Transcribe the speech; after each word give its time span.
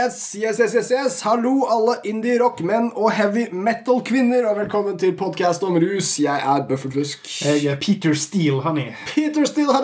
Yes, 0.00 0.34
yes, 0.36 0.60
yes, 0.60 0.74
yes, 0.74 0.90
yes. 0.90 1.22
Hallo, 1.26 1.66
alle 1.68 1.96
indie-rock-menn 2.08 2.86
og 2.96 3.10
heavy 3.12 3.48
metal-kvinner, 3.52 4.46
og 4.48 4.56
velkommen 4.60 4.94
til 5.00 5.10
podkast 5.18 5.64
om 5.66 5.74
rus. 5.82 6.14
Jeg 6.22 6.40
er 6.40 6.62
Bøffelfusk. 6.68 7.26
Jeg 7.44 7.66
er 7.68 7.76
Peter 7.82 8.14
Steele, 8.16 8.62
honey. 8.64 8.94
Peter 9.10 9.44
Steele 9.44 9.74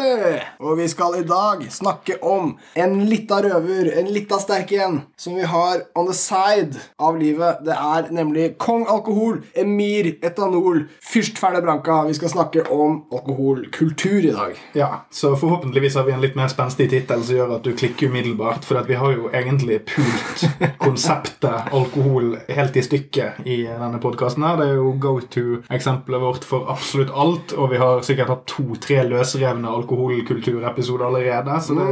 Og 0.59 0.79
vi 0.79 0.87
skal 0.89 1.19
i 1.19 1.25
dag 1.27 1.67
snakke 1.71 2.17
om 2.25 2.55
en 2.77 2.95
lita 3.11 3.43
røver, 3.45 3.91
en 3.99 4.09
lita 4.15 4.39
sterk 4.41 4.73
en, 4.79 5.03
som 5.19 5.37
vi 5.37 5.43
har 5.43 5.83
on 5.95 6.09
the 6.09 6.15
side 6.15 6.81
av 6.99 7.19
livet. 7.21 7.61
Det 7.67 7.77
er 7.77 8.09
nemlig 8.15 8.55
Kong 8.63 8.87
Alkohol, 8.89 9.43
Emir 9.55 10.15
Etanol, 10.23 10.87
Fyrst 11.03 11.37
Ferne 11.43 11.61
Branca. 11.67 11.99
Vi 12.07 12.17
skal 12.17 12.33
snakke 12.33 12.65
om 12.71 13.03
alkoholkultur 13.13 14.31
i 14.31 14.33
dag. 14.33 14.57
Ja, 14.73 15.05
så 15.11 15.35
forhåpentligvis 15.37 16.01
har 16.01 16.09
vi 16.09 16.17
en 16.17 16.25
litt 16.25 16.41
mer 16.41 16.49
spenstig 16.49 16.89
tittel 16.95 17.27
som 17.27 17.37
gjør 17.37 17.59
at 17.59 17.69
du 17.69 17.75
klikker 17.77 18.09
umiddelbart, 18.09 18.65
for 18.65 18.81
vi 18.87 18.97
har 18.97 19.13
jo 19.13 19.29
egentlig 19.35 19.83
pult 20.07 20.77
konseptet 20.79 21.73
alkohol 21.73 22.37
helt 22.49 22.77
i 22.77 22.83
stykket 22.83 23.47
i 23.47 23.63
denne 23.67 23.99
podkasten. 24.03 24.45
Det 24.59 24.69
er 24.69 24.79
jo 24.79 24.93
go 25.01 25.15
to-eksempelet 25.21 26.23
vårt 26.23 26.47
for 26.47 26.71
absolutt 26.73 27.13
alt, 27.15 27.55
og 27.57 27.71
vi 27.73 27.81
har 27.81 28.03
sikkert 28.07 28.33
hatt 28.33 28.45
to-tre 28.51 29.03
løsrevne 29.09 29.71
alkoholkulturepisoder 29.81 31.07
allerede. 31.09 31.59
Så 31.63 31.77
det, 31.79 31.87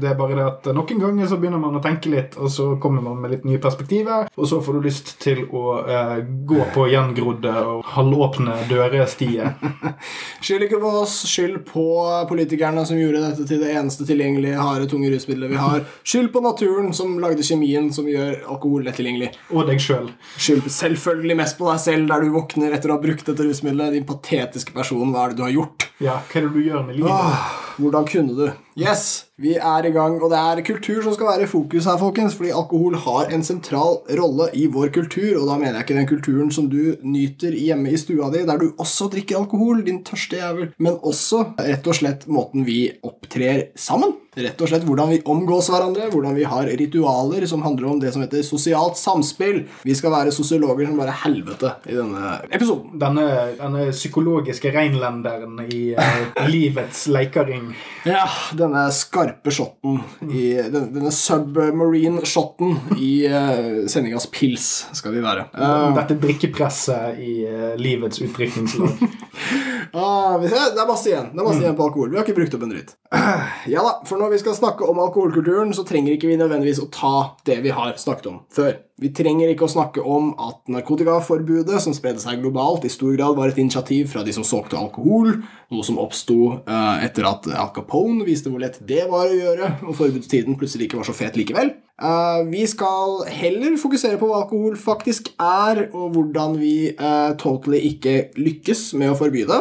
det, 0.00 0.12
er 0.12 0.18
bare 0.18 0.38
det 0.38 0.46
at 0.46 0.70
noen 0.76 1.02
ganger 1.02 1.30
så 1.30 1.38
begynner 1.40 1.62
man 1.62 1.78
å 1.78 1.84
tenke 1.84 2.12
litt, 2.12 2.38
og 2.38 2.50
så 2.52 2.70
kommer 2.82 3.04
man 3.04 3.20
med 3.22 3.34
litt 3.36 3.46
nye 3.48 3.60
perspektiver, 3.62 4.30
og 4.34 4.50
så 4.50 4.60
får 4.64 4.78
du 4.78 4.88
lyst 4.88 5.14
til 5.22 5.44
å 5.48 5.64
eh, 5.84 6.16
gå 6.48 6.62
på 6.74 6.88
gjengrodde 6.92 7.54
og 7.74 7.84
halvåpne 7.96 8.56
dørestier. 8.70 9.54
Skyld 10.44 10.68
ikke 10.68 10.80
på 10.82 10.94
oss, 11.02 11.20
skyld 11.28 11.60
på 11.68 11.86
politikerne 12.30 12.84
som 12.88 12.98
gjorde 12.98 13.22
dette 13.26 13.46
til 13.48 13.62
det 13.62 13.72
eneste 13.74 14.06
tilgjengelige 14.08 14.60
harde, 14.60 14.88
tunge 14.90 15.10
rusmiddelet 15.12 15.52
vi 15.52 15.60
har. 15.60 15.84
Skyld 16.06 16.30
på 16.32 16.42
naturen 16.44 16.92
som 16.96 17.17
lagde 17.22 17.44
kjemien 17.46 17.90
som 17.94 18.08
gjør 18.08 18.44
alkohol 18.54 18.86
lett 18.86 18.98
tilgjengelig. 19.00 19.32
Og 19.52 19.68
deg 19.68 19.82
sjøl. 19.82 20.10
Skyld 20.38 20.70
selvfølgelig 20.72 21.38
mest 21.42 21.58
på 21.58 21.68
deg 21.70 21.82
selv 21.82 22.10
der 22.12 22.24
du 22.24 22.32
våkner 22.34 22.76
etter 22.76 22.92
å 22.92 22.98
ha 22.98 23.02
brukt 23.02 23.26
dette 23.28 23.46
rusmiddelet. 23.46 23.98
Din 23.98 24.08
patetiske 24.08 24.74
person, 24.76 25.12
hva 25.12 25.26
er 25.26 25.34
det 25.34 25.40
du 25.40 25.46
har 25.46 25.54
gjort? 25.56 25.87
Ja, 25.98 26.20
hva 26.22 26.38
er 26.38 26.44
det 26.46 26.54
du 26.54 26.60
gjør 26.62 26.84
med 26.86 26.94
livet? 26.94 27.10
Åh, 27.10 27.78
hvordan 27.82 28.04
kunne 28.06 28.34
du? 28.38 28.44
Yes, 28.78 29.26
vi 29.42 29.56
er 29.58 29.86
i 29.88 29.90
gang, 29.90 30.20
og 30.22 30.30
det 30.30 30.38
er 30.38 30.60
kultur 30.66 31.00
som 31.02 31.14
skal 31.16 31.26
være 31.32 31.46
i 31.46 31.50
fokus 31.50 31.88
her, 31.90 31.98
folkens. 31.98 32.36
Fordi 32.38 32.52
alkohol 32.54 32.94
har 33.02 33.32
en 33.34 33.42
sentral 33.42 33.98
rolle 34.20 34.46
i 34.54 34.68
vår 34.70 34.92
kultur, 34.94 35.40
og 35.40 35.48
da 35.50 35.56
mener 35.58 35.80
jeg 35.80 35.88
ikke 35.88 35.96
den 35.98 36.10
kulturen 36.12 36.54
som 36.54 36.68
du 36.70 36.94
nyter 37.02 37.56
hjemme 37.58 37.90
i 37.90 37.98
stua 37.98 38.30
di, 38.30 38.44
der 38.46 38.62
du 38.62 38.68
også 38.78 39.10
drikker 39.10 39.40
alkohol, 39.40 39.82
din 39.86 40.04
tørste 40.06 40.38
jævel, 40.38 40.70
men 40.78 41.00
også 41.02 41.42
rett 41.58 41.90
og 41.90 41.98
slett 41.98 42.28
måten 42.30 42.66
vi 42.68 42.84
opptrer 43.02 43.72
sammen. 43.74 44.14
Rett 44.38 44.60
og 44.62 44.70
slett 44.70 44.84
hvordan 44.86 45.10
vi 45.10 45.18
omgås 45.26 45.66
hverandre, 45.72 46.10
hvordan 46.12 46.36
vi 46.36 46.44
har 46.46 46.68
ritualer 46.78 47.46
som 47.50 47.64
handler 47.64 47.88
om 47.90 47.98
det 47.98 48.12
som 48.14 48.22
heter 48.22 48.44
sosialt 48.46 48.98
samspill. 49.00 49.64
Vi 49.82 49.96
skal 49.98 50.14
være 50.14 50.34
sosiologer 50.34 50.86
som 50.86 51.00
bare 51.00 51.16
helvete 51.24 51.72
i 51.90 51.96
denne 51.96 52.36
episoden. 52.54 52.94
Denne, 53.02 53.24
denne 53.58 53.88
psykologiske 53.90 54.70
reinlenderen 54.76 55.58
i 55.66 55.87
uh, 55.96 56.48
livets 56.48 57.06
leikering. 57.12 57.70
Ja, 58.08 58.24
denne 58.56 58.86
skarpe 58.94 59.52
shotten 59.54 60.00
i 60.28 60.50
Denne, 60.58 60.88
denne 60.92 61.12
submarine-shotten 61.14 62.98
i 62.98 63.12
uh, 63.30 63.86
sendingas 63.90 64.28
pils 64.32 64.68
skal 64.96 65.14
vi 65.16 65.22
være. 65.24 65.48
Uh, 65.54 65.94
Dette 65.96 66.18
drikkepresset 66.20 67.20
i 67.22 67.34
uh, 67.48 67.72
livets 67.80 68.22
utdrikningslag. 68.24 69.06
ah, 69.92 70.36
det 70.42 70.52
er 70.52 70.88
masse 70.88 71.12
igjen. 71.12 71.30
Det 71.32 71.40
er 71.40 71.46
masse 71.46 71.60
mm. 71.60 71.64
igjen 71.66 71.78
på 71.78 71.88
alkohol. 71.88 72.10
Vi 72.12 72.20
har 72.20 72.26
ikke 72.26 72.38
brukt 72.40 72.58
opp 72.58 72.66
en 72.66 72.74
dritt. 72.74 72.96
Ja 73.68 73.82
da, 73.84 73.94
for 74.08 74.20
når 74.20 74.32
vi 74.32 74.42
skal 74.42 74.56
snakke 74.56 74.86
om 74.88 75.00
alkoholkulturen, 75.02 75.74
så 75.76 75.84
trenger 75.86 76.14
ikke 76.14 76.30
vi 76.30 76.38
nødvendigvis 76.40 76.80
å 76.82 76.90
ta 76.92 77.14
det 77.48 77.60
vi 77.64 77.72
har 77.74 77.96
snakket 78.00 78.30
om 78.30 78.42
før. 78.54 78.76
Vi 78.98 79.12
trenger 79.14 79.52
ikke 79.52 79.68
å 79.68 79.70
snakke 79.70 80.02
om 80.02 80.32
at 80.42 80.64
narkotikaforbudet, 80.74 81.78
som 81.84 81.94
spredde 81.94 82.18
seg 82.22 82.40
globalt, 82.42 82.82
i 82.82 82.90
stor 82.90 83.14
grad 83.14 83.36
var 83.38 83.52
et 83.52 83.60
initiativ 83.62 84.10
fra 84.10 84.24
de 84.26 84.34
som 84.34 84.46
solgte 84.46 84.78
alkohol, 84.78 85.36
noe 85.70 85.86
som 85.86 86.00
oppsto 86.02 86.38
uh, 86.66 86.96
etter 87.04 87.28
at 87.28 87.46
Al 87.54 87.70
Capone 87.76 88.26
viste 88.26 88.50
hvor 88.50 88.62
lett 88.64 88.80
det 88.88 89.04
var 89.10 89.30
å 89.30 89.38
gjøre, 89.38 89.70
og 89.86 89.94
forbudstiden 90.00 90.58
plutselig 90.58 90.88
ikke 90.88 90.98
var 90.98 91.06
så 91.06 91.14
fet 91.14 91.38
likevel. 91.38 91.76
Uh, 91.98 92.44
vi 92.46 92.62
skal 92.70 93.24
heller 93.26 93.74
fokusere 93.80 94.20
på 94.20 94.28
hva 94.30 94.44
alkohol 94.44 94.76
faktisk 94.78 95.32
er, 95.42 95.88
og 95.90 96.14
hvordan 96.14 96.54
vi 96.60 96.92
uh, 96.94 97.34
totally 97.40 97.80
ikke 97.90 98.30
lykkes 98.38 98.92
med 99.00 99.10
å 99.10 99.18
forby 99.18 99.42
det. 99.48 99.58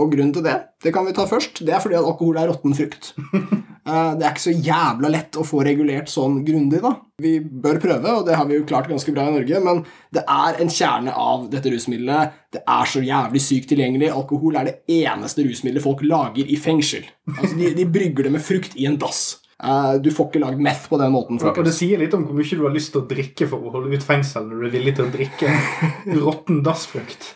og 0.00 0.08
grunnen 0.12 0.32
til 0.32 0.46
det, 0.46 0.56
det 0.84 0.92
kan 0.94 1.04
vi 1.04 1.12
ta 1.16 1.26
først. 1.28 1.60
Det 1.66 1.74
er 1.76 1.82
fordi 1.84 1.98
at 1.98 2.08
alkohol 2.08 2.40
er 2.40 2.48
råtten 2.48 2.76
frukt. 2.76 3.12
det 4.16 4.24
er 4.24 4.30
ikke 4.30 4.46
så 4.46 4.56
jævla 4.56 5.12
lett 5.12 5.36
å 5.36 5.44
få 5.46 5.60
regulert 5.66 6.08
sånn 6.10 6.40
grundig, 6.46 6.80
da. 6.80 6.96
Vi 7.22 7.38
bør 7.40 7.80
prøve, 7.80 8.18
og 8.18 8.26
det 8.26 8.36
har 8.40 8.48
vi 8.48 8.56
jo 8.58 8.66
klart 8.68 8.88
ganske 8.88 9.12
bra 9.12 9.28
i 9.28 9.36
Norge, 9.36 9.60
men 9.64 9.84
det 10.16 10.24
er 10.24 10.60
en 10.62 10.72
kjerne 10.72 11.12
av 11.12 11.46
dette 11.52 11.72
rusmiddelet. 11.72 12.36
Det 12.56 12.64
er 12.64 12.92
så 12.92 13.04
jævlig 13.04 13.42
sykt 13.44 13.72
tilgjengelig. 13.72 14.14
Alkohol 14.16 14.56
er 14.56 14.70
det 14.70 15.02
eneste 15.04 15.44
rusmiddelet 15.44 15.84
folk 15.84 16.04
lager 16.08 16.48
i 16.48 16.56
fengsel. 16.60 17.04
Altså, 17.36 17.56
de, 17.60 17.74
de 17.76 17.88
brygger 17.88 18.28
det 18.28 18.38
med 18.38 18.44
frukt 18.44 18.76
i 18.80 18.88
en 18.88 18.96
dass. 19.00 19.42
Uh, 19.56 19.96
du 20.04 20.10
får 20.12 20.26
ikke 20.28 20.40
lagd 20.42 20.60
meth 20.60 20.88
på 20.90 20.98
den 21.00 21.12
måten. 21.14 21.38
Og 21.40 21.60
Det 21.64 21.72
sier 21.72 22.00
litt 22.00 22.12
om 22.16 22.26
hvor 22.28 22.36
mye 22.36 22.58
du 22.58 22.64
har 22.66 22.74
lyst 22.74 22.92
til 22.92 23.00
å 23.00 23.06
drikke 23.08 23.46
for 23.48 23.64
å 23.64 23.72
holde 23.72 23.96
ut 23.96 24.04
fengsel 24.04 24.44
når 24.44 24.58
du 24.58 24.66
er 24.68 24.74
villig 24.74 24.92
til 24.98 25.06
å 25.06 25.12
drikke 25.14 25.52
råtten 26.26 26.60
dassfrukt. 26.66 27.30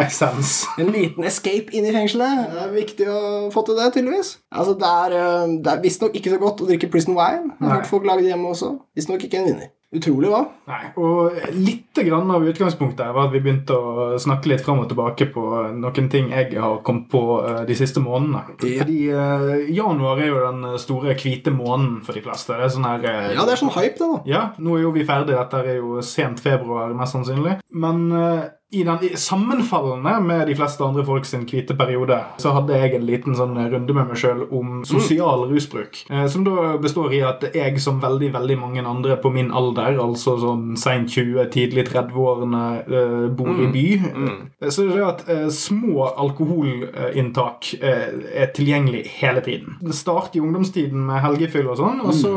Essens. 0.00 0.54
En 0.80 0.92
liten 0.94 1.26
escape 1.28 1.74
inn 1.76 1.88
i 1.88 1.92
fengselet. 1.92 2.46
Det 2.54 2.62
er 2.64 2.72
viktig 2.78 3.10
å 3.12 3.20
få 3.52 3.64
til 3.68 3.76
det, 3.76 3.90
tydeligvis. 3.98 4.32
Altså, 4.54 4.78
Det 4.80 4.94
er, 5.02 5.18
eh, 5.20 5.58
det 5.60 5.74
er 5.74 5.84
visstnok 5.84 6.16
ikke 6.16 6.32
så 6.32 6.40
godt 6.40 6.64
å 6.64 6.70
drikke 6.70 6.88
prison 6.92 7.18
wine. 7.18 7.52
Jeg 7.58 7.68
har 7.68 7.76
hørt 7.76 7.92
folk 7.92 8.08
lage 8.08 8.24
det 8.24 8.32
hjemme 8.32 8.54
også. 8.54 8.72
Visstnok 8.96 9.28
ikke 9.28 9.42
en 9.42 9.52
vinner. 9.52 9.70
Utrolig, 9.90 10.28
hva? 10.30 10.44
Nei, 10.70 10.84
og 11.02 11.34
Litt 11.56 11.98
grann 12.06 12.30
av 12.30 12.44
utgangspunktet 12.46 13.10
var 13.10 13.26
at 13.26 13.32
vi 13.34 13.40
begynte 13.42 13.74
å 13.74 14.18
snakke 14.22 14.52
litt 14.52 14.62
fram 14.62 14.84
og 14.84 14.86
tilbake 14.92 15.26
på 15.34 15.42
noen 15.74 16.10
ting 16.12 16.28
jeg 16.30 16.54
har 16.62 16.76
kommet 16.86 17.08
på 17.10 17.22
eh, 17.42 17.62
de 17.66 17.74
siste 17.78 17.98
månedene. 18.02 18.54
Ja. 18.62 18.76
Fordi 18.84 18.98
uh, 19.10 19.48
januar 19.66 20.22
er 20.22 20.30
jo 20.30 20.44
den 20.44 20.78
store 20.78 21.16
hvite 21.18 21.50
måneden 21.50 21.98
for 22.06 22.14
de 22.14 22.22
fleste. 22.22 22.54
Det 22.54 22.68
er 22.68 22.74
sånn 22.76 22.86
her, 22.86 23.02
uh, 23.02 23.32
ja, 23.34 23.42
det 23.42 23.56
er 23.56 23.62
sånn 23.64 23.74
hype, 23.74 23.98
det, 23.98 24.06
da. 24.06 24.20
Ja, 24.30 24.44
Nå 24.62 24.76
er 24.78 24.84
jo 24.86 24.94
vi 24.94 25.06
ferdig. 25.08 25.34
Dette 25.34 25.64
er 25.64 25.80
jo 25.80 25.98
sent 26.06 26.38
februar, 26.44 26.94
mest 26.94 27.18
sannsynlig. 27.18 27.58
Men 27.72 28.08
uh, 28.12 28.48
i 28.72 28.84
den 28.84 29.16
sammenfallende 29.16 30.20
med 30.22 30.46
de 30.46 30.54
fleste 30.54 30.84
andre 30.84 31.02
folk 31.04 31.24
sin 31.26 31.42
hvite 31.48 31.74
periode, 31.74 32.20
så 32.38 32.52
hadde 32.54 32.76
jeg 32.78 32.94
en 32.94 33.06
liten 33.06 33.34
sånn 33.34 33.56
runde 33.58 33.96
med 33.96 34.12
meg 34.12 34.20
sjøl 34.20 34.44
om 34.46 34.84
sosial 34.86 35.42
rusbruk. 35.50 36.04
Eh, 36.06 36.26
som 36.30 36.44
da 36.46 36.76
består 36.82 37.16
i 37.16 37.22
at 37.26 37.42
jeg, 37.50 37.80
som 37.82 37.98
veldig 38.02 38.28
veldig 38.36 38.58
mange 38.60 38.84
andre 38.86 39.16
på 39.18 39.32
min 39.34 39.50
alder, 39.50 39.98
altså 39.98 40.36
sånn 40.38 40.76
seint 40.78 41.10
20, 41.10 41.50
tidlig 41.50 41.88
30-årene, 41.88 42.62
eh, 42.86 43.26
bor 43.34 43.50
i 43.58 43.66
by. 43.74 43.84
Mm. 44.04 44.28
Mm. 44.28 44.70
Så 44.70 44.86
det 44.86 45.00
er 45.00 45.08
at 45.08 45.26
eh, 45.26 45.48
små 45.54 46.06
alkoholinntak 46.12 47.72
er 47.80 48.54
tilgjengelig 48.54 49.02
hele 49.18 49.42
tiden. 49.42 49.80
Det 49.82 49.98
starter 49.98 50.38
i 50.38 50.44
ungdomstiden 50.46 51.10
med 51.10 51.24
helgefyll 51.26 51.72
og 51.72 51.80
sånn, 51.82 52.06
og 52.06 52.14
så 52.14 52.32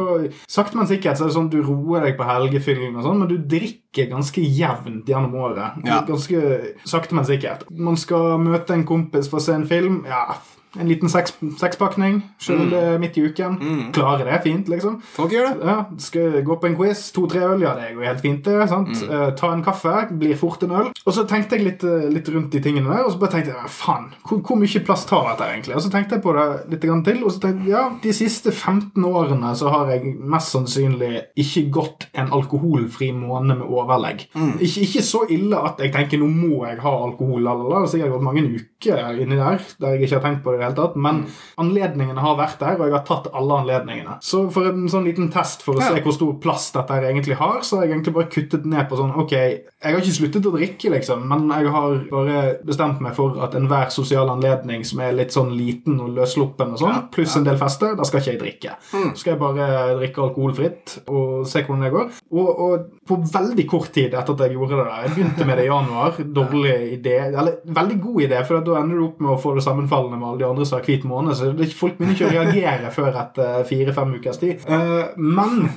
sakte, 0.50 0.82
men 0.82 0.90
sikkert 0.90 1.20
så 1.20 1.28
er 1.28 1.34
det 1.34 1.38
sånn 1.38 1.54
du 1.54 1.62
roer 1.62 2.08
deg 2.08 2.18
på 2.18 2.26
helgefyllen 2.26 2.98
og 2.98 3.06
sånn, 3.06 3.22
men 3.22 3.30
du 3.30 3.38
drikker 3.38 3.83
ganske 3.94 4.42
jevnt 4.42 5.10
gjennom 5.10 5.36
året. 5.36 5.80
Ja 5.86 6.02
ganske 6.08 6.42
sakte, 6.86 7.16
men 7.16 7.26
sikkert. 7.26 7.68
Man 7.70 7.98
skal 7.98 8.40
møte 8.42 8.74
en 8.74 8.86
kompis 8.88 9.30
for 9.32 9.42
å 9.42 9.46
se 9.46 9.56
en 9.58 9.68
film. 9.70 10.02
Ja, 10.10 10.36
en 10.80 10.90
liten 10.90 11.10
seks, 11.12 11.36
sekspakning, 11.60 12.22
selv 12.42 12.74
mm. 12.74 13.02
midt 13.02 13.18
i 13.18 13.26
uken. 13.28 13.58
Mm. 13.62 13.82
Klarer 13.96 14.26
det 14.30 14.40
fint, 14.46 14.70
liksom. 14.72 15.00
Folk 15.16 15.34
gjør 15.34 15.52
det. 15.52 15.68
Ja, 15.70 15.78
skal 16.02 16.40
gå 16.46 16.58
på 16.60 16.70
en 16.70 16.78
quiz, 16.78 17.06
to-tre 17.16 17.44
øl, 17.46 17.66
ja, 17.66 17.76
det 17.78 17.94
går 17.98 18.08
helt 18.10 18.24
fint. 18.24 18.46
det, 18.46 18.68
sant? 18.72 18.94
Mm. 19.04 19.12
Uh, 19.12 19.28
ta 19.38 19.52
en 19.54 19.64
kaffe, 19.66 19.94
blir 20.20 20.38
fort 20.40 20.64
en 20.66 20.76
øl. 20.82 20.92
Og 21.06 21.16
så 21.16 21.26
tenkte 21.30 21.58
jeg 21.58 21.68
litt, 21.68 21.86
uh, 21.86 22.08
litt 22.14 22.30
rundt 22.34 22.54
de 22.56 22.62
tingene 22.64 22.90
der, 22.90 23.06
og 23.06 23.14
så 23.14 23.22
bare 23.22 23.36
tenkte 23.36 23.54
jeg 23.54 23.74
faen, 23.74 24.10
hvor, 24.26 24.42
hvor, 24.42 24.60
mye 24.64 24.84
plass 24.86 25.06
tar 25.10 25.30
dette 25.32 25.50
egentlig? 25.52 25.78
Og 25.78 25.86
så 25.86 25.94
tenkte 25.94 26.18
jeg 26.18 26.26
på 26.26 26.36
det 26.38 26.48
litt 26.74 26.88
til, 27.08 27.22
og 27.24 27.34
så 27.34 27.44
tenkte 27.44 27.68
jeg 27.68 27.74
ja, 27.74 27.86
de 28.04 28.16
siste 28.16 28.52
15 28.54 29.06
årene 29.08 29.54
så 29.58 29.72
har 29.74 29.94
jeg 29.94 30.16
mest 30.20 30.54
sannsynlig 30.54 31.12
ikke 31.40 31.66
gått 31.74 32.08
en 32.18 32.34
alkoholfri 32.36 33.12
måned 33.16 33.62
med 33.62 33.70
overlegg. 33.70 34.28
Mm. 34.34 34.58
Ikke, 34.60 34.88
ikke, 34.88 35.06
så 35.06 35.24
ille 35.34 35.60
at 35.70 35.82
jeg 35.82 35.94
tenker 35.94 36.22
nå 36.22 36.30
må 36.34 36.64
jeg 36.68 36.82
ha 36.84 36.94
alkohol, 37.08 37.42
eller, 37.42 37.70
det 37.70 37.80
har 37.80 37.90
sikkert 37.94 38.16
gått 38.18 38.28
mange 38.28 38.46
uker 38.48 39.22
inni 39.24 39.38
der 39.40 39.64
der 39.80 39.96
jeg 39.96 40.06
ikke 40.06 40.18
har 40.18 40.26
tenkt 40.26 40.44
på 40.44 40.54
det 40.54 40.63
hele 40.66 40.78
tatt, 40.78 40.98
men 40.98 41.24
mm. 41.24 41.38
anledningene 41.64 42.24
har 42.24 42.38
vært 42.40 42.60
der, 42.62 42.78
og 42.80 42.88
jeg 42.88 42.96
har 42.98 43.06
tatt 43.08 43.30
alle 43.34 43.60
anledningene. 43.64 44.18
Så 44.24 44.46
for 44.54 44.70
en 44.70 44.88
sånn 44.92 45.08
liten 45.08 45.30
test 45.34 45.66
for 45.66 45.78
å 45.78 45.84
se 45.84 46.04
hvor 46.04 46.16
stor 46.16 46.34
plass 46.44 46.70
dette 46.76 47.00
egentlig 47.04 47.38
har, 47.40 47.62
så 47.66 47.80
har 47.80 47.88
jeg 47.88 47.96
egentlig 47.96 48.16
bare 48.18 48.32
kuttet 48.34 48.68
ned 48.70 48.88
på 48.90 49.00
sånn 49.00 49.12
Ok, 49.24 49.34
jeg 49.36 49.94
har 49.94 50.00
ikke 50.00 50.16
sluttet 50.18 50.48
å 50.50 50.54
drikke, 50.56 50.90
liksom, 50.96 51.26
men 51.30 51.46
jeg 51.52 51.72
har 51.74 51.98
bare 52.10 52.40
bestemt 52.66 53.02
meg 53.04 53.16
for 53.18 53.38
at 53.46 53.56
enhver 53.58 53.92
sosial 53.94 54.32
anledning 54.34 54.84
som 54.88 55.04
er 55.06 55.16
litt 55.16 55.36
sånn 55.36 55.54
liten 55.56 56.00
og 56.02 56.16
løssluppen 56.18 56.74
og 56.76 56.82
sånn, 56.82 57.00
pluss 57.14 57.38
en 57.38 57.48
del 57.48 57.60
fester, 57.62 57.94
da 57.98 58.08
skal 58.08 58.24
ikke 58.24 58.34
jeg 58.34 58.42
drikke. 58.42 58.76
Mm. 58.94 59.12
Så 59.14 59.24
skal 59.24 59.36
jeg 59.36 59.42
bare 59.42 59.68
drikke 60.00 60.24
alkoholfritt 60.28 60.96
og 61.08 61.48
se 61.50 61.64
hvordan 61.64 61.86
det 61.86 61.94
går. 61.94 62.12
Og, 62.34 62.50
og, 62.50 62.90
på 63.04 63.18
veldig 63.34 63.66
kort 63.68 63.92
tid 63.96 64.14
etter 64.16 64.32
at 64.32 64.42
jeg 64.46 64.56
gjorde 64.56 64.78
det 64.78 64.84
der 64.88 65.02
Jeg 65.04 65.12
begynte 65.18 65.48
med 65.48 65.58
det 65.60 65.66
i 65.66 65.70
januar. 65.70 66.20
Dårlig 66.38 66.76
idé, 66.98 67.18
eller 67.26 67.58
veldig 67.80 67.98
god 68.04 68.22
idé, 68.28 68.40
for 68.48 68.64
da 68.64 68.78
ender 68.80 69.00
du 69.00 69.06
opp 69.10 69.20
med 69.24 69.34
å 69.34 69.40
få 69.44 69.56
det 69.58 69.66
sammenfallende 69.66 70.20
med 70.20 70.30
alle 70.30 70.42
de 70.42 70.48
andre 70.54 70.68
som 70.70 70.80
har 70.80 70.88
hvit 70.88 71.08
måned, 71.08 71.36
så 71.36 71.52
folk 71.78 71.98
begynner 71.98 72.16
ikke 72.16 72.30
å 72.30 72.34
reagere 72.34 72.92
før 72.94 73.20
etter 73.24 73.66
fire-fem 73.68 74.16
ukers 74.20 74.40
tid. 74.42 74.64
Eh, 74.64 75.18
men 75.18 75.68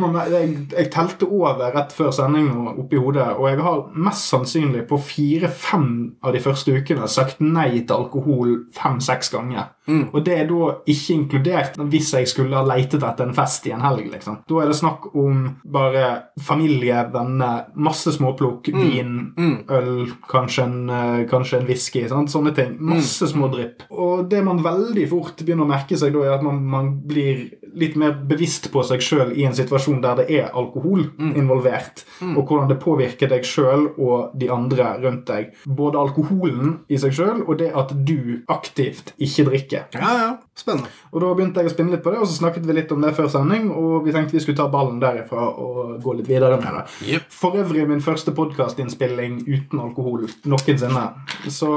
må, 0.00 0.10
jeg, 0.32 0.50
jeg 0.72 0.90
telte 0.94 1.28
over 1.28 1.70
rett 1.74 1.94
før 1.94 2.12
sending 2.14 2.50
nå 2.50 2.74
oppi 2.82 3.00
hodet, 3.00 3.30
og 3.36 3.48
jeg 3.50 3.62
har 3.64 3.84
mest 4.08 4.32
sannsynlig 4.32 4.86
på 4.90 4.98
fire-fem 5.12 5.88
av 6.24 6.34
de 6.34 6.42
første 6.44 6.74
ukene 6.74 7.08
sagt 7.10 7.42
nei 7.44 7.70
til 7.80 7.96
alkohol 7.96 8.58
fem-seks 8.74 9.32
ganger. 9.34 9.73
Mm. 9.88 10.08
Og 10.14 10.24
det 10.24 10.38
er 10.38 10.46
da 10.48 10.70
ikke 10.86 11.14
inkludert 11.14 11.76
hvis 11.92 12.12
jeg 12.14 12.28
skulle 12.30 12.56
ha 12.56 12.62
leitet 12.64 13.02
etter 13.02 13.26
en 13.28 13.34
fest 13.34 13.66
i 13.66 13.72
en 13.74 13.80
helg. 13.84 14.10
liksom. 14.12 14.38
Da 14.48 14.60
er 14.62 14.66
det 14.70 14.76
snakk 14.78 15.10
om 15.14 15.56
bare 15.64 16.04
familie, 16.40 17.04
venner, 17.12 17.66
masse 17.76 18.12
småplukk, 18.16 18.72
vin, 18.72 19.32
Mm. 19.36 19.64
øl, 19.68 20.06
kanskje 20.28 20.64
en, 20.64 20.90
eh, 20.90 21.26
kanskje 21.28 21.58
en 21.60 21.66
whisky. 21.66 22.08
Sant? 22.08 22.28
Sånne 22.30 22.54
ting. 22.54 22.76
Masse 22.80 23.28
små 23.28 23.48
drypp. 23.52 23.82
Og 23.90 24.28
det 24.28 24.42
man 24.44 24.58
veldig 24.62 25.08
fort 25.10 25.36
begynner 25.44 25.64
å 25.64 25.68
merke 25.68 25.96
seg, 25.98 26.12
da 26.12 26.18
er 26.24 26.34
at 26.34 26.42
man, 26.42 26.64
man 26.64 27.00
blir 27.06 27.50
litt 27.78 27.96
mer 28.00 28.14
bevisst 28.28 28.70
på 28.72 28.82
seg 28.86 29.02
sjøl 29.04 29.34
i 29.36 29.46
en 29.48 29.56
situasjon 29.56 30.00
der 30.04 30.22
det 30.22 30.26
er 30.38 30.54
alkohol 30.54 31.06
involvert, 31.34 32.04
og 32.22 32.42
hvordan 32.44 32.70
det 32.70 32.78
påvirker 32.82 33.30
deg 33.30 33.46
sjøl 33.48 33.88
og 33.94 34.34
de 34.38 34.50
andre 34.52 34.94
rundt 35.02 35.26
deg. 35.30 35.52
Både 35.66 36.00
alkoholen 36.00 36.78
i 36.88 36.98
seg 37.00 37.14
sjøl 37.16 37.44
og 37.44 37.58
det 37.60 37.72
at 37.74 37.94
du 38.06 38.40
aktivt 38.52 39.14
ikke 39.18 39.48
drikker. 39.50 39.86
Ja, 39.98 40.14
ja. 40.22 40.32
Spennende. 40.54 40.86
Og 41.10 41.18
Da 41.18 41.32
begynte 41.34 41.62
jeg 41.62 41.66
å 41.66 41.72
spinne 41.72 41.94
litt 41.96 42.04
på 42.04 42.12
det, 42.14 42.20
og 42.22 42.28
så 42.30 42.36
snakket 42.36 42.66
vi 42.68 42.76
litt 42.76 42.92
om 42.94 43.02
det 43.02 43.10
før 43.16 43.26
sending. 43.32 43.66
Og 43.74 44.04
vi 44.06 44.12
tenkte 44.14 44.36
vi 44.36 44.42
skulle 44.44 44.58
ta 44.60 44.68
ballen 44.70 45.00
derifra 45.02 45.48
og 45.50 45.96
gå 46.04 46.14
litt 46.20 46.28
videre 46.30 46.60
med 46.60 46.76
det. 46.78 46.84
Yep. 47.10 47.26
For 47.34 47.58
øvrig 47.58 47.86
min 47.90 48.02
første 48.04 48.30
podkastinnspilling 48.36 49.40
uten 49.48 49.82
alkohol 49.82 50.28
noensinne. 50.46 51.04
Så 51.50 51.70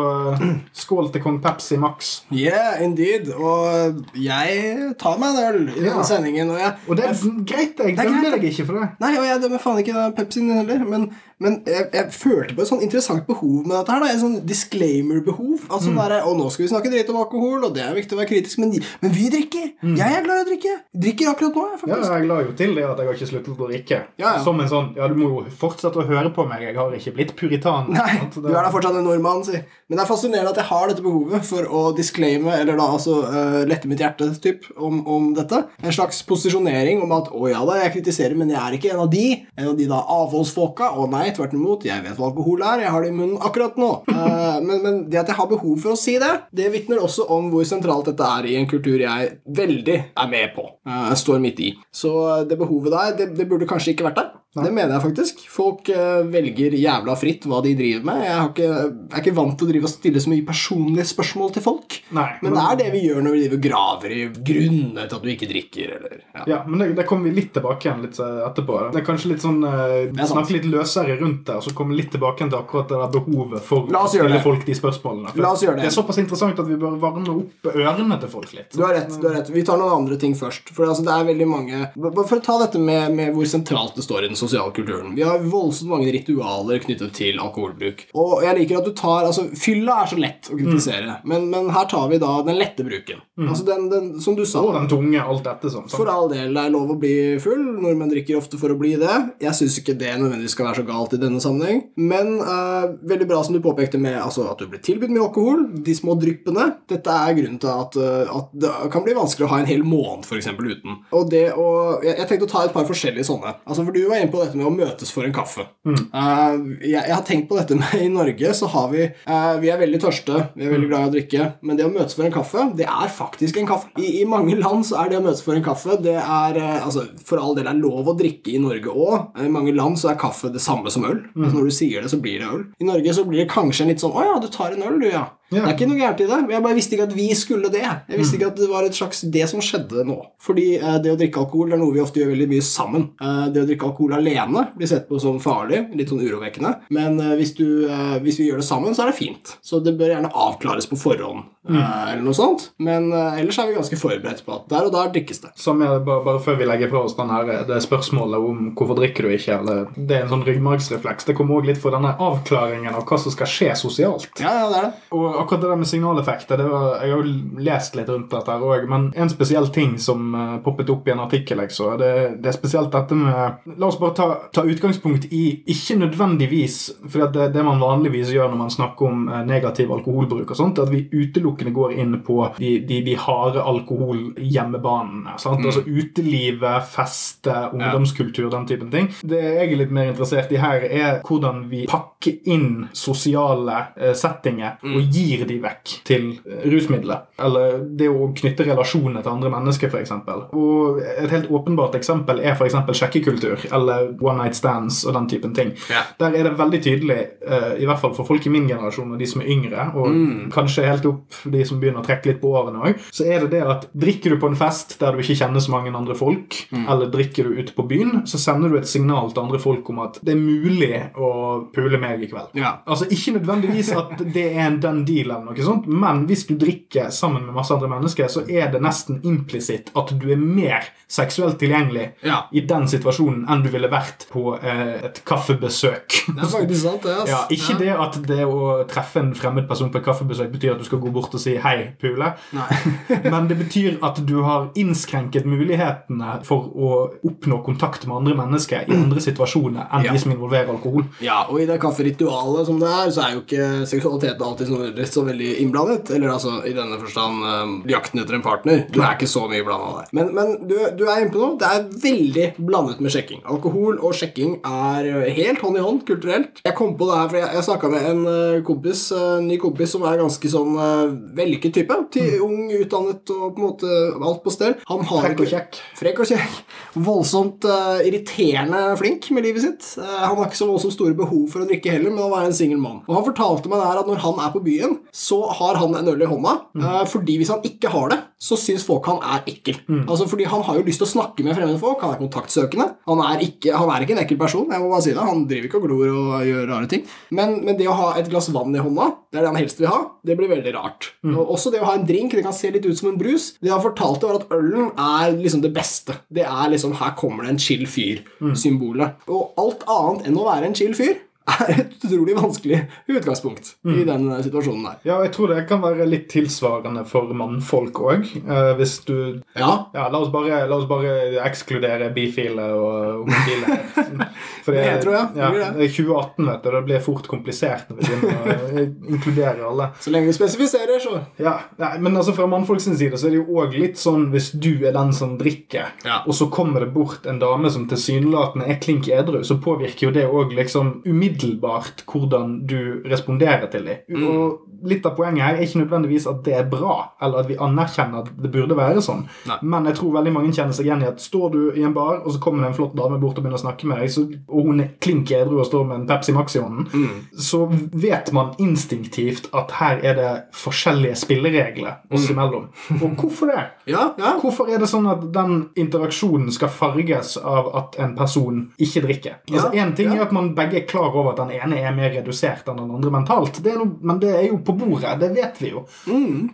skål 0.77 1.09
til 1.13 1.23
Kong 1.25 1.39
Pepsi 1.41 1.79
Max. 1.81 2.11
Yeah, 2.29 2.77
indeed. 2.85 3.31
Og 3.33 4.03
jeg 4.13 4.93
tar 5.01 5.17
meg 5.21 5.41
en 5.41 5.47
øl 5.47 5.86
Ja. 5.87 6.03
sendingen. 6.07 6.51
Og, 6.53 6.59
jeg, 6.59 6.73
Og 6.87 6.97
det 6.97 7.05
er 7.05 7.13
jeg, 7.13 7.33
greit, 7.47 7.79
jeg 7.79 7.95
er 7.95 8.11
dømmer 8.11 8.35
deg 8.35 8.43
ikke 8.51 8.65
for 8.67 8.81
det. 8.81 8.89
Nei, 9.03 9.13
og 9.17 9.25
jeg 9.27 9.41
dømmer 9.43 9.63
faen 9.63 9.81
ikke 9.83 10.05
Pepsien 10.17 10.51
heller. 10.53 10.83
Men, 10.85 11.09
men 11.39 11.59
jeg, 11.69 11.89
jeg 11.93 12.11
følte 12.15 12.55
på 12.57 12.63
et 12.63 12.69
sånn 12.71 12.81
interessant 12.81 13.27
behov 13.27 13.65
med 13.67 13.75
dette 13.77 13.93
her. 13.93 13.99
da 14.01 14.07
En 14.13 14.21
sånn 14.23 14.37
disclaimer-behov. 14.47 15.67
Altså 15.69 15.89
Mm. 15.91 15.97
der, 15.97 16.23
Og 16.25 16.37
nå 16.37 16.49
skal 16.51 16.65
vi 16.65 16.69
snakke 16.71 16.89
dritt 16.91 17.09
om 17.09 17.17
alkohol, 17.21 17.63
og 17.65 17.73
det 17.75 17.83
er 17.83 17.93
viktig 17.93 18.13
å 18.15 18.19
være 18.21 18.31
kritisk, 18.31 18.57
men, 18.59 18.71
men 19.01 19.11
vi 19.11 19.29
drikker. 19.29 19.67
Jeg 19.83 20.17
er 20.17 20.23
glad 20.25 20.41
i 20.41 20.45
å 20.45 20.47
drikke. 20.49 20.73
Drikker 21.05 21.29
akkurat 21.31 21.55
nå, 21.55 21.65
jeg, 21.71 21.79
faktisk. 21.81 22.07
Ja, 22.07 22.17
jeg 22.17 22.27
la 22.27 22.39
jo 22.41 22.51
til 22.57 22.75
det 22.75 22.85
at 22.87 22.97
jeg 22.97 23.07
har 23.07 23.13
ikke 23.19 23.29
sluttet 23.31 23.61
å 23.61 23.69
drikke. 23.69 23.99
Ja, 24.17 24.33
ja. 24.37 24.43
Som 24.43 24.59
en 24.63 24.71
sånn 24.71 24.89
Ja, 24.97 25.07
du 25.07 25.15
må 25.19 25.29
jo 25.29 25.43
fortsette 25.61 26.01
å 26.01 26.05
høre 26.07 26.31
på 26.33 26.47
meg. 26.49 26.61
Jeg 26.67 26.75
har 26.75 26.91
ikke 26.97 27.13
blitt 27.17 27.35
puritan. 27.37 27.91
Nei, 27.93 28.17
det... 28.33 28.41
du 28.41 28.49
er 28.49 28.63
da 28.63 28.71
fortsatt 28.73 28.97
en 28.97 29.05
nordmann, 29.05 29.43
si. 29.45 29.61
Men 29.87 29.99
det 29.99 30.03
er 30.03 30.09
fascinerende 30.09 30.51
at 30.55 30.61
jeg 30.63 30.69
har 30.71 30.87
dette 30.89 31.05
behovet 31.05 31.45
for 31.45 31.69
å 31.69 31.83
disclaime, 31.97 32.49
eller 32.57 32.77
da 32.79 32.87
altså 32.97 33.19
uh, 33.27 33.61
lette 33.69 33.87
mitt 33.87 34.01
hjerte 34.01 34.29
typ, 34.43 34.65
om, 34.75 35.03
om 35.07 35.29
dette. 35.37 35.61
En 35.83 35.93
slags 35.93 36.23
posisjonering 36.27 37.01
om 37.05 37.13
at 37.15 37.29
å 37.31 37.47
ja 37.51 37.61
da, 37.67 37.77
jeg 37.83 37.93
kritiserer, 37.99 38.35
men 38.35 38.49
jeg 38.51 38.59
er 38.59 38.77
ikke 38.79 38.91
en 38.95 39.03
av 39.05 39.11
de. 39.13 39.27
En 39.57 39.71
av 39.71 39.77
de 39.77 39.87
da 39.87 40.01
avholdsfolka. 40.17 40.91
Å 40.97 41.07
nei, 41.11 41.26
tvert 41.35 41.55
imot, 41.57 41.85
jeg 41.87 42.03
vet 42.05 42.17
hva 42.17 42.29
alkohol 42.29 42.63
er, 42.63 42.85
jeg 42.85 42.93
har 42.93 43.03
det 43.03 43.11
i 43.11 43.17
munnen 43.17 43.41
akkurat 43.49 43.77
nå. 43.79 43.91
Uh, 44.09 44.57
men, 44.67 44.81
men 44.83 44.99
det 45.11 45.21
at 45.23 45.31
jeg 45.31 45.39
har 45.39 45.49
behov 45.51 45.75
for 45.83 45.95
å 45.95 45.99
si 45.99 46.17
det, 46.21 46.31
det 46.55 46.71
vitner 46.73 47.03
også 47.03 47.27
om 47.33 47.51
hvor 47.53 47.67
sentralt 47.67 48.09
dette 48.11 48.31
er 48.39 48.49
i 48.49 48.57
en 48.59 48.69
kultur 48.69 49.01
jeg 49.03 49.37
veldig 49.59 49.97
er 50.09 50.31
med 50.31 50.53
på. 50.55 50.67
Uh, 50.87 51.11
står 51.17 51.43
midt 51.43 51.63
i. 51.63 51.71
Så 51.93 52.11
det 52.47 52.59
behovet 52.59 52.93
der, 52.93 53.15
det, 53.19 53.31
det 53.37 53.49
burde 53.49 53.69
kanskje 53.69 53.95
ikke 53.95 54.09
vært 54.09 54.21
der. 54.21 54.33
Det 54.65 54.73
mener 54.73 54.95
jeg 54.95 55.03
faktisk. 55.03 55.43
Folk 55.51 55.89
eh, 55.93 56.23
velger 56.31 56.75
jævla 56.77 57.15
fritt 57.19 57.47
hva 57.49 57.61
de 57.65 57.73
driver 57.77 58.05
med. 58.09 58.23
Jeg, 58.25 58.35
har 58.37 58.49
ikke, 58.51 58.67
jeg 58.67 59.13
er 59.13 59.23
ikke 59.23 59.35
vant 59.37 59.57
til 59.59 59.67
å 59.67 59.71
drive 59.71 59.89
og 59.89 59.93
stille 59.93 60.23
så 60.23 60.31
mye 60.31 60.45
personlige 60.47 61.07
spørsmål 61.11 61.53
til 61.55 61.65
folk. 61.65 61.97
Nei, 62.17 62.27
Men 62.43 62.57
det 62.57 62.63
er 62.63 62.79
det 62.81 62.87
vi 62.95 63.03
gjør 63.05 63.25
når 63.25 63.37
vi 63.37 63.43
driver 63.45 63.61
graver 63.67 64.15
i 64.15 64.21
grunnene 64.49 65.07
til 65.07 65.17
at 65.19 65.25
du 65.25 65.31
ikke 65.33 65.49
drikker. 65.51 65.93
Eller, 65.97 66.17
ja. 66.23 66.45
Ja, 66.53 66.59
men 66.67 66.81
det, 66.83 66.89
det 66.97 67.07
kommer 67.09 67.29
vi 67.29 67.35
litt 67.41 67.53
tilbake 67.57 67.87
igjen 67.87 68.03
litt 68.05 68.17
etterpå. 68.17 68.49
etterpå. 68.49 68.79
Det 68.95 69.01
er 69.01 69.07
kanskje 69.07 69.33
litt 69.33 69.45
sånn 69.45 69.61
eh, 69.67 69.95
er. 70.07 70.27
Snakke 70.27 70.57
litt 70.57 70.67
løsere 70.69 71.17
rundt 71.21 71.45
det, 71.47 71.59
og 71.59 71.65
så 71.67 71.75
komme 71.77 71.97
litt 71.97 72.11
tilbake 72.15 72.43
igjen 72.43 72.53
til 72.53 72.59
akkurat 72.61 72.91
det 72.91 73.01
der 73.03 73.13
behovet 73.17 73.65
for 73.67 73.87
å 73.87 74.05
stille 74.09 74.31
det. 74.33 74.41
folk 74.43 74.65
de 74.67 74.77
spørsmålene. 74.77 75.35
La 75.43 75.53
oss 75.53 75.65
gjøre 75.65 75.79
det. 75.79 75.87
det 75.87 75.91
er 75.91 75.97
såpass 75.97 76.21
interessant 76.23 76.59
at 76.59 76.67
vi 76.67 76.79
bør 76.79 76.97
varme 77.01 77.37
opp 77.37 77.71
ørene 77.73 78.19
til 78.21 78.31
folk 78.31 78.53
litt. 78.55 78.71
Du 78.75 78.83
har 78.83 78.95
rett. 78.97 79.13
du 79.21 79.27
har 79.29 79.39
rett. 79.39 79.51
Vi 79.53 79.63
tar 79.67 79.79
noen 79.79 79.95
andre 80.01 80.19
ting 80.19 80.35
først. 80.37 80.73
For 80.75 80.89
altså, 80.89 81.05
det 81.07 81.13
er 81.13 81.27
veldig 81.31 81.47
mange 81.47 81.83
Bare 81.97 82.25
for 82.27 82.39
å 82.39 82.43
ta 82.43 82.57
dette 82.61 82.79
med, 82.81 83.13
med 83.15 83.33
hvor 83.35 83.47
sentralt 83.49 83.95
det 83.97 84.03
står 84.05 84.25
i 84.25 84.31
den 84.31 84.39
sosiale 84.39 84.46
kulturen. 84.75 85.15
Vi 85.15 85.25
har 85.25 85.43
voldsomt 85.43 85.91
mange 85.91 86.11
ritualer 86.13 86.79
knyttet 86.83 87.13
til 87.17 87.39
alkoholbruk. 87.43 88.07
Og 88.17 88.43
jeg 88.45 88.57
liker 88.59 88.81
at 88.81 88.87
du 88.87 88.93
tar 88.97 89.27
altså, 89.27 89.47
Fylla 89.57 90.01
er 90.03 90.11
så 90.11 90.19
lett 90.19 90.51
å 90.51 90.57
kritisere, 90.57 91.19
men, 91.27 91.49
men 91.51 91.71
her 91.75 91.87
tar 91.89 92.07
vi 92.11 92.19
da 92.21 92.37
den 92.45 92.59
lette 92.59 92.85
bruken. 92.87 93.23
Altså 93.37 93.65
den, 93.67 93.89
den, 93.89 94.07
som 94.21 94.35
du 94.35 94.45
sa. 94.45 94.63
Og 94.65 94.73
den 94.73 94.87
tunge, 94.89 95.21
alt 95.21 95.43
dette 95.45 95.69
sånn. 95.71 95.85
For 95.91 96.09
all 96.09 96.29
del, 96.31 96.55
det 96.55 96.63
er 96.63 96.73
lov 96.73 96.93
å 96.93 96.97
bli 96.99 97.15
full. 97.41 97.61
Nordmenn 97.83 98.09
drikker 98.11 98.39
ofte 98.39 98.57
for 98.57 98.73
å 98.73 98.77
bli 98.79 98.95
det. 98.99 99.17
Jeg 99.43 99.53
syns 99.59 99.77
ikke 99.81 99.97
det 99.99 100.15
nødvendigvis 100.17 100.55
skal 100.57 100.69
være 100.69 100.81
så 100.81 100.87
galt 100.87 101.13
i 101.13 101.21
denne 101.21 101.41
sammenheng. 101.43 101.83
Men 101.99 102.37
uh, 102.41 102.89
veldig 103.07 103.27
bra 103.29 103.43
som 103.45 103.53
du 103.53 103.61
påpekte 103.63 104.01
med 104.01 104.17
altså, 104.19 104.47
at 104.49 104.61
du 104.61 104.69
blir 104.71 104.81
tilbudt 104.83 105.13
mye 105.13 105.27
alkohol. 105.27 105.67
De 105.85 105.95
små 105.97 106.17
dryppene. 106.19 106.65
Dette 106.89 107.13
er 107.13 107.37
grunnen 107.37 107.61
til 107.61 107.73
at, 107.73 107.99
uh, 108.01 108.37
at 108.39 108.57
det 108.57 108.73
kan 108.93 109.05
bli 109.05 109.17
vanskelig 109.17 109.47
å 109.47 109.51
ha 109.53 109.61
en 109.61 109.69
hel 109.69 109.85
måned 109.85 110.25
for 110.27 110.39
eksempel, 110.39 110.73
uten. 110.73 111.01
Og 111.13 111.29
det 111.31 111.45
å, 111.53 111.67
jeg, 112.01 112.17
jeg 112.23 112.29
tenkte 112.31 112.49
å 112.49 112.53
ta 112.55 112.65
et 112.65 112.75
par 112.75 112.89
forskjellige 112.89 113.29
sånne. 113.29 113.53
Altså, 113.67 113.85
for 113.85 113.93
Du 113.93 114.01
var 114.09 114.21
inne 114.21 114.33
på 114.33 114.36
dette 114.43 114.59
med 114.59 114.67
å 114.69 114.73
møtes 114.73 115.11
for 115.13 115.27
en 115.27 115.35
kaffe. 115.35 115.65
Eh, 115.87 116.57
jeg, 116.83 116.93
jeg 116.95 117.13
har 117.13 117.25
tenkt 117.27 117.49
på 117.49 117.57
dette 117.59 117.77
med 117.79 118.03
I 118.03 118.09
Norge 118.11 118.53
så 118.57 118.69
har 118.71 118.89
vi 118.91 119.05
uh, 119.07 119.55
Vi 119.61 119.71
er 119.71 119.79
veldig 119.81 120.01
tørste, 120.03 120.41
vi 120.57 120.67
er 120.67 120.73
veldig 120.73 120.89
glad 120.91 121.05
i 121.05 121.09
å 121.09 121.13
drikke, 121.15 121.49
men 121.61 121.79
det 121.79 121.87
å 121.87 121.93
møtes 121.93 122.17
for 122.17 122.27
en 122.27 122.35
kaffe, 122.35 122.67
det 122.77 122.87
er 122.87 123.13
faktisk 123.13 123.59
en 123.61 123.69
kaffe. 123.69 123.91
I, 124.01 124.21
i 124.21 124.25
mange 124.29 124.57
land 124.59 124.85
så 124.87 125.01
er 125.01 125.11
det 125.11 125.21
å 125.21 125.25
møtes 125.25 125.43
for 125.45 125.57
en 125.57 125.65
kaffe 125.65 125.97
Det 126.03 126.15
er 126.17 126.59
uh, 126.61 126.85
altså, 126.85 127.07
For 127.27 127.41
all 127.41 127.57
del 127.57 127.69
er 127.69 127.79
lov 127.79 128.11
å 128.11 128.17
drikke 128.17 128.53
i 128.53 128.61
Norge 128.61 128.93
òg. 128.93 129.39
I 129.43 129.51
mange 129.51 129.73
land 129.75 129.99
så 129.99 130.11
er 130.11 130.21
kaffe 130.21 130.51
det 130.53 130.63
samme 130.63 130.91
som 130.93 131.05
øl. 131.07 131.23
Altså, 131.35 131.53
når 131.55 131.69
du 131.69 131.77
sier 131.79 132.03
det, 132.03 132.11
så 132.13 132.21
blir 132.21 132.41
det 132.41 132.51
øl. 132.51 132.63
I 132.81 132.87
Norge 132.87 133.15
så 133.17 133.25
blir 133.27 133.43
det 133.43 133.51
kanskje 133.51 133.85
en 133.85 133.93
litt 133.93 134.03
sånn 134.03 134.15
Å 134.15 134.25
ja, 134.25 134.37
du 134.41 134.49
tar 134.53 134.75
en 134.75 134.85
øl, 134.87 134.99
du, 135.01 135.09
ja. 135.11 135.27
Ja. 135.49 135.61
Det 135.61 135.67
er 135.69 135.75
ikke 135.77 135.87
noe 135.87 135.99
gærent 136.01 136.21
i 136.23 136.27
det. 136.27 136.39
Jeg 136.51 136.63
bare 136.65 136.75
visste 136.75 136.97
ikke 136.97 137.05
at 137.07 137.15
vi 137.15 137.27
skulle 137.39 137.69
det. 137.71 137.83
Jeg 137.85 138.19
visste 138.19 138.35
ikke 138.35 138.49
at 138.51 138.57
det 138.59 138.67
var 138.71 138.83
et 138.87 138.97
slags 138.97 139.21
det 139.31 139.45
som 139.47 139.61
skjedde 139.63 140.03
nå. 140.07 140.17
Fordi 140.43 140.65
eh, 140.75 140.97
det 141.03 141.13
å 141.13 141.19
drikke 141.19 141.39
alkohol 141.45 141.69
det 141.71 141.77
er 141.77 141.81
noe 141.83 141.95
vi 141.95 142.01
ofte 142.03 142.19
gjør 142.19 142.33
veldig 142.33 142.47
mye 142.51 142.65
sammen. 142.67 143.05
Eh, 143.21 143.45
det 143.55 143.63
å 143.63 143.67
drikke 143.69 143.87
alkohol 143.87 144.17
alene 144.17 144.65
blir 144.75 144.89
sett 144.91 145.07
på 145.07 145.19
som 145.23 145.39
farlig, 145.43 145.85
litt 145.95 146.11
sånn 146.11 146.19
urovekkende. 146.25 146.73
Men 146.97 147.15
eh, 147.23 147.35
hvis, 147.39 147.53
du, 147.55 147.67
eh, 147.87 148.17
hvis 148.25 148.41
vi 148.41 148.49
gjør 148.49 148.59
det 148.63 148.67
sammen, 148.67 148.95
så 148.97 149.05
er 149.05 149.13
det 149.13 149.19
fint. 149.21 149.53
Så 149.63 149.79
det 149.83 149.95
bør 149.99 150.11
gjerne 150.17 150.33
avklares 150.35 150.89
på 150.91 150.99
forhånd, 150.99 151.45
eh, 151.69 152.11
eller 152.11 152.25
noe 152.27 152.35
sånt. 152.35 152.67
Men 152.83 153.07
eh, 153.15 153.39
ellers 153.39 153.61
er 153.63 153.71
vi 153.71 153.77
ganske 153.79 154.01
forberedt 154.03 154.43
på 154.43 154.55
at 154.57 154.67
der 154.71 154.89
og 154.89 154.93
der 154.97 155.13
drikkes 155.15 155.43
det. 155.45 155.53
Som 155.63 155.79
jeg, 155.85 156.03
bare, 156.07 156.25
bare 156.27 156.43
før 156.43 156.59
vi 156.59 156.67
legger 156.67 156.91
fra 156.91 157.05
oss 157.07 157.15
den 157.15 157.31
her, 157.31 157.53
det 157.71 157.79
spørsmålet 157.87 158.49
om 158.51 158.67
hvorfor 158.77 158.99
drikker 158.99 159.27
du 159.29 159.35
ikke, 159.37 159.61
eller 159.61 159.87
det 159.95 160.19
er 160.19 160.27
en 160.27 160.35
sånn 160.35 160.45
ryggmargsrefleks. 160.47 161.31
Det 161.31 161.37
kommer 161.39 161.61
også 161.61 161.71
litt 161.71 161.81
for 161.81 161.95
denne 161.95 162.11
avklaringen 162.27 162.91
av 162.99 163.07
hva 163.07 163.21
som 163.23 163.31
skal 163.33 163.47
skje 163.51 163.71
sosialt. 163.79 164.29
Ja, 164.43 164.51
ja, 164.61 164.67
det 164.71 164.79
er 164.83 164.89
det. 164.89 164.93
Og 165.15 165.36
akkurat 165.41 165.61
det 165.61 165.69
der 165.71 165.79
med 165.81 165.87
signaleffekter 165.87 166.57
det 166.57 166.67
var, 166.69 167.01
Jeg 167.01 167.13
har 167.13 167.21
jo 167.21 167.61
lest 167.63 167.95
litt 167.97 168.09
rundt 168.09 168.31
dette 168.31 168.53
her 168.53 168.63
òg, 168.63 168.87
men 168.89 169.09
en 169.15 169.31
spesiell 169.31 169.69
ting 169.73 169.97
som 170.01 170.35
eh, 170.35 170.55
poppet 170.65 170.89
opp 170.93 171.07
i 171.07 171.13
en 171.13 171.23
artikkel 171.23 171.63
så, 171.73 171.95
det, 171.97 172.11
det 172.43 172.51
er 172.51 172.55
spesielt 172.55 172.91
dette 172.93 173.15
med 173.17 173.63
La 173.77 173.87
oss 173.87 173.97
bare 173.99 174.13
ta, 174.15 174.27
ta 174.53 174.63
utgangspunkt 174.67 175.25
i 175.33 175.43
Ikke 175.73 175.97
nødvendigvis 175.97 176.77
For 177.09 177.25
det, 177.33 177.49
det 177.55 177.63
man 177.65 177.81
vanligvis 177.81 178.29
gjør 178.33 178.51
når 178.51 178.61
man 178.61 178.73
snakker 178.73 179.09
om 179.09 179.27
eh, 179.31 179.43
negativ 179.47 179.91
alkoholbruk, 179.93 180.51
og 180.51 180.59
sånt, 180.59 180.79
at 180.83 180.91
vi 180.91 181.03
utelukkende 181.11 181.73
går 181.75 181.95
inn 181.97 182.19
på 182.25 182.39
de, 182.57 182.77
de, 182.87 183.01
de 183.05 183.15
harde 183.19 183.63
alkoholhjemmebanene. 183.63 185.37
sant? 185.41 185.65
Altså 185.65 185.83
utelivet, 185.85 186.85
feste, 186.91 187.53
ungdomskultur, 187.73 188.49
den 188.53 188.67
typen 188.69 188.91
ting. 188.93 189.09
Det 189.27 189.41
jeg 189.41 189.71
er 189.71 189.81
litt 189.81 189.93
mer 189.93 190.11
interessert 190.11 190.51
i 190.53 190.61
her, 190.61 190.85
er 190.87 191.19
hvordan 191.25 191.65
vi 191.71 191.85
pakker 191.89 192.51
inn 192.53 192.87
sosiale 192.95 193.79
eh, 193.97 194.13
settinger 194.17 194.77
og 194.85 195.01
gir 195.13 195.26
de 195.47 195.57
vekk 195.63 195.93
til 196.07 196.29
eh, 196.45 196.65
rusmidler. 196.71 197.25
Eller 197.43 197.81
det 197.99 198.09
å 198.11 198.29
knytte 198.37 198.65
relasjoner 198.67 199.23
til 199.23 199.33
andre 199.33 199.51
mennesker, 199.53 199.91
f.eks. 199.91 200.13
Og 200.57 201.01
et 201.03 201.33
helt 201.33 201.51
åpenbart 201.53 201.97
eksempel 201.99 202.41
er 202.41 202.55
f.eks. 202.55 202.77
sjekkekultur 202.97 203.67
eller 203.71 204.11
one 204.23 204.41
night 204.41 204.57
stands 204.57 205.03
og 205.05 205.15
den 205.17 205.29
typen 205.31 205.55
ting. 205.57 205.73
Ja. 205.91 206.03
Der 206.21 206.37
er 206.37 206.49
det 206.49 206.55
veldig 206.59 206.81
tydelig, 206.83 207.19
eh, 207.45 207.73
i 207.83 207.89
hvert 207.89 208.01
fall 208.01 208.15
for 208.17 208.27
folk 208.27 208.45
i 208.47 208.53
min 208.53 208.67
generasjon 208.69 209.13
og 209.15 209.21
de 209.21 209.29
som 209.29 209.43
er 209.43 209.51
yngre, 209.53 209.89
og 209.97 210.51
kanskje 210.53 210.87
helt 210.87 211.07
opp 211.09 211.41
de 211.45 211.63
som 211.67 211.81
begynner 211.81 212.03
å 212.03 212.07
trekke 212.07 212.31
litt 212.31 212.41
på 212.41 212.53
årene 212.57 212.83
òg, 212.89 213.03
så 213.13 213.27
er 213.27 213.45
det 213.45 213.57
det 213.57 213.63
at 213.67 213.87
drikker 213.97 214.35
du 214.35 214.41
på 214.41 214.51
en 214.51 214.59
fest 214.59 214.97
der 215.01 215.15
du 215.15 215.23
ikke 215.23 215.37
kjenner 215.41 215.63
så 215.63 215.73
mange 215.73 215.93
andre 215.97 216.15
folk, 216.17 216.57
eller 216.77 217.11
drikker 217.11 217.47
du 217.47 217.61
ute 217.61 217.75
på 217.75 217.85
byen, 217.89 218.23
så 218.29 218.39
sender 218.41 218.71
du 218.71 218.77
et 218.79 218.89
signal 218.89 219.31
til 219.31 219.43
andre 219.43 219.59
folk 219.61 219.89
om 219.91 220.01
at 220.05 220.19
det 220.25 220.35
er 220.35 220.41
mulig 220.41 220.91
å 221.17 221.29
pule 221.73 221.99
meg 222.01 222.23
i 222.23 222.29
kveld. 222.31 222.53
Ja. 222.57 222.77
Altså 222.87 223.07
Ikke 223.13 223.37
nødvendigvis 223.37 223.91
at 223.97 224.21
det 224.21 224.45
er 224.53 224.65
en 224.67 224.79
done 224.83 225.05
homofil, 225.23 225.31
eller 225.31 225.45
noe 225.45 225.63
sånt, 225.65 225.87
men 225.87 226.25
hvis 226.27 226.45
du 226.47 226.55
drikker 226.59 227.09
sammen 227.11 227.45
med 227.45 227.55
masse 227.55 227.73
andre 227.73 227.87
mennesker, 227.89 228.27
så 228.29 228.43
er 228.49 228.71
det 228.71 228.81
nesten 228.81 229.19
implisitt 229.25 229.91
at 229.97 230.11
du 230.19 230.31
er 230.31 230.37
mer 230.37 230.83
seksuelt 231.07 231.57
tilgjengelig 231.59 232.13
Ja. 232.23 232.47
i 232.51 232.59
den 232.61 232.87
situasjonen 232.87 233.45
enn 233.49 233.63
du 233.63 233.69
ville 233.69 233.87
vært 233.89 234.27
på 234.31 234.57
eh, 234.61 235.05
et 235.05 235.21
kaffebesøk. 235.25 236.07
Det 236.35 236.43
er 236.43 236.51
faktisk 236.51 236.81
sant, 236.83 237.05
yes. 237.05 237.29
Ja, 237.29 237.45
ikke 237.49 237.77
det 237.79 237.93
at 237.95 238.17
det 238.27 238.45
å 238.45 238.83
treffe 238.87 239.19
en 239.19 239.33
fremmed 239.33 239.67
person 239.67 239.89
på 239.91 239.97
et 240.01 240.05
kaffebesøk 240.05 240.51
betyr 240.51 240.73
at 240.73 240.79
du 240.79 240.83
skal 240.85 240.99
gå 240.99 241.11
bort 241.11 241.33
og 241.33 241.39
si 241.39 241.55
'hei, 241.57 241.93
pule', 242.01 242.33
men 243.31 243.47
det 243.47 243.57
betyr 243.57 243.97
at 244.03 244.19
du 244.27 244.41
har 244.43 244.69
innskrenket 244.75 245.45
mulighetene 245.45 246.43
for 246.43 246.67
å 246.75 246.91
oppnå 247.25 247.63
kontakt 247.65 248.05
med 248.07 248.17
andre 248.17 248.35
mennesker 248.35 248.85
i 248.87 248.93
andre 248.93 249.21
situasjoner 249.21 249.87
enn 249.93 250.03
Ja. 250.07 250.11
de 250.13 250.19
som 250.19 250.31
involverer 250.31 250.69
alkohol. 250.69 251.05
Ja, 251.21 251.45
og 251.49 251.59
i 251.61 251.65
det 251.65 251.79
kafferitualet 251.81 252.65
som 252.65 252.79
det 252.79 252.87
er, 252.87 253.09
så 253.11 253.21
er 253.27 253.33
jo 253.35 253.41
ikke 253.41 253.85
seksualiteten 253.87 254.41
alltid 254.43 254.67
så, 255.07 255.17
så 255.17 255.25
veldig 255.27 255.53
innblandet. 255.63 256.11
Eller 256.13 256.33
altså, 256.33 256.59
i 256.67 256.73
denne 256.75 256.99
forstand 257.01 257.43
um, 257.43 257.75
jakten 257.89 258.21
etter 258.21 258.37
en 258.37 258.45
partner. 258.45 258.83
Du 258.93 258.99
er 259.01 259.15
ikke 259.15 259.29
så 259.29 259.45
mye 259.49 259.65
blanda 259.65 260.01
der. 260.01 260.11
Men, 260.17 260.33
men 260.37 260.53
du, 260.67 260.75
du 260.97 261.05
er 261.07 261.23
inne 261.23 261.33
på 261.33 261.41
noe. 261.41 261.57
Det 261.59 261.67
er 261.67 261.87
veldig 262.07 262.47
blandet 262.59 263.01
med 263.03 263.13
sjekking. 263.13 263.43
Alkohol 263.47 263.99
og 264.01 264.15
sjekking 264.17 264.57
er 264.67 265.07
eh, 265.09 265.31
helt 265.37 265.63
hånd 265.63 265.79
i 265.79 265.83
hånd 265.83 266.03
kulturelt. 266.07 266.61
Jeg 266.65 266.75
kom 266.77 266.95
på 266.99 267.09
det 267.09 267.19
her, 267.19 267.31
for 267.31 267.39
jeg, 267.41 267.51
jeg 267.57 267.67
snakka 267.67 267.91
med 267.93 268.07
en 268.11 268.23
eh, 268.31 268.59
kompis, 268.67 269.07
eh, 269.15 269.27
en 269.39 269.49
ny 269.49 269.59
kompis 269.61 269.95
som 269.95 270.05
er 270.07 270.19
ganske 270.21 270.51
sånn 270.51 270.77
uh, 270.77 271.13
vellykket 271.37 271.77
type. 271.79 271.99
Til, 272.13 272.37
Ung, 272.45 272.67
utdannet 272.73 273.33
og 273.33 273.55
på 273.55 273.61
en 273.61 273.65
måte 273.65 273.97
alt 274.17 274.43
på 274.45 274.53
stell. 274.53 274.77
Han 274.89 275.03
har 275.09 275.27
Frekk 275.27 275.43
og 275.43 275.51
kjekk. 275.51 275.79
Frekk 275.97 276.21
og 276.23 276.31
kjekk. 276.31 276.59
Voldsomt 277.07 277.67
uh, 277.67 277.99
irriterende 278.05 278.83
flink 278.99 279.29
med 279.35 279.47
livet 279.47 279.65
sitt. 279.65 279.89
Uh, 279.99 280.05
han 280.27 280.37
har 280.37 280.47
ikke 280.47 280.59
så 280.59 280.69
voldsomt 280.69 280.95
store 280.95 281.17
behov 281.17 281.47
for 281.53 281.63
å 281.63 281.69
drikke 281.69 281.93
heller, 281.93 282.13
men 282.13 282.25
å 282.25 282.31
være 282.33 282.51
en 282.51 282.57
singel 282.57 282.81
mann. 282.81 283.03
Og 283.07 283.17
Han 283.17 283.27
fortalte 283.27 283.71
meg 283.71 283.81
der 283.83 284.01
at 284.01 284.09
når 284.09 284.23
han 284.23 284.41
er 284.43 284.53
på 284.53 284.63
byen, 284.65 284.96
så 285.13 285.39
har 285.59 285.75
han 285.81 285.95
en 285.95 286.07
øl 286.13 286.21
i 286.21 286.29
hånda. 286.29 286.53
eh, 286.77 287.05
fordi 287.05 287.37
hvis 287.39 287.49
han 287.53 287.61
ikke 287.63 287.89
har 287.93 288.09
det, 288.09 288.19
så 288.39 288.53
syns 288.57 288.83
folk 288.85 289.05
han 289.09 289.17
er 289.23 289.41
ekkel. 289.49 289.79
Altså 290.07 290.27
fordi 290.29 290.43
Han 290.45 290.61
har 290.63 290.75
jo 290.77 290.83
lyst 290.85 290.99
til 291.01 291.07
å 291.07 291.09
snakke 291.09 291.43
med 291.43 291.55
fremmede 291.57 291.79
folk. 291.81 292.01
Han 292.01 292.13
er 292.13 292.19
kontaktsøkende. 292.21 292.85
Han 293.07 293.19
er 293.25 293.39
ikke, 293.41 293.73
han 293.73 293.89
er 293.89 294.03
ikke 294.05 294.13
en 294.13 294.21
ekkel 294.23 294.37
person. 294.37 294.67
jeg 294.69 294.79
må 294.79 294.89
bare 294.91 295.01
si 295.01 295.13
det. 295.13 295.23
Han 295.25 295.47
driver 295.49 295.65
ikke 295.65 295.79
og 295.81 295.87
glor 295.87 296.07
og 296.13 296.45
gjør 296.45 296.67
rare 296.69 296.87
ting. 296.91 297.03
Men, 297.31 297.65
men 297.65 297.77
det 297.79 297.87
å 297.89 297.95
ha 297.97 298.11
et 298.19 298.29
glass 298.29 298.49
vann 298.53 298.75
i 298.75 298.79
hånda, 298.83 299.07
det 299.31 299.39
er 299.39 299.41
det 299.47 299.51
han 299.51 299.57
helst 299.59 299.79
vil 299.81 299.89
ha, 299.89 299.99
det 300.23 300.37
blir 300.37 300.47
veldig 300.53 300.73
rart. 300.75 301.09
Og 301.25 301.49
også 301.57 301.71
det 301.73 301.81
å 301.81 301.85
ha 301.89 301.95
en 301.97 302.05
drink, 302.05 302.31
det 302.37 302.43
kan 302.45 302.53
se 302.53 302.69
litt 302.71 302.85
ut 302.85 302.97
som 302.97 303.09
en 303.09 303.17
brus. 303.17 303.55
Det 303.59 303.73
han 303.73 303.81
fortalte, 303.83 304.29
var 304.29 304.39
at 304.43 304.51
ølen 304.53 304.91
er 304.95 305.33
liksom 305.41 305.61
det 305.65 305.73
beste. 305.73 306.19
Det 306.29 306.45
er 306.45 306.69
liksom 306.69 306.93
Her 307.01 307.15
kommer 307.17 307.43
det 307.43 307.55
en 307.55 307.59
chill 307.59 307.87
fyr-symbolet. 307.89 309.17
Og 309.27 309.53
alt 309.59 309.83
annet 309.89 310.27
enn 310.29 310.37
å 310.39 310.45
være 310.47 310.69
en 310.69 310.75
chill 310.77 310.93
fyr 310.97 311.15
er 311.47 311.69
et 311.79 311.93
utrolig 312.03 312.35
vanskelig 312.37 312.79
utgangspunkt 313.07 313.69
i 313.87 314.03
den 314.07 314.25
situasjonen 314.43 314.83
der. 314.83 314.97
Ja, 315.07 315.17
og 315.19 315.23
jeg 315.27 315.31
tror 315.37 315.53
det 315.53 315.61
kan 315.69 315.81
være 315.83 316.07
litt 316.09 316.27
tilsvarende 316.33 317.05
for 317.07 317.31
mannfolk 317.37 318.01
òg. 318.03 318.25
Eh, 318.43 318.71
hvis 318.79 318.97
du 319.07 319.13
Ja, 319.55 319.69
Ja, 319.95 320.09
la 320.11 320.19
oss 320.19 320.31
bare, 320.33 320.65
la 320.67 320.75
oss 320.75 320.87
bare 320.89 321.13
ekskludere 321.47 322.09
bifile 322.15 322.67
og 322.75 323.23
homofile. 323.23 323.79
For 324.65 324.71
Det 324.77 325.01
tror 325.03 325.13
jeg. 325.13 325.27
ja. 325.37 325.49
Det 325.51 325.85
er 325.87 325.93
2018, 325.97 326.45
vet 326.47 326.63
du. 326.63 326.69
Det 326.77 326.83
blir 326.85 326.99
fort 327.03 327.27
komplisert 327.27 327.89
når 327.89 327.97
vi 327.97 328.03
begynner 328.07 328.63
å 328.63 328.85
inkludere 329.15 329.67
alle. 329.69 329.89
så 329.99 330.11
lenge 330.13 330.27
vi 330.31 330.35
spesifiserer, 330.37 330.99
så 331.03 331.19
Ja, 331.41 331.55
nei, 331.77 331.93
men 332.03 332.15
altså 332.17 332.33
Fra 332.35 332.47
mannfolk 332.47 332.81
sin 332.83 332.97
side 332.97 333.17
så 333.17 333.27
er 333.27 333.35
det 333.35 333.41
jo 333.41 333.61
òg 333.63 333.73
litt 333.77 333.97
sånn 334.01 334.29
hvis 334.33 334.51
du 334.59 334.85
er 334.87 334.93
den 334.95 335.13
som 335.13 335.37
drikker, 335.39 335.91
Ja. 336.05 336.21
og 336.27 336.33
så 336.37 336.49
kommer 336.51 336.79
det 336.85 336.93
bort 336.93 337.25
en 337.27 337.39
dame 337.39 337.69
som 337.73 337.87
tilsynelatende 337.87 338.67
er 338.69 338.79
klink 338.83 339.07
edru, 339.07 339.41
så 339.43 339.57
påvirker 339.61 340.07
jo 340.07 340.11
det 340.15 340.25
òg 340.27 340.53
liksom 340.57 341.01
umiddelbart 341.05 342.03
hvordan 342.07 342.65
du 342.67 343.01
responderer 343.09 343.67
til 343.71 343.85
dem. 343.87 343.97
Mm. 344.09 344.25
Og 344.27 344.87
litt 344.87 345.05
av 345.07 345.15
poenget 345.17 345.43
her 345.43 345.57
er 345.57 345.65
ikke 345.65 345.81
nødvendigvis 345.81 346.27
at 346.29 346.43
det 346.45 346.53
er 346.57 346.67
bra, 346.69 347.13
eller 347.21 347.41
at 347.43 347.49
vi 347.49 347.57
anerkjenner 347.57 348.23
at 348.25 348.29
det 348.37 348.51
burde 348.53 348.77
være 348.77 349.01
sånn. 349.03 349.25
Nei. 349.49 349.57
Men 349.63 349.87
jeg 349.89 349.97
tror 349.99 350.13
veldig 350.19 350.33
mange 350.35 350.53
kjenner 350.53 350.75
seg 350.77 350.85
igjen 350.89 351.01
i 351.05 351.09
at 351.09 351.23
står 351.23 351.49
du 351.55 351.59
i 351.73 351.85
en 351.87 351.95
bar, 351.95 352.21
og 352.23 352.35
så 352.35 352.41
kommer 352.43 352.63
det 352.63 352.71
en 352.71 352.77
flott 352.77 352.95
dame 352.97 353.17
bort 353.21 353.37
og 353.39 353.43
begynner 353.45 353.57
å 353.59 353.63
snakke 353.65 353.89
med 353.89 354.01
deg, 354.03 354.11
så, 354.13 354.26
og 354.47 354.63
hun 354.65 354.79
er 354.83 354.89
klink 355.01 355.31
edru 355.31 355.59
og 355.59 355.65
står 355.69 355.85
med 355.87 355.95
en 356.01 356.07
Pepsi 356.07 356.31
Max 356.35 356.55
i 356.55 356.59
hånden, 356.59 356.87
Mm. 356.93 357.09
så 357.37 357.65
vet 357.93 358.31
man 358.33 358.53
instinktivt 358.59 359.49
at 359.53 359.71
her 359.79 359.99
er 360.03 360.13
det 360.15 360.31
forskjellige 360.53 361.15
spilleregler 361.15 361.97
Mm. 362.09 362.15
oss 362.15 362.29
imellom. 362.29 362.67
Og 363.01 363.09
hvorfor 363.15 363.45
det? 363.53 363.63
Ja, 363.87 364.11
ja. 364.19 364.33
Hvorfor 364.41 364.67
er 364.69 364.79
det 364.79 364.89
sånn 364.91 365.05
at 365.09 365.21
den 365.31 365.69
interaksjonen 365.79 366.51
skal 366.51 366.67
farges 366.67 367.37
av 367.37 367.69
at 367.75 367.95
en 368.03 368.15
person 368.17 368.71
ikke 368.77 369.01
drikker? 369.05 369.35
Altså, 369.51 369.71
en 369.73 369.93
ting 369.95 370.11
er 370.11 370.21
at 370.25 370.31
man 370.35 370.49
begge 370.55 370.81
er 370.81 370.87
klar 370.87 371.15
over 371.15 371.31
at 371.31 371.37
den 371.37 371.51
ene 371.55 371.79
er 371.79 371.95
mer 371.95 372.11
redusert 372.11 372.67
enn 372.67 372.77
den 372.81 372.91
andre 372.91 373.11
mentalt, 373.11 373.61
det 373.63 373.77
noe, 373.77 373.93
men 374.01 374.19
det 374.19 374.33
er 374.35 374.47
jo 374.49 374.57
på 374.57 374.75
bordet. 374.77 375.19
Det 375.21 375.29
vet 375.35 375.61
vi 375.61 375.69
jo. 375.71 375.85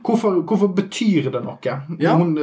Hvorfor, 0.05 0.43
hvorfor 0.45 0.67
betyr 0.75 1.31
det 1.31 1.41
noe? 1.43 1.57
Mm. 1.63 1.97
Ja, 1.99 2.13
hun, 2.17 2.37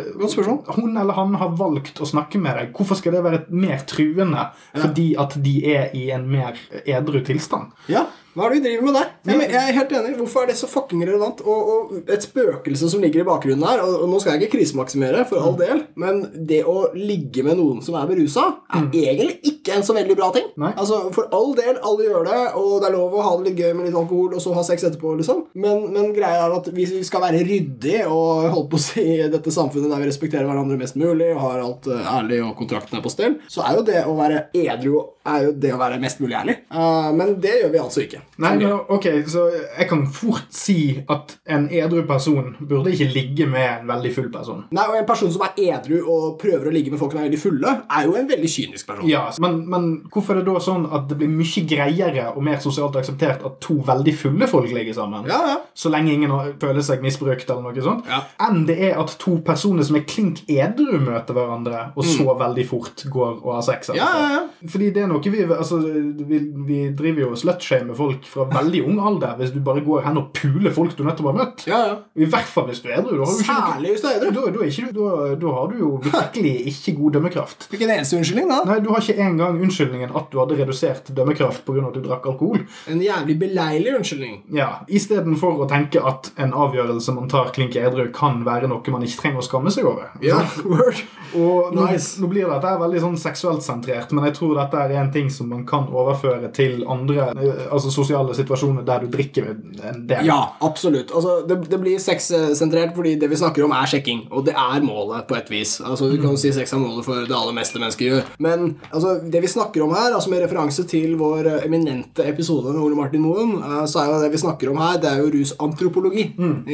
hun 0.75 0.97
eller 0.97 1.13
han 1.15 1.35
har 1.39 1.55
valgt 1.59 2.01
å 2.03 2.07
snakke 2.09 2.41
med 2.41 2.57
deg. 2.59 2.73
Hvorfor 2.77 2.99
skal 2.99 3.13
det 3.13 3.23
være 3.25 3.41
mer 3.51 3.79
truende 3.87 4.49
fordi 4.77 5.10
at 5.19 5.37
de 5.45 5.57
er 5.75 5.95
i 5.97 6.11
en 6.15 6.27
mer 6.31 6.59
edru 6.85 7.21
tilstand? 7.27 7.73
Ja, 7.89 8.07
hva 8.31 8.47
er 8.47 8.53
det 8.53 8.61
vi 8.61 8.65
driver 8.69 8.87
med 8.87 8.95
der? 8.95 9.09
Jeg, 9.27 9.39
men, 9.41 9.51
jeg 9.51 9.59
er 9.59 9.75
helt 9.75 9.93
enig. 9.99 10.13
Hvorfor 10.21 10.45
er 10.45 10.51
det 10.53 10.57
så 10.61 10.69
fucking 10.71 11.03
relevant? 11.03 11.41
Og, 11.43 11.71
og 11.73 12.11
et 12.15 12.23
spøkelse 12.23 12.91
som 12.93 13.03
ligger 13.03 13.25
i 13.25 13.27
bakgrunnen 13.27 13.67
her 13.67 13.83
Og, 13.83 14.05
og 14.05 14.13
nå 14.13 14.21
skal 14.23 14.37
jeg 14.37 14.47
ikke 14.47 14.59
krisemaksimere, 14.59 15.25
for 15.27 15.43
all 15.43 15.57
del, 15.59 15.83
men 16.01 16.23
det 16.47 16.63
å 16.69 16.93
ligge 16.95 17.43
med 17.47 17.59
noen 17.59 17.81
som 17.85 17.97
er 17.99 18.07
berusa, 18.11 18.47
er 18.71 18.87
egentlig 18.87 19.41
ikke 19.51 19.75
en 19.75 19.85
så 19.87 19.97
veldig 19.97 20.17
bra 20.19 20.31
ting. 20.35 20.47
Nei. 20.61 20.71
Altså, 20.79 21.03
For 21.15 21.31
all 21.35 21.53
del, 21.59 21.75
alle 21.87 22.07
gjør 22.07 22.29
det, 22.29 22.41
og 22.61 22.71
det 22.79 22.91
er 22.91 22.97
lov 22.97 23.19
å 23.19 23.27
ha 23.27 23.35
det 23.39 23.51
litt 23.51 23.63
gøy 23.65 23.75
med 23.75 23.89
litt 23.89 23.99
alkohol 23.99 24.39
og 24.39 24.45
så 24.45 24.55
ha 24.55 24.65
sex 24.67 24.87
etterpå, 24.87 25.17
liksom. 25.21 25.45
Men, 25.59 25.89
men 25.95 26.15
greia 26.17 26.47
er 26.47 26.57
at 26.61 26.71
vi 26.75 26.87
skal 27.07 27.25
være 27.27 27.43
ryddig 27.47 28.05
og 28.07 28.47
holde 28.55 28.69
på 28.71 28.79
å 28.79 28.85
si 28.85 29.07
dette 29.35 29.55
samfunnet 29.55 29.91
der 29.91 30.05
vi 30.05 30.11
respekterer 30.11 30.47
hverandre 30.49 30.79
mest 30.81 30.99
mulig 31.01 31.33
og 31.35 31.43
har 31.49 31.65
alt 31.65 31.91
eh, 31.91 32.13
ærlig 32.15 32.43
og 32.47 32.55
kontrakten 32.59 32.99
er 32.99 33.05
på 33.05 33.13
stell, 33.13 33.41
så 33.51 33.67
er 33.67 33.79
jo 33.79 33.87
det 33.91 34.05
å 34.07 34.15
være 34.19 34.47
edru 34.57 35.01
er 35.31 35.47
jo 35.47 35.55
det 35.63 35.73
å 35.75 35.81
være 35.81 36.01
mest 36.03 36.21
mulig 36.23 36.37
ærlig. 36.39 36.57
Uh, 36.73 37.11
men 37.17 37.37
det 37.43 37.59
gjør 37.61 37.75
vi 37.75 37.83
altså 37.83 38.05
ikke. 38.05 38.20
Nei, 38.41 38.55
men 38.57 38.73
ok, 38.73 39.07
så 39.29 39.47
Jeg 39.53 39.89
kan 39.91 40.07
fort 40.15 40.49
si 40.55 40.79
at 41.13 41.37
en 41.51 41.67
edru 41.73 42.03
person 42.09 42.55
burde 42.61 42.93
ikke 42.95 43.11
ligge 43.13 43.49
med 43.51 43.83
en 43.83 43.91
veldig 43.91 44.13
full 44.15 44.31
person. 44.33 44.65
Nei, 44.75 44.87
og 44.89 44.99
En 45.01 45.09
person 45.09 45.33
som 45.33 45.45
er 45.47 45.59
edru 45.71 45.99
og 46.01 46.39
prøver 46.41 46.71
å 46.71 46.75
ligge 46.75 46.93
med 46.93 47.01
folk 47.01 47.15
som 47.15 47.21
er 47.23 47.29
veldig 47.29 47.41
fulle, 47.41 47.75
er 47.91 48.09
jo 48.09 48.17
en 48.19 48.29
veldig 48.31 48.51
kynisk 48.51 48.89
person. 48.89 49.09
Ja, 49.11 49.27
men, 49.43 49.61
men 49.71 49.89
hvorfor 50.13 50.37
er 50.39 50.45
det 50.45 50.49
da 50.51 50.63
sånn 50.65 50.87
at 50.91 51.09
det 51.11 51.19
blir 51.21 51.31
mye 51.33 51.65
greiere 51.69 52.31
og 52.35 52.43
mer 52.47 52.61
sosialt 52.63 52.97
akseptert 53.01 53.45
at 53.47 53.61
to 53.65 53.79
veldig 53.87 54.15
fulle 54.17 54.49
folk 54.51 54.71
ligger 54.75 54.97
sammen? 54.97 55.29
Ja, 55.31 55.41
ja. 55.53 55.59
Så 55.75 55.93
lenge 55.93 56.15
ingen 56.15 56.33
føler 56.61 56.85
seg 56.85 57.05
misbrukt, 57.05 57.49
eller 57.51 57.65
noe 57.65 57.85
sånt. 57.85 58.09
Ja. 58.11 58.23
Enn 58.47 58.65
det 58.69 58.79
er 58.91 58.99
at 59.01 59.15
to 59.21 59.39
personer 59.45 59.87
som 59.87 59.99
er 60.01 60.07
klink 60.09 60.43
edru, 60.51 60.97
møter 61.01 61.37
hverandre 61.37 61.87
og 61.95 62.07
så 62.07 62.35
veldig 62.39 62.67
fort 62.69 63.05
går 63.11 63.41
og 63.41 63.55
har 63.57 63.65
sex. 63.67 63.93
Mm. 63.93 64.01
Ja, 64.01 64.09
ja, 64.17 64.29
ja. 64.37 64.69
Fordi 64.71 64.91
det 64.95 65.05
er 65.05 65.11
noe 65.11 65.31
vi 65.31 65.45
Altså, 65.51 65.79
vi, 65.81 66.39
vi 66.67 66.79
driver 66.97 67.25
jo 67.25 67.31
og 67.35 67.39
slutshamer 67.41 67.97
folk 67.99 68.10
fra 68.27 68.45
veldig 68.51 68.81
ung 68.87 68.99
alder 69.01 69.37
hvis 69.39 69.53
du 69.55 69.61
bare 69.61 69.81
går 69.85 70.03
hen 70.07 70.19
og 70.19 70.33
puler 70.35 70.71
folk 70.75 70.97
du 70.97 71.05
nettopp 71.05 71.27
har 71.31 71.39
møtt. 71.39 71.67
ja, 71.69 71.79
ja. 71.87 71.97
I 72.17 72.25
hvert 72.31 72.49
fall 72.51 72.67
hvis 72.69 72.83
du 72.83 72.89
er 72.91 72.99
edru. 73.01 73.25
Særlig 73.27 73.93
hvis 73.95 74.03
du 74.03 74.09
er 74.09 74.19
edru. 74.19 74.31
da, 74.35 74.51
da, 74.59 74.65
ikke, 74.67 74.93
du- 74.93 75.01
da, 75.01 75.35
da 75.41 75.53
har 75.55 75.69
du 75.73 75.79
jo 75.79 75.91
virkelig 76.11 76.55
ikke 76.73 76.97
god 76.99 77.13
dømmekraft. 77.19 77.69
Ikke 77.73 77.85
en 77.89 77.95
eneste 77.99 78.17
unnskyldning, 78.19 78.49
da. 78.51 78.61
Nei, 78.67 78.79
Du 78.81 78.91
har 78.93 79.01
ikke 79.01 79.19
engang 79.23 79.61
unnskyldningen 79.63 80.15
at 80.17 80.31
du 80.33 80.39
hadde 80.41 80.59
redusert 80.61 81.11
dømmekraft 81.17 81.65
pga. 81.65 81.87
at 81.89 81.95
du 81.95 82.01
drakk 82.05 82.27
alkohol. 82.27 82.67
En 82.91 83.01
jævlig 83.03 83.39
beleilig 83.41 83.95
unnskyldning. 84.01 84.43
Ja, 84.53 84.81
Istedenfor 84.89 85.61
å 85.65 85.69
tenke 85.71 86.03
at 86.05 86.33
en 86.37 86.53
avgjørelse 86.53 87.15
man 87.15 87.29
tar 87.29 87.51
klink 87.55 87.77
edru, 87.77 88.09
kan 88.13 88.45
være 88.45 88.69
noe 88.69 88.83
man 88.91 89.03
ikke 89.07 89.21
trenger 89.23 89.39
å 89.43 89.47
skamme 89.47 89.71
seg 89.71 89.85
over. 89.87 90.11
Ja, 90.25 90.41
word. 90.65 91.01
Og 91.35 91.75
nå, 91.75 91.87
Nice. 91.91 92.19
nå 92.21 92.27
blir 92.31 92.49
dette 92.51 92.73
veldig 92.81 93.01
sånn 93.05 93.17
seksuelt 93.21 93.63
sentrert, 93.63 94.11
men 94.13 94.25
jeg 94.27 94.35
tror 94.39 94.57
dette 94.59 94.81
er 94.83 94.97
en 94.99 95.13
ting 95.15 95.29
som 95.31 95.49
man 95.49 95.65
kan 95.69 95.87
overføre 95.87 96.51
til 96.57 96.83
andre 96.91 97.29
eh, 97.37 97.67
altså 97.71 97.93
sosiale 98.01 98.35
situasjoner 98.37 98.85
der 98.87 99.05
du 99.05 99.11
drikker 99.13 99.51
en 99.53 100.05
del. 100.09 100.25
Ja, 100.29 100.41
absolutt. 100.67 101.13
Altså, 101.15 101.41
det, 101.49 101.61
det 101.71 101.81
blir 101.83 102.01
sexsentrert 102.03 102.95
fordi 102.97 103.17
det 103.21 103.29
vi 103.31 103.39
snakker 103.41 103.65
om, 103.67 103.75
er 103.77 103.89
sjekking. 103.91 104.25
Og 104.35 104.45
det 104.49 104.55
er 104.57 104.81
målet, 104.85 105.27
på 105.29 105.37
et 105.39 105.51
vis. 105.53 105.77
Altså, 105.85 106.09
Du 106.11 106.17
kan 106.21 106.33
jo 106.35 106.41
si 106.41 106.53
sex 106.55 106.73
er 106.73 106.81
målet 106.83 107.05
for 107.07 107.21
det 107.29 107.37
aller 107.37 107.55
meste 107.57 107.81
mennesker 107.81 108.07
gjør. 108.09 108.29
Men 108.43 108.75
altså, 108.91 109.19
det 109.31 109.43
vi 109.45 109.51
snakker 109.53 109.85
om 109.85 109.95
her, 109.95 110.15
altså 110.17 110.33
med 110.33 110.43
referanse 110.45 110.85
til 110.91 111.17
vår 111.21 111.49
eminente 111.61 112.25
episode 112.27 112.73
med 112.73 112.83
Ole 112.83 112.99
Martin 112.99 113.25
Moen, 113.25 113.57
eh, 113.61 113.85
så 113.91 114.03
er 114.03 114.11
jo 114.11 114.21
det 114.25 114.33
vi 114.35 114.43
snakker 114.43 114.73
om 114.73 114.81
her, 114.83 114.99
det 115.03 115.11
er 115.13 115.23
jo 115.23 115.31
rusantropologi. 115.37 116.27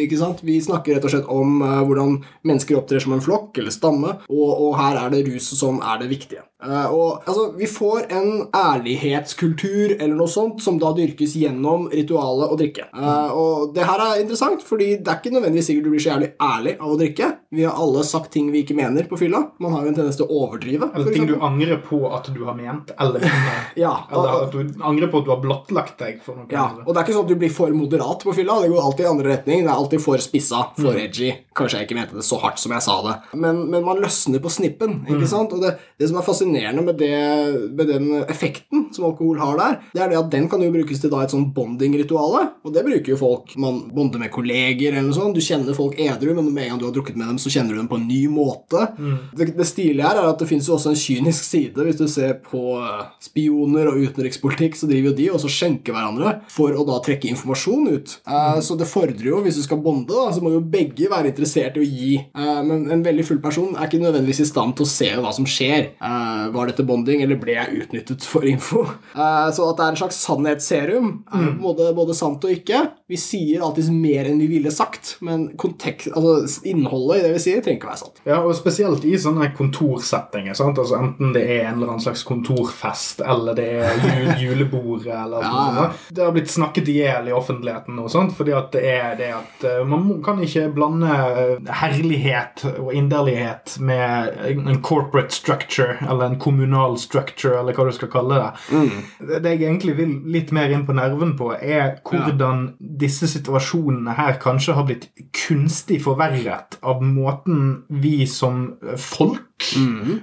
Ikke 0.07 0.19
sant? 0.21 0.43
Vi 0.47 0.59
snakker 0.63 0.97
rett 0.97 1.07
og 1.09 1.15
slett 1.15 1.31
om 1.33 1.61
eh, 1.67 1.81
hvordan 1.89 2.19
mennesker 2.47 2.79
opptrer 2.79 3.03
som 3.03 3.17
en 3.17 3.25
flokk 3.25 3.59
eller 3.61 3.75
stamme, 3.75 4.17
og, 4.31 4.49
og 4.67 4.77
her 4.81 5.01
er 5.05 5.15
det 5.15 5.25
rus 5.29 5.51
som 5.59 5.81
er 5.83 6.03
det 6.03 6.11
viktige. 6.13 6.45
Eh, 6.65 6.87
og 6.89 7.21
altså, 7.29 7.51
Vi 7.59 7.67
får 7.69 8.07
en 8.17 8.47
ærlighetskultur 8.57 9.97
eller 9.99 10.15
noe 10.17 10.31
sånt 10.31 10.63
som 10.65 10.79
da 10.81 10.93
dyrkes 10.97 11.35
gjennom 11.37 11.89
ritualet 11.93 12.53
å 12.53 12.57
drikke. 12.59 12.87
Eh, 12.97 13.33
og 13.37 13.75
Det 13.77 13.85
her 13.85 14.01
er 14.01 14.23
interessant, 14.23 14.63
fordi 14.65 14.97
det 14.97 15.11
er 15.13 15.19
ikke 15.21 15.35
nødvendigvis 15.35 15.69
sikkert 15.71 15.85
du 15.85 15.91
blir 15.93 16.03
så 16.05 16.13
jævlig 16.15 16.31
ærlig 16.41 16.75
av 16.81 16.93
å 16.95 16.99
drikke. 17.01 17.29
Vi 17.57 17.65
har 17.67 17.77
alle 17.77 18.05
sagt 18.09 18.31
ting 18.33 18.49
vi 18.53 18.63
ikke 18.65 18.77
mener 18.77 19.05
på 19.09 19.19
fylla. 19.21 19.43
Man 19.61 19.73
har 19.77 19.85
jo 19.85 19.93
en 19.93 19.99
tendens 19.99 20.17
til 20.19 20.27
å 20.27 20.39
overdrive. 20.47 20.89
Eller 20.95 21.13
ting 21.13 21.29
du 21.29 21.37
angrer 21.37 21.83
på 21.85 22.01
at 22.17 22.31
du 22.35 22.41
har 22.49 22.57
ment, 22.59 22.93
eller. 22.99 23.21
Ja, 23.77 23.93
Eller 24.11 24.47
at 24.47 24.53
du 24.55 24.81
angrer 24.81 25.11
på 25.13 25.21
at 25.21 25.27
du 25.27 25.31
har 25.35 25.41
blottlagt 25.43 25.99
deg 26.01 26.23
for 26.25 26.39
noe. 26.39 26.47
ja, 26.51 26.65
og 26.87 26.89
det 26.95 27.01
er 27.01 27.05
ikke 27.05 27.17
sånn 27.19 27.27
at 27.27 27.33
du 27.35 27.39
blir 27.41 27.53
for 27.53 27.73
moderat 27.77 28.25
på 28.25 28.33
fylla. 28.37 28.57
Det 28.63 28.71
går 28.73 28.81
alltid 28.83 29.05
i 29.05 29.11
andre 29.11 29.29
retning. 29.35 29.65
Det 29.67 29.71
er 29.73 29.77
alltid 29.77 30.01
for 30.01 30.23
spissa, 30.25 30.63
for 30.79 30.97
edgy. 30.97 31.35
Kanskje 31.57 31.83
jeg 31.83 31.89
ikke 31.91 31.99
mente 31.99 32.17
det 32.17 32.25
så 32.25 32.39
hardt 32.41 32.61
som 32.63 32.73
jeg 32.73 32.85
sa 32.87 32.97
det. 33.05 33.15
Men, 33.37 33.67
men 33.73 33.85
man 33.85 34.01
løsner 34.01 34.41
på 34.43 34.53
snippen. 34.53 35.03
ikke 35.11 35.29
sant? 35.29 35.53
Og 35.53 35.61
det, 35.65 35.75
det 36.01 36.09
som 36.09 36.17
er 36.21 36.25
fascinerende 36.27 36.46
med, 36.53 36.97
det, 37.01 37.13
med 37.77 37.89
den 37.89 38.11
effekten 38.27 38.87
som 38.95 39.09
alkohol 39.09 39.39
har 39.41 39.57
der, 39.61 39.79
det 39.95 40.03
er 40.03 40.13
det 40.13 40.19
at 40.21 40.31
den 40.33 40.49
kan 40.53 40.63
jo 40.63 40.73
brukes 40.75 41.01
til 41.03 41.11
da 41.13 41.23
et 41.25 41.33
sånn 41.35 41.49
bonding-rituale. 41.57 42.43
Og 42.67 42.75
det 42.75 42.85
bruker 42.87 43.15
jo 43.15 43.19
folk. 43.21 43.55
Man 43.61 43.83
bonder 43.95 44.23
med 44.23 44.33
kolleger 44.35 44.93
eller 44.93 45.09
noe 45.09 45.17
sånt. 45.17 45.37
Du 45.37 45.45
kjenner 45.45 45.77
folk 45.77 45.97
edru, 46.01 46.35
men 46.37 46.53
med 46.53 46.67
en 46.67 46.75
gang 46.75 46.83
du 46.83 46.87
har 46.89 46.95
drukket 46.97 47.17
med 47.19 47.31
dem, 47.31 47.41
så 47.43 47.53
kjenner 47.53 47.75
du 47.75 47.81
dem 47.81 47.91
på 47.91 48.01
en 48.01 48.09
ny 48.09 48.23
måte. 48.33 48.87
Det, 49.37 49.51
det 49.57 49.69
stilige 49.69 50.07
her 50.07 50.21
er 50.21 50.29
at 50.31 50.41
det 50.43 50.49
finnes 50.51 50.69
jo 50.69 50.77
også 50.77 50.93
en 50.93 51.01
kynisk 51.01 51.45
side. 51.47 51.87
Hvis 51.87 52.01
du 52.01 52.07
ser 52.11 52.37
på 52.45 52.63
eh, 52.83 53.05
spioner 53.25 53.91
og 53.91 54.01
utenrikspolitikk, 54.07 54.77
så 54.79 54.89
driver 54.91 55.13
jo 55.13 55.17
de 55.21 55.29
også 55.33 55.47
og 55.47 55.55
skjenker 55.55 55.95
hverandre 55.95 56.33
for 56.53 56.75
å 56.75 56.85
da 56.89 56.99
trekke 57.05 57.31
informasjon 57.31 57.91
ut. 57.95 58.17
Eh, 58.27 58.59
Så 58.67 58.77
det 58.79 58.89
fordrer 58.91 59.29
jo, 59.31 59.41
hvis 59.45 59.59
du 59.61 59.63
skal 59.65 59.81
bonde, 59.85 60.11
da, 60.11 60.31
så 60.35 60.43
må 60.43 60.51
jo 60.55 60.61
begge 60.61 61.11
være 61.13 61.31
interessert 61.31 61.77
i 61.79 61.85
å 61.85 61.87
gi. 61.87 62.15
Uh, 62.37 62.63
Men 62.67 62.87
en 62.93 63.05
veldig 63.05 63.25
full 63.29 63.41
person 63.45 63.77
er 63.77 63.87
ikke 63.87 64.03
nødvendigvis 64.03 64.43
i 64.43 64.49
stand 64.51 64.77
til 64.77 64.87
å 64.87 64.91
se 64.91 65.11
hva 65.21 65.33
som 65.37 65.47
skjer. 65.49 65.93
Eh, 65.97 66.36
Var 66.55 66.71
dette 66.71 66.85
bonding, 66.87 67.23
eller 67.25 67.39
ble 67.41 67.57
jeg 67.57 67.83
utnyttet 67.85 68.25
for 68.27 68.47
info? 68.49 68.85
Eh, 69.17 69.49
Så 69.57 69.67
at 69.71 69.79
det 69.79 69.85
er 69.87 69.95
en 69.95 70.01
slags 70.03 70.19
sannhetsserum, 70.27 71.11
er 71.33 71.51
både, 71.63 71.91
både 71.97 72.15
sant 72.17 72.45
og 72.45 72.51
ikke. 72.53 72.83
Vi 73.09 73.19
sier 73.21 73.63
alltid 73.63 73.91
mer 73.95 74.27
enn 74.27 74.41
vi 74.43 74.49
ville 74.51 74.71
sagt, 74.75 75.17
men 75.25 75.49
kontekst, 75.59 76.09
altså 76.17 76.63
innholdet 76.67 77.21
i 77.21 77.25
det 77.27 77.33
vi 77.37 77.43
sier, 77.45 77.61
trenger 77.63 77.81
ikke 77.81 77.91
være 77.93 78.01
sant. 78.03 78.21
Ja, 78.27 78.41
og 78.43 78.55
spesielt 78.59 79.05
i 79.07 79.15
sånne 79.21 79.51
kontorsettinger. 79.57 80.57
sant? 80.59 80.79
Altså 80.83 80.99
Enten 80.99 81.33
det 81.37 81.45
er 81.47 81.69
en 81.69 81.77
eller 81.79 81.93
annen 81.95 82.03
slags 82.03 82.25
kontorfest, 82.27 83.21
eller 83.23 83.55
det 83.59 83.69
er 83.79 84.01
jul, 84.03 84.31
julebordet, 84.47 85.13
eller 85.15 85.45
noe 85.45 85.67
ja. 85.67 85.87
sånt. 85.87 86.11
Det 86.17 86.25
har 86.25 86.35
blitt 86.35 86.51
snakket 86.51 86.91
i 86.91 86.97
hjel 87.01 87.31
i 87.31 87.37
offentligheten, 87.37 87.99
og 88.03 88.11
sånt, 88.13 88.35
fordi 88.37 88.55
at 88.57 88.73
det 88.75 88.85
er 88.91 89.17
det 89.21 89.31
at 89.37 89.67
eh, 89.71 89.83
man 89.87 90.09
kan 90.25 90.41
ikke 90.43 90.67
blande 90.75 91.13
eh, 91.13 91.73
herlighet 91.83 92.65
og 92.77 92.91
inderlighet 92.97 93.77
med 93.81 94.35
en 94.57 94.83
corporate 94.83 95.35
structure, 95.35 95.97
eller 96.09 96.26
en 96.27 96.39
kommunal 96.43 96.99
structure, 97.01 97.61
eller 97.61 97.77
hva 97.77 97.89
du 97.89 97.95
skal 97.97 98.11
kalle 98.13 98.41
det. 98.43 98.51
Det 99.21 99.43
det 99.47 99.55
jeg 99.55 99.65
egentlig 99.69 99.97
vil 99.99 100.15
litt 100.37 100.53
mer 100.57 100.73
inn 100.75 100.85
på 100.87 100.97
nerven 100.97 101.35
på, 101.39 101.53
er 101.57 101.99
hvordan 102.07 102.69
disse 102.79 103.29
situasjonene 103.31 104.17
her 104.19 104.39
kanskje 104.43 104.77
har 104.77 104.87
blitt 104.89 105.09
kunstig 105.37 106.01
forverret 106.05 106.79
av 106.87 107.03
måten 107.05 107.85
vi 108.03 108.19
som 108.31 108.77
folk, 109.01 109.46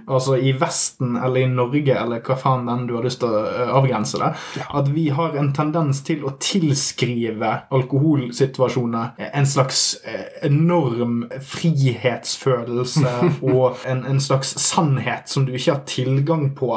altså 0.07 0.37
i 0.37 0.53
Vesten 0.57 1.15
eller 1.17 1.41
i 1.41 1.49
Norge 1.49 1.95
eller 1.97 2.21
hva 2.23 2.37
faen 2.37 2.67
den 2.67 2.85
du 2.87 2.95
har 2.97 3.05
lyst 3.05 3.21
til 3.23 3.33
å 3.33 3.41
eh, 3.49 3.71
avgrense 3.79 4.19
det, 4.21 4.29
at 4.63 4.91
vi 4.93 5.07
har 5.15 5.37
en 5.39 5.49
tendens 5.55 6.03
til 6.05 6.25
å 6.27 6.35
tilskrive 6.41 7.53
alkoholsituasjoner 7.73 9.17
en 9.33 9.49
slags 9.49 9.81
eh, 10.05 10.27
enorm 10.45 11.23
frihetsfølelse 11.53 13.15
og 13.55 13.81
en, 13.89 14.05
en 14.09 14.21
slags 14.21 14.53
sannhet 14.61 15.31
som 15.31 15.47
du 15.47 15.55
ikke 15.55 15.73
har 15.73 15.83
tilgang 15.89 16.51
på 16.57 16.71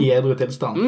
i 0.00 0.10
edru 0.14 0.34
tilstand. 0.38 0.78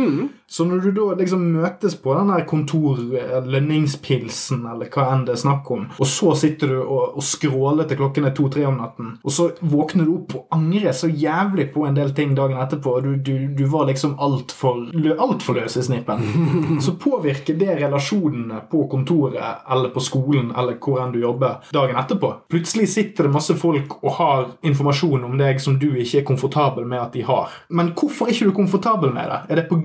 Så 0.51 0.65
når 0.65 0.85
du 0.85 0.91
da 0.95 1.07
liksom 1.19 1.43
møtes 1.57 1.97
på 1.99 2.15
den 2.15 2.29
der 2.31 2.45
kontor 2.47 3.01
eh, 3.19 3.39
lønningspilsen 3.51 4.63
eller 4.71 4.87
hva 4.95 5.09
enn 5.11 5.25
det 5.27 5.35
er 5.35 5.41
snakk 5.43 5.71
om, 5.75 5.89
og 5.99 6.07
så 6.07 6.37
sitter 6.39 6.71
du 6.71 6.77
og, 6.85 7.17
og 7.19 7.25
skråler 7.27 7.89
til 7.89 7.99
klokken 7.99 8.29
er 8.29 8.35
to-tre 8.37 8.63
om 8.69 8.79
natten, 8.79 9.17
og 9.27 9.35
så 9.35 9.49
våkner 9.59 10.07
du 10.07 10.13
opp 10.15 10.37
og 10.39 10.55
angrer 10.55 10.95
så 10.95 11.11
jævlig 11.11 11.67
på 11.75 11.83
en 11.89 11.99
del 11.99 12.13
ting 12.15 12.37
dagen 12.39 12.61
etterpå, 12.63 12.95
du, 13.03 13.17
du, 13.27 13.49
du 13.59 13.65
var 13.73 13.89
liksom 13.91 14.15
altfor 14.23 14.85
alt 15.27 15.43
for 15.43 15.59
løs 15.59 15.77
i 15.81 15.85
snippen, 15.89 16.23
så 16.85 16.95
påvirker 17.01 17.59
det 17.59 17.81
relasjonene 17.81 18.63
på 18.71 18.85
kontoret 18.93 19.67
eller 19.67 19.91
på 19.91 20.05
skolen 20.05 20.53
eller 20.55 20.79
hvor 20.79 21.03
enn 21.03 21.15
du 21.15 21.19
jobber 21.25 21.59
dagen 21.75 21.99
etterpå. 21.99 22.33
Plutselig 22.53 22.87
sitter 22.93 23.27
det 23.27 23.35
masse 23.35 23.57
folk 23.59 23.99
og 24.03 24.15
har 24.21 24.47
informasjon 24.67 25.27
om 25.27 25.35
deg 25.41 25.59
som 25.63 25.79
du 25.83 25.89
ikke 25.91 26.23
er 26.23 26.29
komfortabel 26.29 26.87
med 26.87 27.03
at 27.03 27.19
de 27.19 27.27
har. 27.27 27.51
Men 27.69 27.91
hvorfor 27.99 28.29
er 28.29 28.37
ikke 28.37 28.51
du 28.53 28.57
komfortabel 28.63 29.11
med 29.17 29.27
det? 29.33 29.43
Er 29.51 29.61
det 29.61 29.69
på 29.71 29.81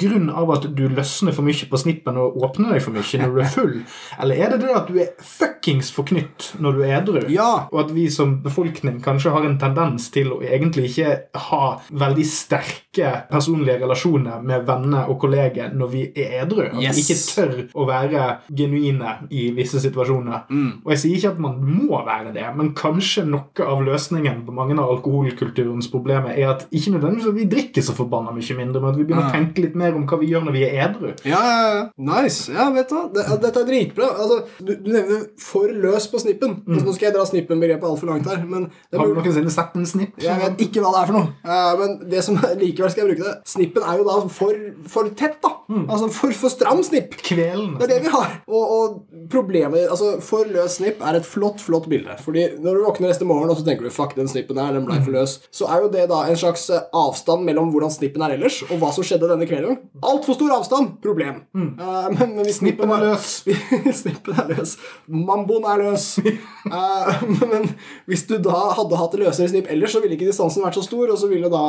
av 0.52 0.58
at 0.60 0.68
du 0.76 0.84
løsner 0.92 1.34
for 1.36 1.48
mye 1.48 1.70
på 1.72 1.80
snippen 1.82 2.18
og 2.22 2.38
åpner 2.44 2.76
deg 2.76 2.84
for 2.86 2.96
mye 2.96 3.22
når 3.24 3.34
du 3.36 3.42
er 3.46 3.52
full? 3.58 3.76
Eller 4.22 4.44
er 4.46 4.54
det 4.56 4.60
det 4.66 4.76
at 4.76 4.92
du 4.92 5.00
er 5.02 5.12
fuckings 5.24 5.92
forknytt 5.96 6.52
når 6.62 6.78
du 6.78 6.84
er 6.86 6.96
edru? 7.00 7.22
Ja. 7.32 7.50
Og 7.72 7.80
at 7.86 7.94
vi 7.96 8.08
som 8.14 8.38
befolkning 8.44 9.00
kanskje 9.06 9.34
har 9.34 9.48
en 9.48 9.58
tendens 9.62 10.10
til 10.14 10.32
å 10.36 10.42
egentlig 10.44 10.92
ikke 10.92 11.16
ha 11.50 11.64
veldig 11.92 12.26
sterke 12.28 13.10
personlige 13.32 13.80
relasjoner 13.82 14.42
med 14.44 14.66
venner 14.68 15.08
og 15.10 15.20
kolleger 15.24 15.72
når 15.78 15.92
vi 15.96 16.04
er 16.20 16.42
edru. 16.44 16.66
At 16.68 16.82
Yes. 16.82 16.98
vi 16.98 17.04
ikke 17.06 17.20
tør 17.32 17.54
å 17.80 17.86
være 17.88 18.24
genuine 18.58 19.16
i 19.32 19.48
visse 19.56 19.80
situasjoner. 19.84 20.48
Og 20.84 20.90
jeg 20.92 21.00
sier 21.04 21.16
ikke 21.20 21.32
at 21.36 21.40
man 21.44 21.60
må 21.64 22.02
være 22.06 22.34
det, 22.36 22.46
men 22.58 22.74
kanskje 22.78 23.24
noe 23.30 23.66
av 23.66 23.84
løsningen 23.86 24.42
på 24.48 24.54
mange 24.56 24.76
av 24.80 24.90
alkoholkulturens 24.98 25.88
problemer 25.92 26.36
er 26.36 26.50
at 26.56 26.66
ikke 26.74 26.94
nødvendigvis 26.96 27.30
at 27.32 27.38
vi 27.38 27.46
drikker 27.52 27.86
så 27.86 27.96
forbanna 27.98 28.34
mye 28.36 28.58
mindre, 28.58 28.82
men 28.82 28.92
at 28.92 28.98
vi 29.00 29.06
begynner 29.08 29.30
å 29.30 29.36
tenke 29.36 29.64
litt 29.64 29.78
mer 29.80 29.96
om 29.98 30.06
hva 30.10 30.20
vi 30.22 30.32
gjør 30.34 30.41
når 30.48 30.56
vi 30.56 30.64
er 30.68 30.78
edru. 30.88 31.12
Ja, 31.28 31.42
ja, 31.42 31.60
ja. 31.76 31.84
Nice. 32.12 32.52
Ja, 32.54 32.70
vet 32.76 32.90
du 32.90 32.96
hva. 32.98 33.04
Det, 33.16 33.26
dette 33.46 33.64
er 33.64 33.68
dritbra. 33.70 34.10
Altså, 34.24 34.40
du, 34.60 34.74
du 34.76 34.90
nevner 34.94 35.26
'for 35.40 35.72
løs 35.86 36.08
på 36.12 36.22
snippen'. 36.24 36.58
Altså, 36.68 36.86
nå 36.86 36.96
skal 36.96 37.10
jeg 37.10 37.16
dra 37.18 37.26
snippen-begrepet 37.30 37.88
altfor 37.90 38.12
langt 38.12 38.30
her, 38.30 38.44
men 38.46 38.70
det 38.92 39.00
Har 39.00 39.08
du 39.08 39.16
noensinne 39.20 39.54
sett 39.54 39.76
en 39.76 39.86
snipp? 39.86 40.18
jeg 40.22 40.40
vet 40.42 40.62
ikke 40.68 40.82
hva 40.84 40.92
det 40.96 41.02
er 41.02 41.10
for 41.12 41.18
noe. 41.20 41.28
Uh, 41.46 41.72
men 41.80 42.10
det 42.12 42.24
som 42.26 42.38
likevel 42.62 42.92
skal 42.92 43.04
jeg 43.06 43.10
bruke 43.12 43.28
det 43.28 43.38
Snippen 43.52 43.84
er 43.84 43.98
jo 44.00 44.06
da 44.08 44.18
for, 44.30 44.54
for 44.92 45.10
tett, 45.18 45.38
da. 45.44 45.56
Altså 45.88 46.10
for, 46.12 46.34
for 46.36 46.52
stram 46.54 46.82
snipp. 46.84 47.16
Kvelen. 47.24 47.76
Det 47.80 47.88
er 47.88 47.94
det 47.96 48.02
vi 48.06 48.12
har. 48.14 48.42
Og, 48.48 48.74
og 48.76 49.28
problemet 49.32 49.88
Altså, 49.92 50.18
for 50.24 50.48
løs 50.52 50.78
snipp 50.80 51.02
er 51.04 51.18
et 51.20 51.26
flott, 51.28 51.62
flott 51.64 51.88
bilde. 51.92 52.16
Fordi 52.24 52.48
når 52.62 52.78
du 52.78 52.84
våkner 52.86 53.12
neste 53.12 53.28
morgen 53.28 53.50
og 53.52 53.58
så 53.60 53.66
tenker 53.66 53.88
du 53.88 53.90
'fuck, 53.94 54.16
den 54.16 54.28
snippen 54.28 54.56
der, 54.58 54.74
den 54.74 54.86
ble 54.86 55.00
for 55.04 55.12
løs', 55.16 55.40
så 55.52 55.68
er 55.72 55.82
jo 55.84 55.90
det 55.92 56.08
da 56.10 56.24
en 56.28 56.38
slags 56.38 56.70
eh, 56.70 56.82
avstand 56.94 57.46
mellom 57.48 57.72
hvordan 57.72 57.92
snippen 57.92 58.22
er 58.22 58.36
ellers, 58.38 58.62
og 58.70 58.80
hva 58.82 58.92
som 58.96 59.04
skjedde 59.04 59.30
denne 59.32 59.48
kvelden. 59.50 59.78
Altfor 60.04 60.31
stor 60.38 60.54
avstand. 60.58 60.96
Problem. 61.04 61.42
Eh, 61.56 62.08
men, 62.18 62.36
men 62.38 62.50
Snippen 62.54 62.92
er 62.96 63.06
løs. 63.06 63.30
Snippen 64.02 64.38
er 64.38 64.52
løs. 64.56 64.76
Mamboen 65.12 65.68
er 65.72 65.84
løs. 65.86 66.08
uh, 66.22 67.24
men 67.52 67.70
hvis 68.10 68.26
du 68.30 68.38
da 68.44 68.72
hadde 68.78 69.00
hatt 69.00 69.18
løsere 69.20 69.52
snipp 69.52 69.70
ellers, 69.72 69.96
så 69.96 70.02
ville 70.04 70.18
ikke 70.18 70.30
distansen 70.30 70.64
vært 70.66 70.80
så 70.80 70.86
stor, 70.86 71.12
og 71.14 71.20
så 71.20 71.30
ville 71.32 71.52
da 71.52 71.64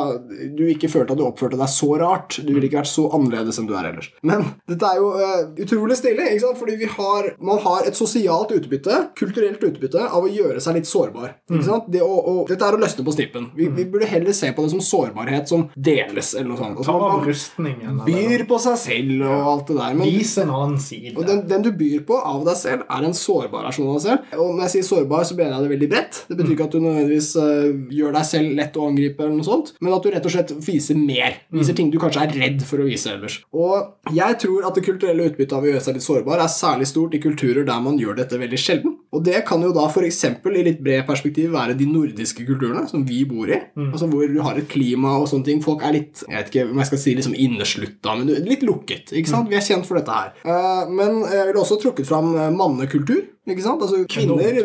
du 0.56 0.64
ikke 0.70 0.90
følt 0.92 1.12
at 1.12 1.20
du 1.20 1.24
oppførte 1.26 1.58
deg 1.60 1.72
så 1.72 1.90
rart. 2.00 2.38
Du 2.42 2.52
ville 2.52 2.68
ikke 2.68 2.80
vært 2.82 2.92
så 2.92 3.08
annerledes 3.12 3.60
enn 3.60 3.68
du 3.70 3.74
er 3.78 3.90
ellers. 3.92 4.10
Men 4.26 4.46
dette 4.70 4.92
er 4.92 5.00
jo 5.00 5.12
uh, 5.16 5.40
utrolig 5.66 5.98
stilig, 6.00 6.28
ikke 6.32 6.46
sant? 6.46 6.60
fordi 6.62 6.78
vi 6.82 6.90
har, 6.96 7.32
man 7.42 7.60
har 7.64 7.88
et 7.88 7.98
sosialt 7.98 8.54
utbytte, 8.54 8.98
kulturelt 9.18 9.62
utbytte, 9.66 10.06
av 10.12 10.26
å 10.26 10.30
gjøre 10.30 10.62
seg 10.62 10.78
litt 10.78 10.90
sårbar. 10.90 11.36
Ikke 11.50 11.66
sant? 11.66 11.88
Det 11.92 12.02
å, 12.04 12.12
å, 12.12 12.36
dette 12.48 12.66
er 12.66 12.76
å 12.76 12.82
løsne 12.82 13.06
på 13.06 13.16
snippen. 13.16 13.50
Vi, 13.56 13.68
vi 13.72 13.86
burde 13.88 14.08
heller 14.10 14.36
se 14.36 14.52
på 14.54 14.64
det 14.64 14.74
som 14.74 14.82
sårbarhet 14.84 15.50
som 15.50 15.68
deles, 15.74 16.34
eller 16.36 16.52
noe 16.52 16.60
sånt. 16.60 16.78
Altså, 16.78 16.96
man, 16.96 17.02
av 17.02 17.18
man 17.18 17.28
rustningen. 17.28 18.02
byr 18.06 18.46
på 18.48 18.51
seg 18.62 18.78
selv 18.80 19.24
og 19.26 19.48
alt 19.52 19.70
det 19.70 19.76
der. 19.78 19.96
Men 19.98 20.10
Vis 20.12 20.34
en 20.42 20.52
annen 20.52 20.80
side. 20.82 21.14
og 21.16 21.26
den, 21.28 21.42
den 21.48 21.64
du 21.64 21.70
byr 21.76 22.02
på 22.08 22.18
av 22.18 22.44
deg 22.46 22.58
selv, 22.58 22.84
er 22.90 23.06
en 23.06 23.16
sårbar 23.16 23.66
versjon 23.68 23.90
av 23.90 23.98
deg 23.98 24.04
selv. 24.06 24.34
Og 24.36 24.54
når 24.54 24.64
jeg 24.66 24.74
sier 24.74 24.88
sårbar, 24.88 25.26
så 25.28 25.36
mener 25.38 25.54
jeg 25.56 25.66
det 25.66 25.72
veldig 25.74 25.90
bredt. 25.92 26.20
Det 26.28 26.38
betyr 26.38 26.54
ikke 26.56 26.68
at 26.68 26.76
du 26.76 26.80
nødvendigvis 26.82 27.30
uh, 27.38 27.94
gjør 27.98 28.16
deg 28.18 28.28
selv 28.32 28.56
lett 28.58 28.78
å 28.78 28.88
angripe, 28.88 29.24
eller 29.24 29.38
noe 29.38 29.48
sånt, 29.48 29.74
men 29.80 29.96
at 29.96 30.04
du 30.04 30.10
rett 30.14 30.28
og 30.28 30.34
slett 30.36 30.54
viser 30.66 30.98
mer. 31.00 31.38
Viser 31.52 31.78
ting 31.78 31.92
du 31.92 31.98
kanskje 32.02 32.26
er 32.26 32.36
redd 32.42 32.64
for 32.66 32.82
å 32.82 32.88
vise 32.88 33.12
ellers. 33.12 33.40
Og 33.52 34.14
jeg 34.16 34.38
tror 34.42 34.68
at 34.68 34.78
det 34.78 34.86
kulturelle 34.86 35.30
utbyttet 35.30 35.56
av 35.56 35.64
å 35.64 35.72
gjøre 35.72 35.84
seg 35.84 35.98
litt 35.98 36.06
sårbar 36.06 36.42
er 36.42 36.52
særlig 36.52 36.88
stort 36.90 37.16
i 37.16 37.22
kulturer 37.22 37.66
der 37.68 37.84
man 37.84 38.00
gjør 38.00 38.18
dette 38.22 38.40
veldig 38.40 38.60
sjelden. 38.60 38.98
Og 39.12 39.20
det 39.26 39.42
kan 39.44 39.60
jo 39.60 39.74
da 39.76 39.84
f.eks. 39.90 40.22
i 40.32 40.64
litt 40.64 40.80
bred 40.80 41.04
perspektiv 41.08 41.52
være 41.52 41.76
de 41.76 41.84
nordiske 41.88 42.46
kulturene 42.48 42.86
som 42.88 43.04
vi 43.04 43.22
bor 43.28 43.50
i. 43.50 43.58
Altså 43.90 44.08
Hvor 44.08 44.24
du 44.28 44.40
har 44.44 44.56
et 44.56 44.70
klima 44.72 45.18
og 45.20 45.28
sånne 45.28 45.48
ting. 45.50 45.60
Folk 45.64 45.84
er 45.84 45.98
litt 45.98 46.22
jeg 46.24 46.38
vet 46.38 46.50
ikke 46.50 46.64
om 46.70 46.80
jeg 46.80 46.88
skal 46.88 47.00
si 47.02 47.14
liksom 47.18 47.36
inneslutta, 47.38 48.14
men 48.18 48.30
litt 48.46 48.64
lukket. 48.66 49.12
ikke 49.12 49.30
sant? 49.30 49.50
Vi 49.50 49.58
er 49.58 49.64
kjent 49.66 49.88
for 49.88 49.98
dette 49.98 50.16
her. 50.16 50.32
Eh, 50.44 50.88
men 50.92 51.22
jeg 51.26 51.50
ville 51.50 51.62
også 51.62 51.78
trukket 51.82 52.08
fram 52.08 52.34
eh, 52.36 52.50
mannekultur. 52.54 53.22
Ikke 53.42 53.64
sant? 53.64 53.82
Altså 53.82 54.04
kvinner. 54.06 54.60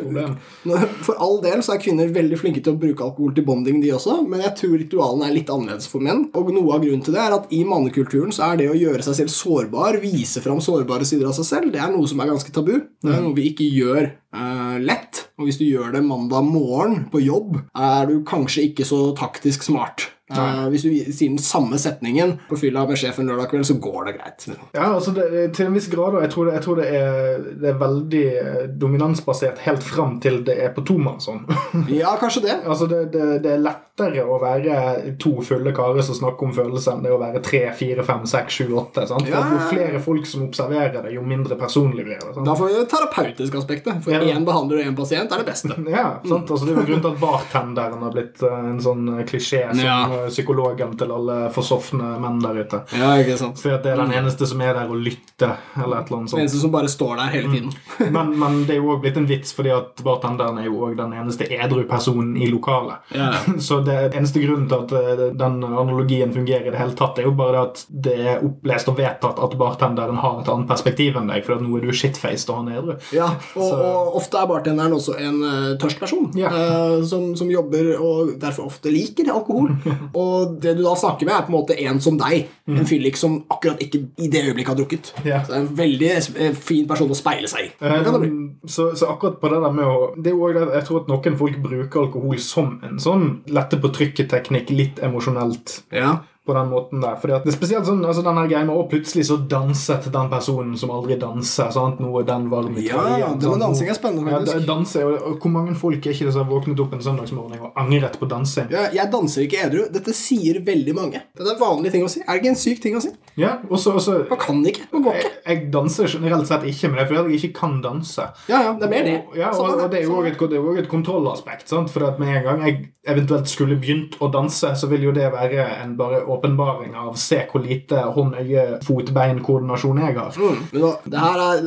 For 1.06 1.18
all 1.18 1.40
del 1.42 1.64
så 1.66 1.74
er 1.74 1.82
kvinner 1.82 2.12
veldig 2.14 2.38
flinke 2.38 2.62
til 2.62 2.76
å 2.76 2.78
bruke 2.78 3.02
alkohol 3.08 3.32
til 3.34 3.46
bonding, 3.48 3.80
de 3.82 3.90
også, 3.96 4.20
men 4.30 4.44
jeg 4.46 4.54
tror 4.60 4.76
ritualene 4.78 5.26
er 5.26 5.34
litt 5.34 5.50
annerledes 5.50 5.90
for 5.90 6.06
menn. 6.06 6.28
Og 6.38 6.52
noe 6.54 6.76
av 6.76 6.84
grunnen 6.86 7.02
til 7.02 7.18
det 7.18 7.24
er 7.24 7.34
at 7.40 7.50
i 7.58 7.64
mannekulturen 7.66 8.36
så 8.36 8.52
er 8.52 8.62
det 8.62 8.70
å 8.70 8.78
gjøre 8.78 9.02
seg 9.08 9.18
selv 9.24 9.34
sårbar, 9.34 9.98
vise 10.04 10.44
fram 10.46 10.62
sårbare 10.62 11.10
sider 11.10 11.32
av 11.32 11.34
seg 11.40 11.50
selv, 11.50 11.74
det 11.74 11.82
er 11.82 11.90
noe 11.90 12.06
som 12.10 12.22
er 12.22 12.30
ganske 12.30 12.54
tabu. 12.54 12.76
Det 13.02 13.16
er 13.16 13.26
noe 13.26 13.38
vi 13.38 13.50
ikke 13.50 13.66
gjør 13.66 14.14
Uh, 14.38 14.76
lett. 14.84 15.24
Og 15.40 15.48
hvis 15.48 15.58
du 15.58 15.64
gjør 15.66 15.94
det 15.96 16.04
mandag 16.06 16.46
morgen 16.46 17.06
på 17.10 17.22
jobb, 17.24 17.62
er 17.74 18.10
du 18.10 18.20
kanskje 18.28 18.68
ikke 18.68 18.86
så 18.86 19.00
taktisk 19.18 19.64
smart. 19.66 20.10
Eh, 20.28 20.64
hvis 20.74 20.84
du 20.84 20.90
sier 20.92 21.30
den 21.32 21.40
samme 21.40 21.78
setningen 21.80 22.34
på 22.50 22.58
fylla 22.60 22.82
med 22.88 23.00
sjefen 23.00 23.30
lørdag 23.30 23.48
kveld, 23.54 23.68
så 23.70 23.78
går 23.80 24.10
det 24.10 24.14
greit. 24.18 24.48
Ja, 24.76 24.90
altså 24.90 25.14
det, 25.16 25.54
Til 25.56 25.70
en 25.70 25.78
viss 25.78 25.88
grad. 25.88 26.18
Og 26.18 26.26
jeg 26.26 26.34
tror, 26.34 26.50
det, 26.50 26.58
jeg 26.58 26.66
tror 26.66 26.82
det, 26.82 26.88
er, 26.92 27.46
det, 27.48 27.70
er, 27.72 27.78
veldig 27.80 28.24
eh, 28.42 28.64
dominansbasert 28.82 29.62
helt 29.64 29.86
fram 29.88 30.18
til 30.24 30.42
det 30.48 30.58
er 30.66 30.74
på 30.76 30.84
tomannshånd. 30.88 31.48
ja, 32.02 32.18
kanskje 32.20 32.44
det. 32.44 32.58
altså 32.66 32.90
det, 32.92 33.06
det, 33.14 33.54
er 33.54 33.64
lettere 33.64 34.26
å 34.28 34.40
være 34.42 35.14
to 35.22 35.38
fulle 35.46 35.72
karer 35.76 36.04
som 36.06 36.18
snakker 36.20 36.50
om 36.50 36.52
følelser, 36.58 36.98
enn 36.98 37.08
det 37.08 37.16
å 37.16 37.22
være 37.22 37.42
tre, 37.46 37.64
fire, 37.78 38.04
fem, 38.08 38.28
seks, 38.28 38.60
sju, 38.60 38.76
åtte. 38.82 39.08
Sant? 39.08 39.30
For 39.30 39.38
ja. 39.38 39.46
Jo 39.48 39.72
flere 39.72 40.04
folk 40.04 40.28
som 40.28 40.44
observerer 40.50 41.00
det, 41.06 41.16
jo 41.16 41.24
mindre 41.24 41.56
personlig 41.60 42.04
blir 42.04 42.20
det. 42.20 42.36
Da 42.44 42.58
får 42.58 42.74
vi 42.74 42.76
det 42.82 42.86
terapeutiske 42.92 43.64
aspektet. 43.64 44.04
For 44.04 44.20
én 44.20 44.28
ja. 44.34 44.44
behandler 44.44 44.84
og 44.84 44.92
én 44.92 45.00
pasient 45.00 45.32
er 45.32 45.46
det 45.46 45.50
beste. 45.54 45.72
Ja, 45.98 46.20
sant? 46.28 46.50
Altså, 46.52 46.68
det 46.68 46.74
er 46.74 46.82
jo 46.82 46.86
grunnen 46.90 47.04
til 47.06 47.14
at 47.16 47.22
bartenderen 47.22 48.02
har 48.04 48.12
blitt 48.14 48.42
eh, 48.44 48.66
en 48.74 48.82
sånn 48.84 49.08
klisjé. 49.26 49.64
som 49.72 49.80
ja 49.82 50.17
psykologen 50.30 50.96
til 51.00 51.14
alle 51.14 51.38
forsofne 51.56 52.14
menn 52.22 52.40
der 52.44 52.62
ute. 52.64 52.82
Ja, 52.98 53.14
ikke 53.22 53.38
sant. 53.40 53.60
For 53.62 53.78
det 53.84 53.94
er 53.94 54.02
den 54.02 54.16
eneste 54.18 54.48
som 54.50 54.62
er 54.66 54.74
der 54.78 54.92
og 54.92 55.02
lytter. 55.02 55.58
eller 55.78 56.00
et 56.00 56.10
eller 56.10 56.22
annet 56.22 56.32
sånt. 56.32 56.38
Den 56.38 56.46
eneste 56.46 56.62
som 56.62 56.74
bare 56.74 56.92
står 56.92 57.16
der 57.22 57.34
hele 57.36 57.52
tiden. 57.54 57.74
Mm. 58.00 58.14
men, 58.18 58.34
men, 58.40 58.60
det 58.68 58.78
er 58.78 58.82
jo 58.82 58.94
òg 58.96 59.04
blitt 59.06 59.20
en 59.20 59.30
vits, 59.30 59.54
fordi 59.58 59.74
at 59.76 60.04
bartenderen 60.06 60.62
er 60.62 60.70
jo 60.70 60.82
òg 60.88 60.98
den 61.00 61.14
eneste 61.18 61.50
edru 61.54 61.84
personen 61.90 62.36
i 62.38 62.50
lokalet. 62.52 63.04
Ja. 63.16 63.32
Så 63.68 63.82
det 63.86 64.00
eneste 64.14 64.44
grunnen 64.44 64.68
til 64.72 64.86
at 64.86 64.96
eh, 64.98 65.26
den 65.38 65.60
analogien 65.68 66.34
fungerer 66.34 66.70
i 66.70 66.74
det 66.74 66.82
hele 66.82 66.98
tatt, 66.98 67.20
er 67.20 67.30
jo 67.30 67.36
bare 67.38 67.58
det 67.58 67.64
at 67.68 67.84
det 67.90 68.16
er 68.18 68.46
opplest 68.46 68.90
og 68.92 68.98
vedtatt 69.00 69.40
at 69.44 69.56
bartenderen 69.60 70.20
har 70.22 70.42
et 70.42 70.52
annet 70.52 70.70
perspektiv 70.70 71.18
enn 71.20 71.30
deg, 71.32 71.44
for 71.46 71.62
nå 71.62 71.78
er 71.78 71.88
du 71.88 71.94
shitfaced 71.96 72.52
og 72.52 72.62
han 72.62 72.72
er 72.72 72.80
edru. 72.82 72.96
Ja, 73.16 73.30
og, 73.56 73.72
og, 73.74 74.16
ofte 74.22 74.42
er 74.42 74.50
bartenderen 74.50 74.96
også 74.98 75.18
en 75.22 75.40
uh, 75.44 75.72
tørst 75.82 76.02
person 76.02 76.30
ja. 76.38 76.52
uh, 76.52 76.98
som, 77.08 77.32
som, 77.40 77.50
jobber 77.52 77.94
og 77.96 78.34
derfor 78.42 78.68
ofte 78.68 78.92
liker 78.94 79.32
alkohol. 79.34 79.72
Og 80.18 80.58
det 80.64 80.76
du 80.78 80.84
da 80.86 80.94
snakker 81.00 81.28
med, 81.28 81.36
er 81.36 81.48
på 81.48 81.54
en 81.54 81.58
måte 81.58 81.78
en 81.88 82.02
som 82.04 82.20
deg. 82.20 82.48
Mm. 82.68 82.80
En 82.82 82.90
fyllik 82.90 83.20
som 83.20 83.40
akkurat 83.54 83.82
ikke 83.84 84.04
i 84.24 84.30
det 84.32 84.44
øyeblikket 84.46 84.74
har 84.74 84.80
drukket. 84.80 85.12
Yeah. 85.26 85.44
Så 85.46 85.54
det 85.54 85.58
er 85.58 85.66
en 85.66 85.78
veldig 85.82 86.12
eh, 86.14 86.56
fin 86.70 86.88
person 86.90 87.12
å 87.12 87.18
speile 87.18 87.52
seg 87.52 87.68
i. 87.68 87.74
Um, 87.82 88.40
så, 88.66 88.90
så, 88.96 89.12
akkurat 89.14 89.40
på 89.42 89.52
det 89.54 89.62
der 89.64 89.76
med 89.76 89.88
å 89.88 89.98
det 90.18 90.34
er 90.34 90.40
også, 90.40 90.66
Jeg 90.78 90.88
tror 90.88 91.04
at 91.04 91.12
noen 91.12 91.38
folk 91.40 91.60
bruker 91.64 92.06
alkohol 92.06 92.42
som 92.44 92.74
en 92.86 92.98
sånn 93.02 93.28
lette 93.54 93.80
på 93.82 93.94
trykket-teknikk, 94.00 94.74
litt 94.76 95.04
emosjonelt. 95.04 95.82
Ja 95.96 96.18
på 96.48 96.56
den 96.56 96.70
måten 96.72 97.04
der. 97.04 97.18
Fordi 97.22 97.36
at 97.36 97.46
det 97.46 97.52
er 97.54 97.58
spesielt 97.58 97.88
sånn, 97.88 98.04
altså 98.08 98.24
denne 98.26 98.46
greia 98.48 98.64
med 98.68 98.76
å 98.78 98.86
plutselig 98.90 99.28
så 99.30 99.38
danset 99.52 100.08
den 100.14 100.32
personen 100.32 100.78
som 100.80 100.94
aldri 100.96 101.18
danser. 101.20 101.72
sant? 101.76 102.02
Noe 102.04 102.24
den 102.28 102.48
varme 102.52 102.78
mitt 102.78 102.88
Ja, 102.88 103.04
ja, 103.20 103.32
det 103.36 103.52
med 103.52 103.64
dansing 103.66 103.92
er 103.92 103.98
spennende, 103.98 104.32
faktisk. 104.32 104.62
Ja, 104.62 104.66
danse, 104.72 105.06
og, 105.06 105.38
Hvor 105.44 105.54
mange 105.54 105.76
folk 105.78 106.06
er 106.06 106.16
ikke 106.16 106.30
det 106.30 106.36
som 106.36 106.46
har 106.46 106.52
våknet 106.52 106.84
opp 106.84 106.96
en 106.96 107.04
søndagsmorgen 107.04 107.68
og 107.68 107.80
angret 107.80 108.18
på 108.22 108.30
dansing? 108.32 108.72
Ja, 108.74 108.88
jeg 108.96 109.12
danser 109.14 109.46
ikke 109.46 109.62
edru. 109.68 109.86
Dette 109.94 110.16
sier 110.16 110.62
veldig 110.66 110.96
mange. 110.98 111.24
Det 111.36 111.46
er 111.46 111.54
en 111.56 111.62
vanlig 111.62 111.94
ting 111.94 112.06
å 112.08 112.12
si. 112.12 112.24
Er 112.24 112.34
det 112.38 112.44
ikke 112.44 112.54
en 112.56 112.62
syk 112.64 112.84
ting 112.84 112.98
å 112.98 113.04
si? 113.04 113.14
Ja, 113.38 113.58
også, 113.70 113.94
også, 114.00 114.18
Man 114.32 114.40
kan 114.42 114.64
ikke. 114.66 114.88
Man 114.92 115.04
går 115.06 115.20
ikke. 115.20 115.34
Jeg, 115.34 115.58
jeg, 115.58 115.72
danser 115.74 116.08
generelt 116.10 116.50
sett 116.50 116.64
ikke, 116.66 116.90
men 116.90 116.98
det 116.98 117.04
er 117.04 117.10
fordi 117.12 117.36
jeg 117.36 117.42
ikke 117.44 117.60
kan 117.60 117.76
danse. 117.84 118.30
Ja, 118.50 118.62
ja, 118.66 118.72
det 118.80 118.88
er 118.88 118.94
mer 118.94 119.06
det. 119.06 119.18
Og, 119.28 119.38
ja, 119.38 119.52
og, 119.54 119.82
og 119.84 119.92
det 119.92 120.00
er 120.00 120.08
jo 120.08 120.16
òg 120.18 120.30
et, 120.32 120.46
et, 120.82 120.90
kontrollaspekt. 120.90 121.68
sant? 121.70 121.92
For 121.94 122.08
at 122.08 122.22
med 122.22 122.34
en 122.34 122.48
gang 122.48 122.64
jeg 122.66 122.80
eventuelt 123.08 123.52
skulle 123.52 123.78
begynt 123.80 124.18
å 124.24 124.32
danse, 124.34 124.74
så 124.80 124.90
vil 124.90 125.06
jo 125.08 125.14
det 125.16 125.30
være 125.34 125.68
en 125.84 125.94
bare 126.00 126.24
åpenbaring 126.38 126.96
av 126.96 127.16
se 127.20 127.42
hvor 127.52 127.64
lite 127.66 128.04
hånd-øye-fot-bein-koordinasjon 128.16 130.02
jeg 130.04 130.18
har. 130.18 130.38
Mm. 130.38 130.62
Men 130.72 130.86
nå, 130.86 130.92
det 131.06 131.24
her 131.24 131.44
er 131.48 131.58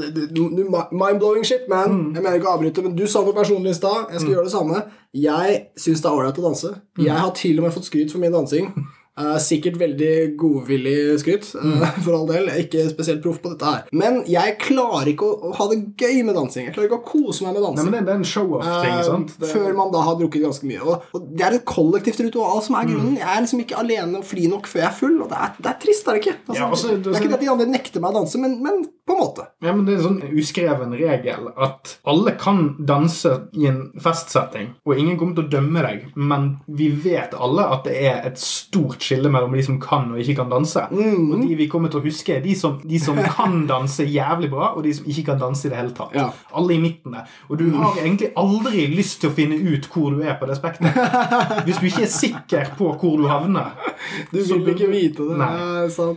mind-blowing 0.95 1.45
shit, 1.47 1.67
man. 1.71 1.91
Mm. 1.91 2.07
Jeg 2.15 2.23
mener 2.23 2.39
ikke 2.39 2.51
å 2.53 2.55
avbryte, 2.57 2.87
men 2.87 2.97
du 2.99 3.05
sa 3.11 3.25
noe 3.27 3.37
personlig 3.37 3.75
i 3.75 3.81
stad. 3.81 4.07
Jeg 4.09 4.23
skal 4.23 4.31
mm. 4.31 4.37
gjøre 4.37 4.49
det 4.49 4.55
samme. 4.55 4.85
Jeg 5.17 5.61
syns 5.81 6.05
det 6.05 6.11
er 6.11 6.17
ålreit 6.17 6.41
å 6.41 6.47
danse. 6.47 6.73
Mm. 6.99 7.05
Jeg 7.09 7.19
har 7.25 7.37
til 7.43 7.61
og 7.61 7.67
med 7.67 7.77
fått 7.77 7.91
skryt 7.91 8.15
for 8.15 8.23
min 8.23 8.35
dansing. 8.35 8.73
Sikkert 9.43 9.79
veldig 9.81 10.13
godvillig 10.41 10.97
skryt, 11.23 11.49
mm. 11.55 11.85
for 12.05 12.17
all 12.19 12.27
del. 12.31 12.49
Jeg 12.51 12.57
er 12.57 12.67
ikke 12.67 12.87
spesielt 12.93 13.23
proff 13.25 13.41
på 13.43 13.53
dette 13.55 13.69
her. 13.69 13.87
Men 13.97 14.21
jeg 14.31 14.57
klarer 14.63 15.13
ikke 15.13 15.29
å, 15.29 15.53
ha 15.57 15.67
det 15.73 15.81
gøy 16.01 16.23
med 16.27 16.37
dansing. 16.39 16.69
Jeg 16.69 16.77
klarer 16.77 16.91
ikke 16.91 17.01
å 17.01 17.07
kose 17.07 17.47
meg 17.47 17.57
med 17.57 17.67
dansing. 17.67 17.91
Nei, 17.91 17.95
men 17.97 18.09
det, 18.09 18.15
er 18.15 18.23
en 18.23 18.31
show-off-ting, 18.33 18.97
sant? 19.07 19.35
Det... 19.41 19.51
Før 19.51 19.77
man 19.79 19.93
da 19.95 20.05
har 20.07 20.19
drukket 20.21 20.45
ganske 20.47 20.69
mye. 20.69 20.81
Og, 20.85 21.27
Det 21.37 21.47
er 21.47 21.59
et 21.59 21.67
kollektivt 21.69 22.23
ritual 22.25 22.63
som 22.65 22.79
er 22.79 22.89
mm. 22.89 22.93
grunnen. 22.95 23.15
Mm. 23.15 23.21
Jeg 23.21 23.31
er 23.35 23.45
liksom 23.47 23.65
ikke 23.65 23.81
alene 23.85 24.21
og 24.23 24.27
fri 24.29 24.47
nok 24.51 24.71
før 24.71 24.85
jeg 24.85 24.89
er 24.91 24.97
full, 25.01 25.19
og 25.21 25.31
det 25.33 25.41
er, 25.41 25.53
det 25.59 25.73
er 25.73 25.79
trist, 25.85 26.09
er 26.09 26.17
det 26.17 26.25
ikke? 26.25 26.37
Altså, 26.41 26.61
ja, 26.61 26.71
altså, 26.71 26.91
det, 26.91 27.01
det, 27.05 27.15
er 27.15 27.21
ikke 27.21 27.33
det 27.33 27.39
at 27.39 27.45
de 27.45 27.53
andre 27.55 27.69
nekter 27.71 28.05
meg 28.05 28.15
å 28.15 28.21
danse, 28.21 28.43
men, 28.43 28.57
men, 28.65 28.83
på 29.07 29.17
en 29.17 29.21
måte. 29.21 29.47
Ja, 29.65 29.75
men 29.75 29.85
Det 29.87 29.95
er 29.95 30.01
en 30.01 30.07
sånn 30.09 30.39
uskreven 30.41 30.97
regel 30.99 31.51
at 31.61 31.97
alle 32.09 32.35
kan 32.41 32.63
danse 32.87 33.37
i 33.59 33.69
en 33.71 33.83
festsetting, 34.01 34.75
og 34.87 34.97
ingen 34.97 35.19
kommer 35.21 35.39
til 35.39 35.49
å 35.49 35.55
dømme 35.59 35.85
deg, 35.87 36.09
men 36.17 36.51
vi 36.67 36.91
vet 37.05 37.35
alle 37.35 37.67
at 37.75 37.87
det 37.89 37.97
er 38.11 38.23
et 38.31 38.41
stort 38.41 39.03
skille 39.11 39.33
mellom 39.33 39.55
de 39.57 39.65
som 39.67 39.79
kan 39.83 40.09
og 40.15 40.21
ikke 40.23 40.39
kan 40.41 40.53
danse. 40.53 40.87
Mm. 40.91 41.31
Og 41.35 41.43
de 41.45 41.59
vi 41.59 41.69
kommer 41.71 41.93
til 41.93 42.01
å 42.01 42.05
huske, 42.07 42.37
er 42.37 42.45
de 42.45 42.55
som, 42.59 42.79
de 42.81 43.01
som 43.03 43.19
kan 43.37 43.65
danse 43.69 44.07
jævlig 44.07 44.51
bra, 44.53 44.73
og 44.77 44.85
de 44.87 44.95
som 44.97 45.09
ikke 45.11 45.27
kan 45.33 45.41
danse 45.43 45.67
i 45.67 45.73
det 45.73 45.81
hele 45.81 45.95
tatt. 45.97 46.15
Ja. 46.17 46.29
Alle 46.57 46.77
i 46.77 46.81
midten 46.83 47.17
der. 47.17 47.29
Og 47.51 47.61
du 47.61 47.67
har 47.77 47.99
egentlig 48.01 48.33
aldri 48.41 48.87
lyst 48.95 49.21
til 49.23 49.31
å 49.31 49.37
finne 49.37 49.59
ut 49.59 49.89
hvor 49.91 50.15
du 50.15 50.23
er 50.25 50.39
på 50.41 50.49
det 50.49 50.57
spekteret. 50.59 50.97
Hvis 51.67 51.81
du 51.81 51.89
ikke 51.91 52.07
er 52.07 52.13
sikker 52.15 52.73
på 52.79 52.93
hvor 53.01 53.19
du 53.21 53.27
havner. 53.31 53.75
Du 54.31 54.39
vil 54.39 54.73
ikke 54.73 54.91
vite 54.91 55.27
det. 55.29 55.39
Nei. 55.41 55.51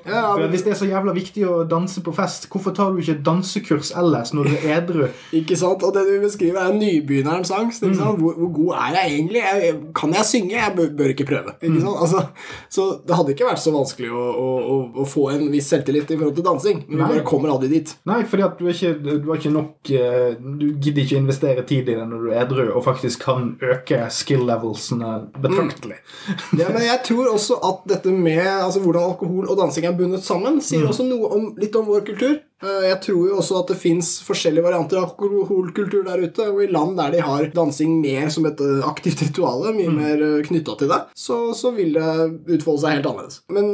Ja, 0.07 0.35
men... 0.37 0.49
Hvis 0.53 0.65
det 0.65 0.73
er 0.75 0.79
så 0.79 0.87
jævla 0.87 1.15
viktig 1.15 1.45
å 1.49 1.63
danse 1.69 2.03
på 2.05 2.13
fest, 2.15 2.47
hvorfor 2.51 2.75
tar 2.75 2.93
du 2.93 3.01
ikke 3.01 3.19
dansekurs 3.25 3.93
ellers 3.99 4.33
når 4.35 4.49
du 4.49 4.55
er 4.59 4.77
edru? 4.77 5.05
ikke 5.39 5.57
sant? 5.59 5.83
Og 5.83 5.95
det 5.95 6.05
du 6.07 6.13
beskriver, 6.23 6.61
er 6.63 6.77
nybegynnerens 6.77 7.51
angst. 7.55 7.85
Mm. 7.85 7.97
Hvor, 7.97 8.37
hvor, 8.37 8.51
god 8.53 8.73
er 8.79 8.99
jeg 8.99 9.17
egentlig? 9.17 9.43
Jeg, 9.43 9.75
kan 9.97 10.15
jeg 10.15 10.29
synge? 10.29 10.55
Jeg 10.57 10.77
bør, 10.77 10.91
bør 10.97 11.13
ikke 11.15 11.27
prøve. 11.29 11.55
Ikke 11.61 11.79
mm. 11.79 11.89
altså, 11.93 12.25
så 12.73 12.83
det 13.05 13.13
hadde 13.13 13.35
ikke 13.35 13.45
vært 13.45 13.61
så 13.61 13.69
vanskelig 13.69 14.07
å, 14.09 14.21
å, 14.33 14.77
å, 14.97 15.03
få 15.05 15.27
en 15.29 15.43
viss 15.53 15.67
selvtillit 15.69 16.09
i 16.09 16.15
forhold 16.17 16.39
til 16.39 16.45
dansing. 16.47 16.79
Men 16.87 17.03
Nei. 17.03 17.09
vi 17.11 17.17
bare 17.19 17.25
kommer 17.27 17.51
aldri 17.53 17.67
dit. 17.69 17.91
Nei, 18.09 18.23
fordi 18.31 18.45
at 18.47 18.55
du 18.57 18.65
er 18.65 18.73
ikke, 18.73 18.93
du 18.97 19.27
er 19.29 19.37
ikke 19.37 19.51
nok 19.53 19.91
eh, 19.93 20.31
Du 20.41 20.65
gidder 20.71 21.03
ikke 21.03 21.19
investere 21.19 21.65
tid 21.69 21.91
i 21.91 21.97
det 21.99 22.07
når 22.09 22.23
du 22.23 22.31
er 22.31 22.39
edru, 22.47 22.63
og 22.71 22.81
faktisk 22.87 23.27
kan 23.27 23.51
øke 23.61 24.07
skill 24.17 24.47
levelsene 24.49 25.11
betraktelig. 25.37 25.99
Mm. 26.01 26.63
Ja, 26.63 26.71
men 26.73 26.87
jeg 26.87 27.03
tror 27.11 27.29
også 27.35 27.59
at 27.69 27.85
dette 27.93 28.15
med 28.15 28.41
altså, 28.41 28.81
hvordan 28.81 29.05
alkohol 29.11 29.53
og 29.53 29.61
dansing 29.61 29.85
er 29.85 29.93
bundet 29.99 30.25
sammen, 30.25 30.57
sier 30.65 30.81
mm. 30.81 30.89
også 30.89 31.05
noe 31.11 31.29
om, 31.37 31.47
litt 31.61 31.77
om 31.77 31.85
vår 31.93 32.07
kultur. 32.09 32.39
Eh, 32.63 32.85
jeg 32.87 32.99
tror 33.03 33.27
jo 33.29 33.39
også 33.41 33.59
at 33.59 33.71
det 33.73 33.79
fins 33.79 34.15
forskjellige 34.23 34.63
varianter 34.65 34.99
av 34.99 35.11
alkoholkultur 35.11 36.05
der 36.07 36.23
ute. 36.23 36.47
Og 36.51 36.63
i 36.63 36.69
land 36.71 36.97
der 36.99 37.15
de 37.15 37.23
har 37.25 37.49
dansing 37.55 37.97
mer 38.01 38.29
som 38.33 38.47
et 38.49 38.61
eh, 38.63 38.83
aktivt 38.87 39.25
ritual, 39.25 39.65
mye 39.75 39.91
mm. 39.91 39.99
mer 39.99 40.23
eh, 40.27 40.39
knytta 40.47 40.77
til 40.79 40.91
det, 40.91 41.01
så, 41.17 41.39
så, 41.57 41.73
vil 41.73 41.95
det 41.95 42.55
utfolde 42.57 42.83
seg 42.83 42.97
helt 42.97 43.07
annerledes. 43.09 43.39
Men 43.53 43.71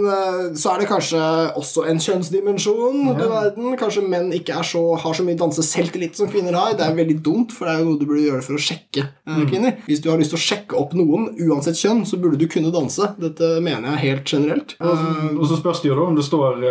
så 0.58 0.72
er 0.72 0.82
det 0.82 0.88
kanskje 0.88 1.22
også 1.60 1.84
en 1.90 2.00
kjønnsdimensjon 2.00 3.02
ja. 3.10 3.16
til 3.18 3.32
verden. 3.32 3.70
Kanskje 3.80 4.06
menn 4.08 4.32
ikke 4.36 4.62
så, 4.66 4.84
har 5.02 5.18
så 5.18 5.26
mye 5.28 5.40
danseselvtillit 5.40 6.18
som 6.18 6.30
kvinner 6.32 6.56
har. 6.56 6.78
Det 6.80 6.86
er 6.86 6.96
veldig 6.98 7.18
dumt, 7.26 7.54
for 7.56 7.68
det 7.68 7.74
er 7.74 7.82
jo 7.84 7.90
noe 7.90 8.00
du 8.00 8.06
burde 8.08 8.24
gjøre 8.24 8.46
for 8.46 8.56
å 8.56 8.64
sjekke 8.64 9.06
mm. 9.28 9.44
kvinner. 9.52 9.76
Hvis 9.90 10.04
du 10.04 10.10
har 10.12 10.22
lyst 10.22 10.34
til 10.34 10.40
å 10.40 10.46
sjekke 10.46 10.80
opp 10.80 10.96
noen, 10.98 11.30
uansett 11.50 11.80
kjønn, 11.80 12.06
så 12.08 12.20
burde 12.22 12.40
du 12.40 12.48
kunne 12.52 12.72
danse. 12.74 13.12
Dette 13.20 13.52
mener 13.66 13.92
jeg 13.94 14.04
helt 14.06 14.34
generelt. 14.34 14.78
Og, 14.80 15.04
og 15.36 15.46
så 15.52 15.60
spørs 15.60 15.84
det 15.84 15.92
jo 15.92 16.00
da 16.00 16.08
om 16.08 16.18
det 16.18 16.26
står 16.26 16.64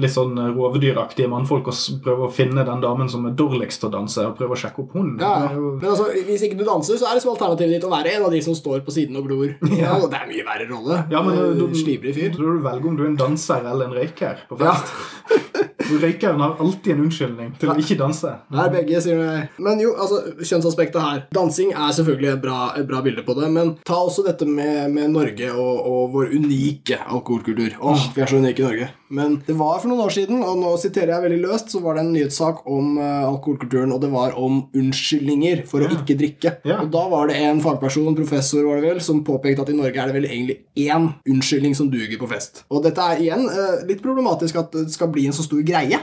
litt 0.00 0.16
sånn 0.16 0.40
rovdyraktige 0.56 1.30
mannfolk 1.30 1.59
folk 1.60 1.70
å 1.70 2.00
prøve 2.04 2.26
å 2.26 2.32
finne 2.32 2.64
den 2.66 2.82
damen 2.82 3.10
som 3.10 3.26
er 3.28 3.36
dårligst 3.36 3.82
til 3.82 3.90
å 3.90 3.94
danse, 3.94 4.24
og 4.26 4.36
prøve 4.38 4.56
å 4.56 4.60
sjekke 4.60 4.84
opp 4.84 4.96
hun. 4.96 5.12
Ja, 5.20 5.50
Men 5.52 5.88
altså, 5.92 6.08
hvis 6.26 6.44
ikke 6.46 6.60
du 6.60 6.64
danser, 6.68 6.98
så 7.00 7.10
er 7.10 7.18
det 7.18 7.24
som 7.24 7.34
alternativet 7.34 7.76
ditt 7.76 7.86
å 7.88 7.92
være 7.92 8.16
en 8.16 8.26
av 8.28 8.34
de 8.34 8.42
som 8.44 8.56
står 8.56 8.84
på 8.86 8.94
siden 8.94 9.20
og 9.20 9.28
glor. 9.28 9.56
Ja. 9.80 9.94
det 9.96 10.18
er 10.18 10.26
mye 10.28 10.44
verre 10.44 10.66
rolle. 10.68 10.96
Ja, 11.12 11.22
men 11.24 11.38
du, 11.38 11.62
du, 11.70 12.12
fyr. 12.12 12.32
Tror 12.34 12.58
du 12.58 12.64
velger 12.64 12.90
om 12.90 12.98
du 12.98 13.04
er 13.06 13.12
en 13.12 13.20
danser 13.20 13.64
eller 13.64 13.88
en 13.88 13.96
røyker 13.96 14.44
på 14.50 14.58
fest. 14.60 14.92
Røykeren 15.90 16.40
har 16.40 16.60
alltid 16.60 16.92
en 16.92 17.02
unnskyldning 17.06 17.50
til 17.58 17.72
å 17.72 17.74
ikke 17.80 17.96
danse. 17.98 18.30
Nei, 18.54 18.66
begge 18.70 19.00
sier 19.02 19.18
det. 19.18 19.48
Men 19.62 19.80
jo, 19.82 19.94
altså, 19.98 20.20
kjønnsaspektet 20.38 21.00
her. 21.02 21.22
Dansing 21.34 21.72
er 21.74 21.94
selvfølgelig 21.96 22.30
et 22.34 22.42
bra, 22.44 22.58
et 22.78 22.86
bra 22.86 23.00
bilde 23.04 23.24
på 23.26 23.34
det, 23.38 23.48
men 23.50 23.72
ta 23.86 23.98
også 24.04 24.24
dette 24.26 24.46
med, 24.46 24.92
med 24.94 25.10
Norge 25.14 25.50
og, 25.50 25.74
og, 25.80 26.02
vår 26.14 26.34
unike 26.36 27.00
alkoholkultur. 27.06 27.78
Åh, 27.80 28.08
vi 28.14 28.22
er 28.24 28.30
så 28.30 28.38
unike 28.38 28.62
i 28.62 28.68
Norge. 28.68 28.90
Men 29.10 29.40
det 29.46 29.56
var 29.58 29.80
for 29.82 29.90
noen 29.90 30.04
år 30.04 30.14
siden, 30.14 30.44
og 30.46 30.60
nå 30.60 30.70
siterer 30.78 31.16
jeg 31.16 31.24
veldig 31.24 31.40
løst, 31.42 31.49
så 31.58 31.80
var 31.82 31.96
det 31.96 32.04
en 32.04 32.12
nyhetssak 32.14 32.62
om 32.70 32.96
uh, 33.00 33.26
alkoholkulturen, 33.28 33.92
og 33.94 34.00
det 34.02 34.10
var 34.12 34.36
om 34.38 34.62
unnskyldninger 34.76 35.64
for 35.70 35.84
å 35.84 35.90
ikke 35.96 36.16
drikke. 36.20 36.54
Og 36.76 36.90
da 36.94 37.04
var 37.12 37.30
det 37.30 37.38
en 37.42 37.62
fagperson, 37.64 38.16
professor 38.18 38.66
var 38.68 38.80
det 38.80 38.88
vel, 38.88 39.02
som 39.04 39.24
påpekte 39.26 39.64
at 39.64 39.72
i 39.72 39.76
Norge 39.78 40.00
er 40.00 40.10
det 40.10 40.16
vel 40.18 40.28
egentlig 40.30 40.58
én 40.86 41.10
unnskyldning 41.28 41.76
som 41.78 41.90
duger 41.92 42.20
på 42.20 42.30
fest. 42.30 42.64
Og 42.70 42.84
dette 42.86 43.04
er 43.12 43.24
igjen 43.26 43.46
uh, 43.50 43.80
litt 43.88 44.02
problematisk 44.04 44.60
at 44.62 44.74
det 44.76 44.88
skal 44.94 45.10
bli 45.12 45.26
en 45.28 45.36
så 45.36 45.46
stor 45.46 45.62
greie. 45.66 45.98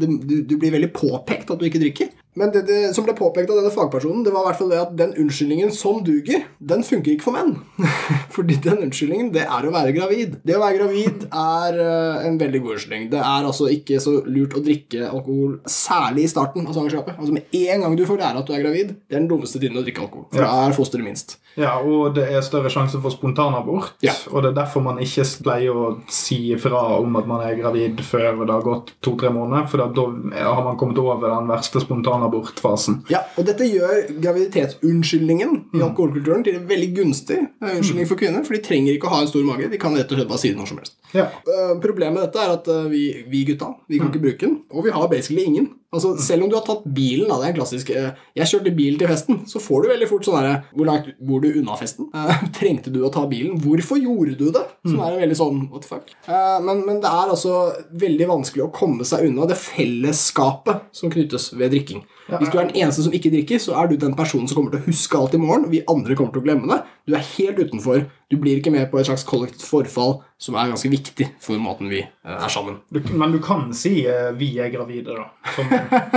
Du, 0.00 0.06
du, 0.46 0.54
blir 0.60 0.72
veldig 0.72 0.90
påpekt 0.94 1.50
at 1.50 1.60
du 1.60 1.66
ikke 1.66 1.80
drikker. 1.82 2.10
Men 2.38 2.52
det, 2.54 2.62
det 2.68 2.78
som 2.94 3.02
ble 3.06 3.14
påpekt 3.18 3.50
av 3.50 3.58
denne 3.58 3.72
fagpersonen, 3.74 4.22
det 4.22 4.30
var 4.30 4.44
i 4.44 4.48
hvert 4.50 4.60
fall 4.60 4.70
det 4.70 4.78
at 4.78 4.92
den 4.98 5.14
unnskyldningen 5.18 5.72
som 5.74 5.98
duger, 6.06 6.44
den 6.62 6.84
funker 6.86 7.16
ikke 7.16 7.26
for 7.26 7.34
menn. 7.34 7.56
Fordi 8.36 8.58
den 8.62 8.84
unnskyldningen, 8.86 9.32
det 9.34 9.42
er 9.46 9.66
å 9.66 9.72
være 9.74 9.94
gravid. 9.96 10.36
Det 10.46 10.54
å 10.54 10.62
være 10.62 10.78
gravid 10.78 11.26
er 11.26 11.80
uh, 11.80 12.28
en 12.28 12.38
veldig 12.40 12.62
god 12.62 12.76
unnskyldning. 12.76 13.08
Det 13.10 13.18
er 13.18 13.50
altså 13.50 13.66
ikke 13.74 13.98
så 14.02 14.20
lurt 14.30 14.54
å 14.54 14.62
drikke 14.62 15.08
alkohol, 15.10 15.58
særlig 15.66 16.28
i 16.28 16.32
starten 16.32 16.68
av 16.68 16.76
svangerskapet. 16.76 17.18
Altså 17.18 17.34
Med 17.34 17.60
en 17.64 17.86
gang 17.86 17.98
du 17.98 18.06
får 18.06 18.22
lære 18.22 18.44
at 18.44 18.46
du 18.46 18.54
er 18.54 18.64
gravid, 18.64 18.94
det 19.02 19.18
er 19.18 19.24
den 19.24 19.30
dummeste 19.32 19.58
tiden 19.58 19.80
å 19.80 19.84
drikke 19.86 20.06
alkohol. 20.06 20.28
For 20.30 20.46
da 20.46 20.68
er 20.68 20.78
fosteret 20.78 21.06
minst. 21.06 21.40
Ja, 21.58 21.74
og 21.82 22.14
det 22.14 22.28
er 22.30 22.44
større 22.46 22.70
sjanse 22.70 23.00
for 23.02 23.10
spontanabort. 23.10 23.96
Ja. 24.06 24.14
Og 24.30 24.44
det 24.44 24.52
er 24.52 24.60
derfor 24.60 24.84
man 24.84 25.00
ikke 25.02 25.26
pleier 25.42 25.74
å 25.74 25.86
si 26.12 26.38
ifra 26.54 26.78
om 27.00 27.18
at 27.18 27.26
man 27.28 27.42
er 27.44 27.58
gravid 27.58 28.02
før 28.06 28.44
det 28.44 28.54
har 28.54 28.66
gått 28.66 28.94
to-tre 29.02 29.32
måneder. 29.34 29.66
For 29.70 29.82
da 29.82 30.06
har 30.46 30.62
man 30.66 30.78
kommet 30.80 31.00
over 31.02 31.26
den 31.26 31.50
verste 31.50 31.82
spontanabortfasen. 32.30 33.00
Ja, 33.10 33.22
og 33.36 33.46
dette 33.48 33.66
gjør 33.68 34.06
graviditetsunnskyldningen 34.22 35.56
i 35.76 35.82
alkoholkulturen 35.82 36.44
til 36.46 36.58
en 36.58 36.68
veldig 36.68 36.90
gunstig 36.96 37.38
eh, 37.40 37.74
unnskyldning 37.76 38.08
for 38.08 38.20
kvinner. 38.20 38.44
For 38.46 38.56
de 38.56 38.62
trenger 38.64 38.94
ikke 38.94 39.10
å 39.10 39.14
ha 39.14 39.22
en 39.24 39.30
stor 39.30 39.44
mage. 39.46 39.70
De 39.70 39.80
kan 39.80 39.96
rett 39.96 40.10
og 40.10 40.20
slett 40.20 40.30
bare 40.30 40.42
si 40.42 40.52
det 40.52 40.60
når 40.60 40.70
som 40.70 40.80
helst. 40.80 40.96
Ja. 41.16 41.26
Uh, 41.48 41.76
problemet 41.82 42.16
med 42.16 42.26
dette 42.28 42.42
er 42.42 42.54
at 42.54 42.70
uh, 42.70 42.86
vi, 42.90 43.04
vi 43.30 43.44
gutta 43.48 43.72
vi 43.90 43.98
kan 43.98 44.10
ikke 44.12 44.22
bruke 44.22 44.46
den, 44.46 44.60
og 44.70 44.86
vi 44.86 44.94
har 44.94 45.10
basically 45.10 45.46
ingen. 45.46 45.72
Altså, 45.90 46.12
Selv 46.22 46.44
om 46.44 46.50
du 46.50 46.54
har 46.54 46.62
tatt 46.66 46.84
bilen, 46.86 47.26
da, 47.26 47.40
det 47.40 47.48
er 47.48 47.52
en 47.52 47.56
klassisk 47.56 47.88
uh, 47.90 48.12
Jeg 48.38 48.50
kjørte 48.52 48.72
bil 48.76 48.98
til 49.00 49.10
festen, 49.10 49.40
så 49.50 49.62
får 49.62 49.82
du 49.82 49.90
veldig 49.90 50.08
fort 50.10 50.26
sånn 50.26 50.38
herre 50.38 50.52
Hvor 50.70 50.86
langt 50.86 51.08
bor 51.26 51.42
du 51.42 51.48
unna 51.50 51.78
festen? 51.80 52.06
trengte 52.58 52.92
du 52.94 53.00
å 53.02 53.10
ta 53.12 53.24
bilen? 53.30 53.58
Hvorfor 53.64 53.98
gjorde 53.98 54.36
du 54.38 54.52
det? 54.54 54.62
Som 54.86 55.02
er 55.02 55.16
en 55.16 55.24
veldig 55.24 55.38
sånn 55.40 55.64
what 55.72 55.84
the 55.84 55.90
fuck. 55.90 56.14
Men, 56.62 56.84
men, 56.86 57.00
det 57.02 57.10
er 57.10 57.32
altså 57.32 57.56
veldig 58.00 58.28
vanskelig 58.30 58.64
å 58.66 58.70
komme 58.74 59.06
seg 59.08 59.26
unna 59.28 59.48
det 59.50 59.58
fellesskapet 59.58 60.86
som 60.96 61.12
knyttes 61.12 61.50
ved 61.56 61.74
drikking. 61.74 62.04
Hvis 62.30 62.52
du 62.52 62.58
er 62.60 62.68
den 62.68 62.78
eneste 62.84 63.04
som 63.06 63.14
ikke 63.16 63.32
drikker, 63.32 63.60
så 63.62 63.74
er 63.80 63.90
du 63.90 63.96
den 63.98 64.14
personen 64.18 64.48
som 64.48 64.60
kommer 64.60 64.74
til 64.74 64.82
å 64.82 64.86
huske 64.86 65.18
alt 65.18 65.34
i 65.34 65.42
morgen, 65.42 65.68
vi 65.72 65.82
andre 65.90 66.16
kommer 66.18 66.36
til 66.36 66.44
å 66.44 66.46
glemme 66.46 66.70
det. 66.70 66.80
Du 67.08 67.16
er 67.16 67.26
helt 67.34 67.58
utenfor. 67.58 68.04
Du 68.30 68.38
blir 68.38 68.60
ikke 68.60 68.72
med 68.74 68.86
på 68.92 69.00
et 69.00 69.08
slags 69.08 69.26
kollektivt 69.26 69.66
forfall 69.66 70.20
som 70.40 70.56
er 70.56 70.70
ganske 70.72 70.88
viktig 70.88 71.26
for 71.44 71.60
måten 71.60 71.90
vi 71.92 72.00
er 72.00 72.48
sammen. 72.48 72.78
Du, 72.88 73.00
men 73.12 73.32
du 73.32 73.38
kan 73.44 73.68
si 73.76 74.06
uh, 74.08 74.32
'vi 74.32 74.58
er 74.58 74.70
gravide', 74.72 75.12
da. 75.12 75.26
Som... 75.54 75.68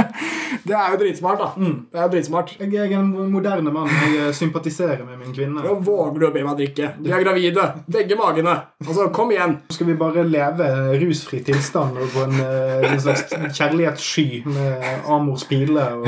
det 0.67 0.75
er 0.75 0.93
jo 0.93 0.99
dritsmart, 1.01 1.39
da. 1.39 1.49
Mm. 1.57 1.75
Det 1.91 1.99
er 1.99 2.11
dritsmart. 2.13 2.53
Jeg 2.59 2.75
er 2.75 2.99
en 2.99 3.11
moderne 3.31 3.71
mann. 3.71 3.89
Jeg 3.89 4.27
eh, 4.27 4.33
sympatiserer 4.33 5.03
med 5.05 5.17
min 5.19 5.35
kvinne. 5.35 5.63
Ja, 5.65 5.73
våger 5.73 6.19
du 6.19 6.27
å 6.27 6.31
be 6.33 6.43
meg 6.45 6.59
drikke? 6.59 6.93
Vi 7.03 7.11
er 7.11 7.23
gravide. 7.23 7.65
Begge 7.91 8.17
magene. 8.19 8.55
Altså, 8.85 9.09
kom 9.15 9.31
igjen. 9.33 9.57
Skal 9.73 9.89
vi 9.89 9.97
bare 9.99 10.25
leve 10.27 10.69
rusfri 11.01 11.41
tilstand 11.43 11.99
og 11.99 12.13
på 12.13 12.25
en, 12.27 12.39
eh, 12.43 12.87
en 12.91 13.03
slags 13.03 13.27
kjærlighetssky 13.57 14.43
med 14.47 14.87
Amors 15.11 15.43
pile 15.49 15.87
og 15.99 16.07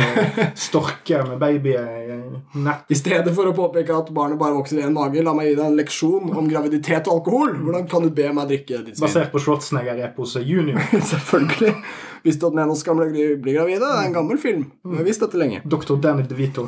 storke 0.67 1.23
med 1.27 1.39
babyer 1.41 1.91
i 1.99 2.19
nett? 2.63 2.87
I 2.87 2.99
stedet 2.99 3.35
for 3.35 3.49
å 3.49 3.55
påpeke 3.57 3.95
at 3.95 4.11
barnet 4.15 4.39
bare 4.39 4.55
vokser 4.59 4.79
i 4.81 4.87
en 4.87 4.95
mage, 4.95 5.23
la 5.23 5.35
meg 5.35 5.51
gi 5.51 5.57
deg 5.59 5.65
en 5.65 5.79
leksjon 5.79 6.35
om 6.35 6.49
graviditet 6.51 7.09
og 7.09 7.19
alkohol. 7.19 7.55
Hvordan 7.65 7.89
kan 7.91 8.04
du 8.05 8.15
be 8.15 8.27
meg 8.35 8.49
drikke 8.51 8.81
ditt 8.85 8.97
svin? 8.97 9.05
Basert 9.07 9.31
på 9.33 9.41
Schwarzenegger-eposet 9.43 10.45
Junior. 10.47 10.81
Selvfølgelig. 11.13 11.73
Visste 12.25 12.41
du 12.41 12.47
at 12.49 12.57
menos 12.57 12.79
og 12.79 12.83
skal 12.83 13.01
bli 13.01 13.55
gravide? 13.55 13.81
Det 13.83 13.89
er 13.91 14.09
en 14.09 14.15
gammel 14.15 14.39
film. 14.41 14.67
Vi 14.85 14.99
har 14.99 15.07
visst 15.07 15.25
dette 15.25 15.39
lenge. 15.39 15.61
Dr. 15.65 15.97
Danny 16.01 16.25
DeVito. 16.29 16.67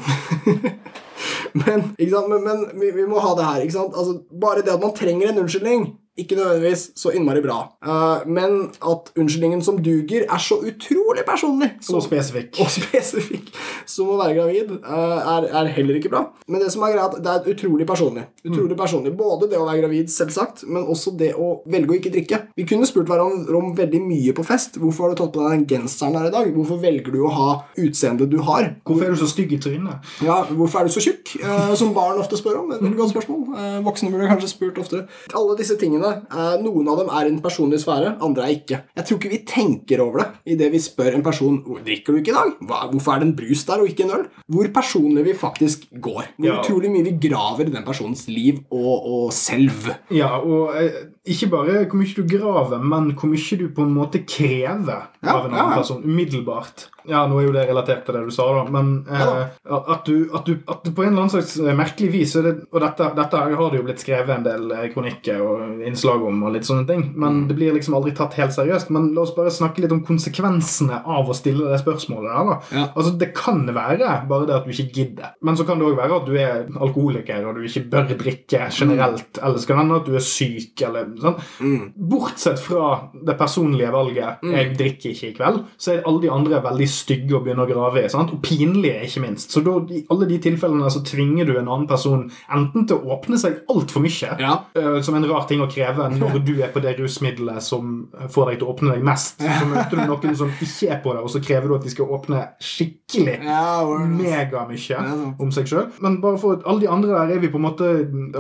men, 1.64 1.88
men, 1.98 2.44
men 2.44 2.66
vi, 2.78 2.92
vi, 2.92 3.08
må 3.10 3.22
ha 3.24 3.34
det 3.38 3.48
her. 3.48 3.64
Altså, 3.68 4.20
bare 4.32 4.66
det 4.66 4.76
at 4.76 4.84
man 4.84 4.94
trenger 4.98 5.32
en 5.32 5.42
unnskyldning 5.46 5.88
ikke 6.18 6.36
nødvendigvis 6.36 6.90
så 6.98 7.12
innmari 7.14 7.42
bra. 7.46 7.58
Uh, 7.86 8.26
men 8.30 8.72
at 8.82 9.12
unnskyldningen 9.20 9.62
som 9.62 9.78
duger, 9.84 10.26
er 10.26 10.42
så 10.42 10.58
utrolig 10.58 11.24
personlig 11.28 11.70
så, 11.82 11.96
og 12.00 12.04
spesifikk. 12.06 12.58
Og 12.64 12.72
spesifikk 12.74 13.52
som 13.86 14.10
å 14.10 14.18
være 14.18 14.38
gravid, 14.40 14.72
uh, 14.82 15.36
er, 15.36 15.50
er, 15.52 15.70
heller 15.78 16.00
ikke 16.00 16.12
bra. 16.14 16.24
Men 16.50 16.64
det 16.64 16.72
som 16.74 16.86
er 16.88 16.96
greit, 16.96 17.20
det 17.24 17.34
er 17.34 17.52
utrolig 17.54 17.88
personlig. 17.90 18.26
Utrolig 18.44 18.74
mm. 18.74 18.80
personlig. 18.82 19.14
Både 19.20 19.50
det 19.52 19.60
å 19.60 19.68
være 19.68 19.84
gravid, 19.84 20.10
selvsagt, 20.14 20.66
men 20.66 20.88
også 20.90 21.14
det 21.20 21.34
å 21.38 21.52
velge 21.70 21.94
å 21.94 22.00
ikke 22.00 22.14
drikke. 22.16 22.42
Vi 22.58 22.66
kunne 22.70 22.90
spurt 22.90 23.12
hverandre 23.12 23.62
om 23.62 23.70
veldig 23.78 24.02
mye 24.08 24.34
på 24.38 24.46
fest. 24.48 24.82
Hvorfor 24.82 25.08
har 25.08 25.14
du 25.14 25.22
tatt 25.22 25.36
på 25.38 25.46
deg 25.46 25.54
den 25.54 25.68
genseren 25.70 26.18
her 26.18 26.32
i 26.32 26.34
dag? 26.34 26.50
Hvorfor 26.58 26.82
velger 26.82 27.14
du 27.14 27.22
å 27.28 27.34
ha 27.38 27.50
utseendet 27.78 28.34
du 28.34 28.40
har? 28.48 28.72
Hvorfor 28.88 29.06
er 29.06 29.14
du 29.14 29.22
så 29.22 29.30
stygg 29.30 29.54
i 29.54 29.62
trynet? 29.62 30.10
Ja, 30.26 30.42
Hvorfor 30.50 30.82
er 30.82 30.90
du 30.90 30.96
så 30.98 31.04
tjukk? 31.04 31.36
Uh, 31.44 31.76
som 31.78 31.94
barn 31.94 32.18
ofte 32.18 32.40
spør 32.40 32.64
om. 32.64 32.74
Et 32.74 32.98
godt 32.98 33.14
spørsmål. 33.14 33.46
voksne 33.86 34.10
burde 34.10 34.32
kanskje 34.32 34.50
spurt 34.56 34.82
oftere. 34.82 35.06
Alle 35.38 35.58
disse 35.60 35.78
tingene 35.78 36.07
Eh, 36.14 36.56
noen 36.64 36.90
av 36.92 37.02
dem 37.02 37.12
er 37.14 37.30
en 37.30 37.40
personlig 37.44 37.82
sfære, 37.84 38.16
andre 38.24 38.46
er 38.46 38.56
ikke. 38.56 38.82
Jeg 38.98 39.08
tror 39.08 39.20
ikke 39.20 39.34
vi 39.34 39.42
tenker 39.48 40.04
over 40.04 40.24
det 40.24 40.56
idet 40.56 40.72
vi 40.74 40.82
spør 40.82 41.18
en 41.18 41.26
person 41.26 41.60
drikker 41.86 42.14
du 42.14 42.22
ikke 42.22 42.34
i 42.34 42.38
dag. 42.38 42.54
Hvorfor 42.94 43.14
er 43.14 43.24
det 43.24 43.30
en 43.30 43.36
brus 43.38 43.64
der 43.68 43.84
og 43.84 43.92
ikke 43.92 44.08
en 44.08 44.16
øl? 44.20 44.26
Hvor 44.48 44.72
personlig 44.76 45.26
vi 45.28 45.38
faktisk 45.38 45.88
går. 46.02 46.32
Hvor 46.38 46.50
ja. 46.50 46.58
utrolig 46.62 46.92
mye 46.94 47.08
vi 47.08 47.16
graver 47.28 47.68
i 47.68 47.74
den 47.74 47.86
personens 47.88 48.28
liv 48.32 48.64
og, 48.72 48.96
og 48.98 49.34
selv. 49.36 49.92
Ja, 50.14 50.38
og 50.40 50.76
eh, 50.80 51.02
ikke 51.28 51.52
bare 51.52 51.80
hvor 51.86 52.00
mye 52.00 52.18
du 52.18 52.28
graver, 52.38 52.84
men 52.84 53.12
hvor 53.18 53.32
mye 53.32 53.60
du 53.60 53.68
på 53.76 53.88
en 53.88 53.96
måte 53.96 54.24
krever 54.28 55.10
ja, 55.22 55.34
av 55.34 55.46
en 55.46 55.54
annen 55.54 55.74
ja, 55.74 55.82
person 55.82 56.04
umiddelbart. 56.06 56.88
Ja, 57.08 57.24
nå 57.30 57.40
er 57.40 57.48
jo 57.48 57.54
det 57.56 57.66
relatert 57.70 58.04
til 58.08 58.18
det 58.18 58.24
du 58.28 58.34
sa, 58.34 58.46
da, 58.58 58.64
men 58.72 58.92
eh, 59.08 59.50
at, 59.64 60.08
du, 60.08 60.28
at, 60.36 60.48
du, 60.48 60.58
at, 60.68 60.84
du, 60.84 60.92
på 60.92 61.06
en 61.06 61.14
eller 61.14 61.24
annen 61.24 61.34
slags 61.34 61.56
eh, 61.62 61.76
merkelig 61.78 62.10
vis 62.14 62.36
Og 62.38 62.48
dette, 62.84 63.10
dette, 63.18 63.40
har 63.40 63.72
det 63.72 63.80
jo 63.80 63.86
blitt 63.88 64.04
skrevet 64.04 64.34
en 64.36 64.46
del 64.46 64.74
eh, 64.76 64.88
kronikker 64.94 65.44
og 65.44 65.84
innslag 65.88 66.26
om, 66.28 66.42
og 66.48 66.56
litt 66.56 66.68
sånne 66.68 66.88
ting, 66.90 67.06
men 67.16 67.42
mm. 67.42 67.46
det 67.50 67.58
blir 67.60 67.76
liksom 67.78 67.96
aldri 67.98 68.14
tatt 68.18 68.38
helt 68.40 68.56
seriøst. 68.56 68.92
Men 68.94 69.12
la 69.16 69.24
oss 69.24 69.36
bare 69.36 69.54
snakke 69.54 69.84
litt 69.84 69.96
om 69.96 70.04
konsekvensene 70.08 71.02
av 71.08 71.30
å 71.30 71.38
stille 71.38 71.72
det 71.72 71.80
spørsmålet 71.82 72.30
der, 72.30 72.52
da. 72.52 72.58
Ja. 72.76 72.86
Altså, 72.90 73.14
det 73.24 73.32
kan 73.38 73.64
være 73.68 74.14
bare 74.30 74.50
det 74.50 74.58
at 74.58 74.68
du 74.68 74.74
ikke 74.76 74.90
gidder, 75.00 75.34
men 75.46 75.60
så 75.60 75.68
kan 75.68 75.80
det 75.80 75.88
òg 75.88 75.98
være 76.00 76.20
at 76.22 76.28
du 76.28 76.36
er 76.38 76.68
alkoholiker 76.76 77.48
og 77.48 77.58
du 77.58 77.68
ikke 77.68 77.86
bør 77.92 78.12
drikke 78.18 78.68
generelt, 78.74 79.32
mm. 79.38 79.44
eller 79.44 79.64
skal 79.64 79.78
det 79.78 79.86
hende 79.86 80.02
at 80.02 80.10
du 80.10 80.18
er 80.18 80.28
syk, 80.28 80.86
eller 80.88 81.10
sånn. 81.24 81.40
Mm. 81.64 81.84
Bortsett 82.12 82.62
fra 82.62 82.92
det 83.14 83.38
personlige 83.40 83.94
valget. 83.94 84.44
'jeg 84.48 84.76
drikker 84.78 85.14
ikke 85.14 85.28
i 85.30 85.36
kveld', 85.38 85.64
så 85.78 85.94
er 85.94 86.06
alle 86.08 86.22
de 86.24 86.32
andre 86.32 86.62
veldig 86.64 86.88
stygge 86.98 87.38
å 87.38 87.42
begynne 87.46 87.66
å 87.66 87.70
grave 87.70 88.04
i. 88.04 88.10
Og 88.18 88.38
pinlige, 88.44 89.06
ikke 89.08 89.24
minst. 89.24 89.54
Så 89.54 89.64
da, 89.66 89.78
i 89.94 90.04
alle 90.14 90.28
de 90.30 90.40
tilfellene 90.44 90.92
så 90.94 91.04
tvinger 91.06 91.48
du 91.48 91.56
en 91.56 91.68
annen 91.68 91.88
person 91.90 92.26
enten 92.54 92.88
til 92.90 93.00
å 93.00 93.18
åpne 93.18 93.40
seg 93.42 93.62
altfor 93.72 94.04
mye, 94.04 94.34
ja. 94.42 94.56
uh, 94.78 95.00
som 95.06 95.18
en 95.18 95.28
rar 95.30 95.48
ting 95.50 95.64
å 95.64 95.70
kreve 95.72 96.10
når 96.16 96.40
du 96.48 96.56
er 96.62 96.74
på 96.74 96.84
det 96.84 96.98
rusmiddelet 97.00 97.64
som 97.64 98.08
får 98.34 98.52
deg 98.52 98.60
til 98.60 98.68
å 98.68 98.74
åpne 98.76 98.96
deg 98.96 99.06
mest. 99.08 99.44
Så 99.44 99.70
møter 99.70 100.02
du 100.02 100.04
noen 100.04 100.38
som 100.40 100.52
ikke 100.54 100.92
er 100.96 101.02
på 101.04 101.16
det, 101.16 101.24
og 101.24 101.32
så 101.34 101.44
krever 101.44 101.70
du 101.70 101.78
at 101.78 101.88
de 101.88 101.94
skal 101.94 102.14
åpne 102.18 102.44
skikkelig 102.64 103.38
ja, 103.46 103.64
megamye 104.12 105.04
om 105.42 105.54
seg 105.54 105.70
sjøl. 105.70 105.88
Men 106.04 106.20
bare 106.24 106.40
for 106.42 106.62
alle 106.68 106.84
de 106.84 106.92
andre 106.92 107.14
der 107.14 107.36
er 107.36 107.44
vi 107.44 107.52
på 107.54 107.60
en 107.60 107.68
måte 107.68 107.92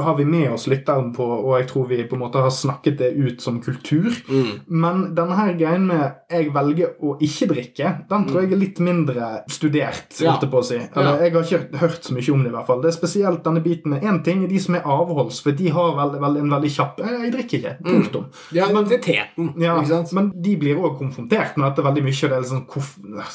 har 0.04 0.17
vi 0.17 0.26
med 0.28 0.52
oss 0.54 0.67
lytteren 0.72 1.12
på, 1.15 1.26
og 1.26 1.58
jeg 1.60 1.70
tror 1.72 1.88
vi 1.91 2.04
på 2.08 2.17
en 2.17 2.24
måte 2.26 2.41
har 2.43 2.54
snakket 2.54 3.00
det 3.02 3.12
ut 3.17 3.43
som 3.43 3.60
kultur. 3.63 4.10
Mm. 4.30 4.52
Men 4.67 5.04
denne 5.17 5.38
her 5.38 5.54
greien 5.58 5.88
med 5.88 6.04
'jeg 6.30 6.54
velger 6.54 6.98
å 7.02 7.17
ikke 7.22 7.50
drikke', 7.54 7.93
den 8.10 8.28
tror 8.28 8.41
jeg 8.41 8.47
jeg 8.48 8.56
er 8.58 8.62
litt 8.62 8.80
mindre 8.84 9.30
studert. 9.52 10.08
Ja. 10.22 10.36
på 10.38 10.62
å 10.62 10.64
si. 10.64 10.78
Eller, 10.78 11.22
Jeg 11.26 11.34
har 11.34 11.44
ikke 11.44 11.80
hørt 11.82 12.04
så 12.06 12.14
mye 12.16 12.32
om 12.34 12.44
det. 12.44 12.50
i 12.52 12.56
hvert 12.56 12.68
fall. 12.68 12.82
Det 12.82 12.90
er 12.92 12.96
spesielt 12.96 13.44
denne 13.44 13.62
biten 13.64 13.94
én 13.98 14.24
ting 14.24 14.44
er 14.44 14.48
de 14.52 14.60
som 14.60 14.76
er 14.76 14.86
avholds, 14.86 15.42
for 15.44 15.52
de 15.52 15.70
har 15.74 15.96
vel, 15.98 16.20
vel, 16.22 16.38
en 16.42 16.54
veldig 16.56 16.72
kjapp 16.72 17.02
Jeg 17.04 17.32
drikker 17.34 17.58
ikke. 17.58 17.74
Mm. 17.82 17.88
Punktum. 17.92 18.28
Mm. 18.28 18.56
Ja, 18.58 18.70
identiteten. 18.72 19.50
Ja, 19.62 19.76
men 20.18 20.32
de 20.36 20.56
blir 20.60 20.80
òg 20.80 20.98
konfrontert 21.00 21.58
med 21.58 21.68
dette 21.70 21.86
veldig 21.86 22.04
mye. 22.06 22.16
og 22.18 22.30
det 22.30 22.38
er 22.38 22.46
liksom, 22.46 22.66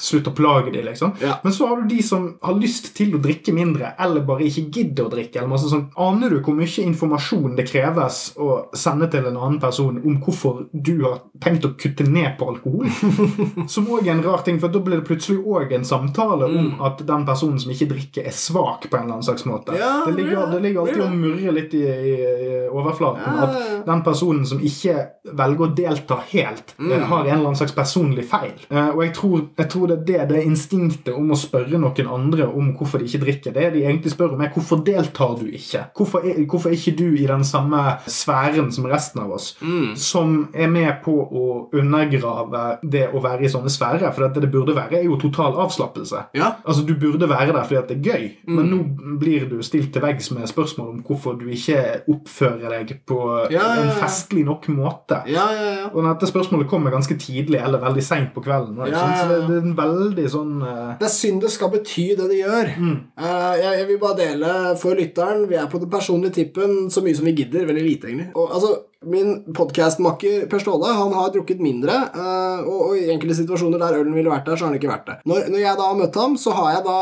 Slutt 0.02 0.28
å 0.30 0.34
plage 0.36 0.72
dem, 0.72 0.84
liksom. 0.86 1.14
Ja. 1.20 1.38
Men 1.42 1.52
så 1.52 1.66
har 1.68 1.82
du 1.82 1.88
de 1.88 2.02
som 2.02 2.28
har 2.42 2.54
lyst 2.58 2.92
til 2.96 3.14
å 3.16 3.22
drikke 3.22 3.52
mindre, 3.54 3.94
eller 4.00 4.24
bare 4.26 4.46
ikke 4.48 4.68
gidder 4.70 5.06
å 5.06 5.12
drikke. 5.12 5.38
eller 5.38 5.48
masse 5.52 5.70
sånn. 5.70 5.88
Aner 5.96 6.30
du 6.30 6.40
hvor 6.42 6.56
mye 6.56 6.86
informasjon 6.86 7.56
det 7.56 7.68
kreves 7.70 8.32
å 8.36 8.68
sende 8.74 9.08
til 9.10 9.26
en 9.26 9.36
annen 9.36 9.60
person 9.60 10.00
om 10.02 10.18
hvorfor 10.22 10.66
du 10.72 11.04
har 11.04 11.22
tenkt 11.42 11.64
å 11.64 11.74
kutte 11.78 12.04
ned 12.08 12.36
på 12.38 12.48
alkohol? 12.52 12.88
som 13.72 13.88
òg 13.92 14.06
er 14.06 14.16
en 14.16 14.22
rar 14.24 14.42
ting, 14.44 14.58
for 14.60 14.72
da 14.72 14.80
blir 14.82 14.91
det 15.00 15.06
plutselig 15.08 15.40
òg 15.40 15.72
en 15.76 15.86
samtale 15.86 16.48
mm. 16.50 16.58
om 16.60 16.84
at 16.88 17.02
den 17.06 17.26
personen 17.28 17.60
som 17.62 17.72
ikke 17.74 17.90
drikker, 17.94 18.28
er 18.28 18.36
svak 18.36 18.88
på 18.88 18.96
en 18.96 19.06
eller 19.06 19.18
annen 19.18 19.26
slags 19.26 19.46
måte. 19.48 19.76
Ja, 19.78 20.02
det, 20.06 20.16
ligger, 20.18 20.46
det, 20.52 20.60
ligger, 20.64 20.84
alltid 20.84 21.02
ja. 21.02 21.08
og 21.08 21.16
murrer 21.16 21.56
litt 21.56 21.74
i, 21.78 21.82
i, 21.86 22.14
i 22.48 22.52
overflaten 22.72 23.42
at 23.42 23.58
den 23.86 24.02
personen 24.06 24.46
som 24.48 24.62
ikke 24.62 24.96
velger 25.38 25.66
å 25.66 25.70
delta 25.76 26.18
helt, 26.32 26.74
mm. 26.78 26.92
Eh, 26.92 27.04
har 27.08 27.20
en 27.22 27.30
eller 27.30 27.50
annen 27.52 27.58
slags 27.58 27.74
personlig 27.76 28.24
feil. 28.30 28.54
Uh, 28.68 28.90
og 28.90 29.02
jeg 29.04 29.14
tror, 29.16 29.44
jeg 29.58 29.70
tror, 29.72 29.92
det 29.92 29.96
er 29.98 30.04
det, 30.06 30.20
det 30.32 30.42
instinktet 30.46 31.12
om 31.14 31.30
å 31.32 31.38
spørre 31.38 31.80
noen 31.80 32.10
andre 32.10 32.48
om 32.48 32.72
hvorfor 32.78 33.00
de 33.00 33.08
ikke 33.08 33.22
drikker. 33.22 33.54
Det 33.56 33.70
de 33.76 33.84
egentlig 33.86 34.12
spør 34.12 34.34
om, 34.36 34.42
er 34.42 34.52
hvorfor 34.54 34.82
deltar 34.86 35.36
du 35.40 35.46
ikke? 35.48 35.86
Hvorfor 35.96 36.26
er, 36.26 36.42
hvorfor 36.50 36.72
er 36.72 36.78
ikke 36.78 36.96
du 36.98 37.06
i 37.14 37.28
den 37.28 37.44
samme 37.46 37.82
sfæren 38.10 38.72
som 38.74 38.88
resten 38.90 39.22
av 39.22 39.34
oss, 39.38 39.52
mm. 39.62 39.94
som 39.98 40.36
er 40.54 40.70
med 40.72 41.02
på 41.04 41.14
å 41.22 41.46
undergrave 41.78 42.64
det 42.82 43.08
å 43.12 43.22
være 43.22 43.46
i 43.46 43.52
sånne 43.52 43.72
sfærer? 43.72 44.10
For 44.10 44.26
det, 44.26 44.42
det 44.42 44.52
burde 44.52 44.76
være 44.76 44.81
være, 44.90 45.00
er 45.00 45.04
jo 45.04 45.16
total 45.20 45.56
avslappelse. 45.64 46.24
Ja. 46.34 46.52
Altså, 46.66 46.82
Du 46.86 46.94
burde 46.94 47.28
være 47.28 47.52
der 47.52 47.62
fordi 47.64 47.76
at 47.78 47.88
det 47.88 47.98
er 47.98 48.12
gøy, 48.12 48.28
Mm. 48.46 48.54
men 48.56 48.66
nå 48.70 49.18
blir 49.20 49.48
du 49.48 49.62
stilt 49.62 49.92
til 49.92 50.02
veggs 50.02 50.30
med 50.34 50.46
spørsmål 50.46 50.88
om 50.88 51.02
hvorfor 51.06 51.38
du 51.38 51.46
ikke 51.48 52.02
oppfører 52.08 52.70
deg 52.78 53.00
på 53.06 53.18
Ja, 53.52 53.66
en 53.82 53.90
festlig 54.00 54.44
nok 54.44 54.68
måte. 54.68 55.22
Ja, 55.30 55.46
ja, 55.52 55.72
ja. 55.80 55.86
Og 55.94 56.04
dette 56.04 56.26
spørsmålet 56.30 56.68
kommer 56.68 56.90
ganske 56.90 57.16
tidlig 57.18 57.60
eller 57.62 57.78
veldig 57.80 58.02
seint 58.02 58.34
på 58.34 58.42
kvelden. 58.42 58.76
Så 58.76 58.84
det, 58.84 59.48
det 59.48 59.56
er 59.56 59.62
en 59.62 59.76
veldig 59.76 60.28
sånn 60.30 60.62
uh... 60.62 60.94
Det 60.98 61.06
er 61.08 61.14
synd 61.14 61.40
det 61.42 61.50
skal 61.50 61.70
bety 61.70 62.08
det 62.18 62.28
det 62.30 62.40
gjør. 62.42 62.72
Eh, 62.76 63.52
jeg, 63.62 63.78
jeg 63.78 63.88
vil 63.88 63.98
bare 64.02 64.16
dele 64.18 64.52
for 64.80 64.94
lytteren 64.98 65.48
Vi 65.48 65.54
er 65.58 65.66
på 65.70 65.78
den 65.82 65.90
personlige 65.90 66.32
tippen 66.40 66.90
så 66.90 67.02
mye 67.04 67.14
som 67.16 67.26
vi 67.28 67.32
gidder. 67.36 67.66
Veldig 67.68 67.82
lite, 67.86 68.08
egentlig. 68.10 68.30
Og, 68.34 68.50
altså, 68.54 68.74
min 69.08 69.54
podkastmakker 69.56 70.46
Per 70.50 70.62
Ståle 70.62 70.92
han 70.96 71.14
har 71.16 71.32
drukket 71.34 71.62
mindre, 71.62 71.96
eh, 72.12 72.62
og, 72.68 72.94
i 72.98 73.10
enkelte 73.12 73.38
situasjoner 73.40 73.82
der 73.82 73.98
ølen 74.00 74.14
ville 74.16 74.32
vært 74.32 74.46
der, 74.48 74.58
så 74.58 74.66
har 74.66 74.72
han 74.72 74.80
ikke 74.80 74.92
vært 74.92 75.10
det. 75.10 75.18
Når, 75.28 75.50
når 75.52 75.64
jeg 75.64 75.80
da 75.80 75.90
har 75.90 75.98
møtt 75.98 76.22
ham, 76.22 76.38
så 76.40 76.54
har 76.56 76.70
jeg 76.76 76.86
da 76.86 77.00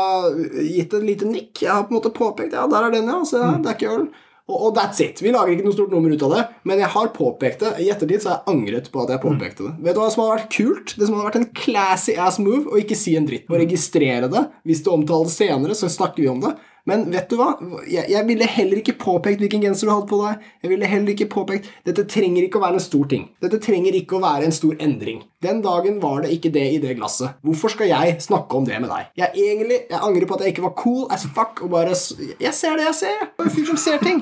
gitt 0.71 0.97
et 0.97 1.07
lite 1.07 1.29
nikk. 1.29 1.53
Jeg 1.63 1.73
har 1.73 1.87
på 1.87 1.95
en 1.95 2.01
måte 2.01 2.13
påpekt 2.15 2.57
Ja, 2.57 2.67
der 2.71 2.89
er 2.89 2.93
den, 2.93 3.09
ja. 3.09 3.21
Se 3.27 3.39
der, 3.39 3.61
det 3.61 3.71
er 3.71 3.79
ikke 3.79 3.95
øl. 3.95 4.11
Og, 4.51 4.57
og 4.67 4.73
that's 4.75 4.99
it. 5.03 5.21
Vi 5.23 5.31
lager 5.33 5.53
ikke 5.53 5.65
noe 5.67 5.75
stort 5.75 5.93
nummer 5.93 6.11
ut 6.11 6.23
av 6.25 6.33
det, 6.35 6.41
men 6.67 6.81
jeg 6.81 6.91
har 6.95 7.11
påpekt 7.15 7.63
det. 7.63 7.71
I 7.83 7.91
ettertid 7.93 8.23
så 8.23 8.31
har 8.31 8.39
jeg 8.39 8.55
angret 8.55 8.89
på 8.91 9.03
at 9.03 9.13
jeg 9.13 9.23
påpekte 9.23 9.67
det. 9.67 9.75
Vet 9.85 9.95
du 9.95 10.01
hva 10.01 10.09
som 10.11 10.23
hadde 10.23 10.39
vært 10.39 10.57
kult? 10.57 10.95
Det 10.97 11.07
som 11.07 11.15
hadde 11.15 11.29
vært 11.29 11.39
en 11.39 11.51
classy 11.61 12.17
ass 12.19 12.41
move, 12.41 12.65
å 12.67 12.81
ikke 12.81 12.97
si 12.99 13.15
en 13.19 13.29
dritt. 13.29 13.47
Å 13.47 13.61
registrere 13.61 14.31
det. 14.31 14.43
Hvis 14.67 14.83
det 14.85 14.93
omtales 14.93 15.37
senere, 15.37 15.77
så 15.77 15.91
snakker 15.91 16.25
vi 16.25 16.31
om 16.31 16.41
det. 16.43 16.55
Men 16.89 17.05
vet 17.13 17.29
du 17.29 17.37
hva? 17.39 17.51
Jeg, 17.89 18.07
jeg 18.09 18.25
ville 18.27 18.47
heller 18.49 18.81
ikke 18.81 18.95
påpekt 19.01 19.41
hvilken 19.43 19.63
genser 19.65 19.87
du 19.87 19.93
hadde 19.93 20.09
på 20.09 20.21
deg. 20.23 20.45
Jeg 20.63 20.71
ville 20.73 20.89
heller 20.89 21.13
ikke 21.13 21.29
påpekt 21.31 21.69
Dette 21.87 22.05
trenger 22.09 22.45
ikke 22.45 22.59
å 22.59 22.63
være 22.63 22.79
en 22.79 22.85
stor 22.85 23.09
ting. 23.11 23.27
Dette 23.43 23.59
trenger 23.61 23.97
ikke 23.97 24.17
å 24.17 24.23
være 24.23 24.47
en 24.47 24.55
stor 24.55 24.77
endring. 24.81 25.21
Den 25.45 25.61
dagen 25.65 25.99
var 26.01 26.23
det 26.25 26.31
ikke 26.35 26.53
det 26.53 26.65
i 26.75 26.79
det 26.81 26.95
glasset. 26.99 27.37
Hvorfor 27.45 27.73
skal 27.75 27.91
jeg 27.91 28.17
snakke 28.23 28.57
om 28.57 28.65
det 28.67 28.79
med 28.81 28.91
deg? 28.93 29.11
Jeg 29.21 29.45
egentlig, 29.45 29.81
jeg 29.89 30.01
angrer 30.01 30.29
på 30.29 30.37
at 30.37 30.45
jeg 30.45 30.55
ikke 30.55 30.65
var 30.67 30.75
cool 30.81 31.05
as 31.13 31.27
fuck 31.35 31.61
og 31.65 31.73
bare 31.75 31.93
Jeg 31.93 32.53
ser 32.57 32.77
det 32.79 32.89
jeg 32.89 32.97
ser. 33.03 33.19
Jeg 33.21 33.29
er 33.37 33.49
en 33.49 33.55
fyr 33.57 33.69
som 33.73 33.81
ser 33.81 34.01
ting. 34.05 34.21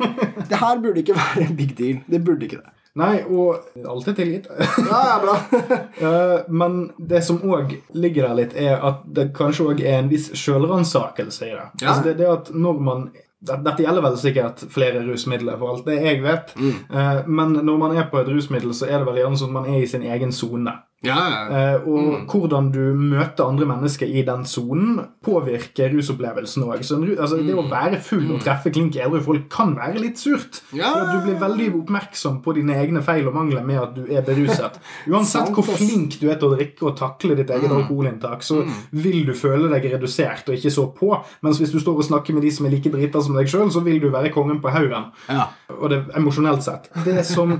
Det 0.49 0.59
her 0.59 0.83
burde 0.83 1.03
ikke 1.03 1.17
være 1.23 1.47
en 1.47 1.55
big 1.59 1.75
deal. 1.79 2.03
Det 2.09 2.23
burde 2.25 2.47
ikke 2.49 2.61
det. 2.63 2.75
Nei, 2.99 3.21
og 3.25 3.85
alltid 3.85 4.19
tilgitt. 4.19 4.49
Ja, 4.89 4.99
ja, 5.13 5.17
bra. 5.23 5.37
Eh, 5.99 6.35
men 6.47 6.77
det 6.97 7.21
som 7.27 7.41
òg 7.43 7.73
ligger 7.93 8.29
der 8.29 8.37
litt, 8.37 8.53
er 8.55 8.79
at 8.85 9.01
det 9.15 9.29
kanskje 9.35 9.71
òg 9.73 9.81
er 9.83 9.97
en 9.99 10.11
viss 10.11 10.29
sjølransakelse 10.37 11.47
i 11.47 11.51
det. 11.51 11.65
Ja. 11.81 11.89
Altså 11.91 12.05
det, 12.07 12.13
det 12.21 12.29
at 12.31 12.53
når 12.55 12.79
man 12.83 13.09
dette 13.39 13.83
gjelder 13.83 14.03
vel 14.03 14.17
sikkert 14.19 14.63
flere 14.71 15.01
rusmidler, 15.05 15.55
for 15.59 15.73
alt 15.73 15.85
det 15.87 15.99
jeg 16.01 16.19
vet. 16.23 16.49
Mm. 16.59 16.79
men 17.31 17.53
når 17.63 17.77
man 17.79 17.95
er 17.95 18.09
på 18.11 18.19
et 18.19 18.27
rusmiddel, 18.27 18.73
så 18.75 18.89
er 18.89 18.97
det 18.99 19.07
vel 19.07 19.21
gjerne 19.21 19.39
sånn 19.39 19.53
at 19.53 19.57
man 19.61 19.69
er 19.71 19.79
i 19.79 19.87
sin 19.87 20.03
egen 20.03 20.33
sone. 20.35 20.73
Ja, 21.05 21.15
ja. 21.31 21.43
Eh, 21.75 21.85
og 21.87 22.27
hvordan 22.27 22.71
du 22.75 22.81
møter 22.97 23.47
andre 23.47 23.63
mennesker 23.69 24.09
i 24.09 24.19
den 24.27 24.41
sonen, 24.49 24.97
påvirker 25.23 25.93
rusopplevelsen 25.93 26.65
òg. 26.65 26.81
Altså, 26.81 27.37
det 27.39 27.55
å 27.55 27.63
være 27.71 28.01
full 28.03 28.25
og 28.35 28.41
treffe 28.43 28.71
klink 28.75 28.97
edru 28.99 29.21
folk 29.23 29.45
kan 29.53 29.71
være 29.77 30.01
litt 30.03 30.19
surt. 30.19 30.59
Ja. 30.75 30.91
For 30.91 31.13
du 31.13 31.27
blir 31.29 31.39
veldig 31.39 31.69
oppmerksom 31.79 32.41
på 32.43 32.55
dine 32.57 32.75
egne 32.81 33.03
feil 33.05 33.29
og 33.31 33.37
mangler 33.37 33.63
med 33.63 33.79
at 33.79 33.93
du 33.95 34.11
er 34.11 34.25
beruset. 34.27 34.75
Uansett 35.07 35.53
hvor 35.55 35.69
flink 35.69 36.19
du 36.19 36.27
er 36.27 36.39
til 36.41 36.49
å 36.49 36.57
drikke 36.57 36.89
og 36.89 36.97
takle 36.99 37.37
ditt 37.39 37.53
eget 37.55 37.71
alkoholinntak, 37.71 38.43
så 38.43 38.65
vil 38.91 39.23
du 39.29 39.33
føle 39.37 39.71
deg 39.71 39.87
redusert 39.93 40.51
og 40.51 40.59
ikke 40.59 40.73
så 40.73 40.89
på. 40.99 41.13
Mens 41.47 41.61
hvis 41.63 41.71
du 41.71 41.79
står 41.79 42.03
og 42.03 42.09
snakker 42.09 42.35
med 42.35 42.43
de 42.43 42.51
som 42.51 42.67
er 42.67 42.75
like 42.75 42.91
drita 42.91 43.23
som 43.23 43.39
deg 43.39 43.47
sjøl, 43.47 43.71
så 43.71 43.83
vil 43.87 44.01
du 44.03 44.09
være 44.11 44.33
kongen 44.35 44.59
på 44.59 44.75
haugen. 44.75 45.13
ja. 45.31 45.47
Og 45.69 45.91
det 45.91 45.99
emosjonelt 46.17 46.63
sett. 46.65 46.87
Det 47.05 47.21
som, 47.29 47.51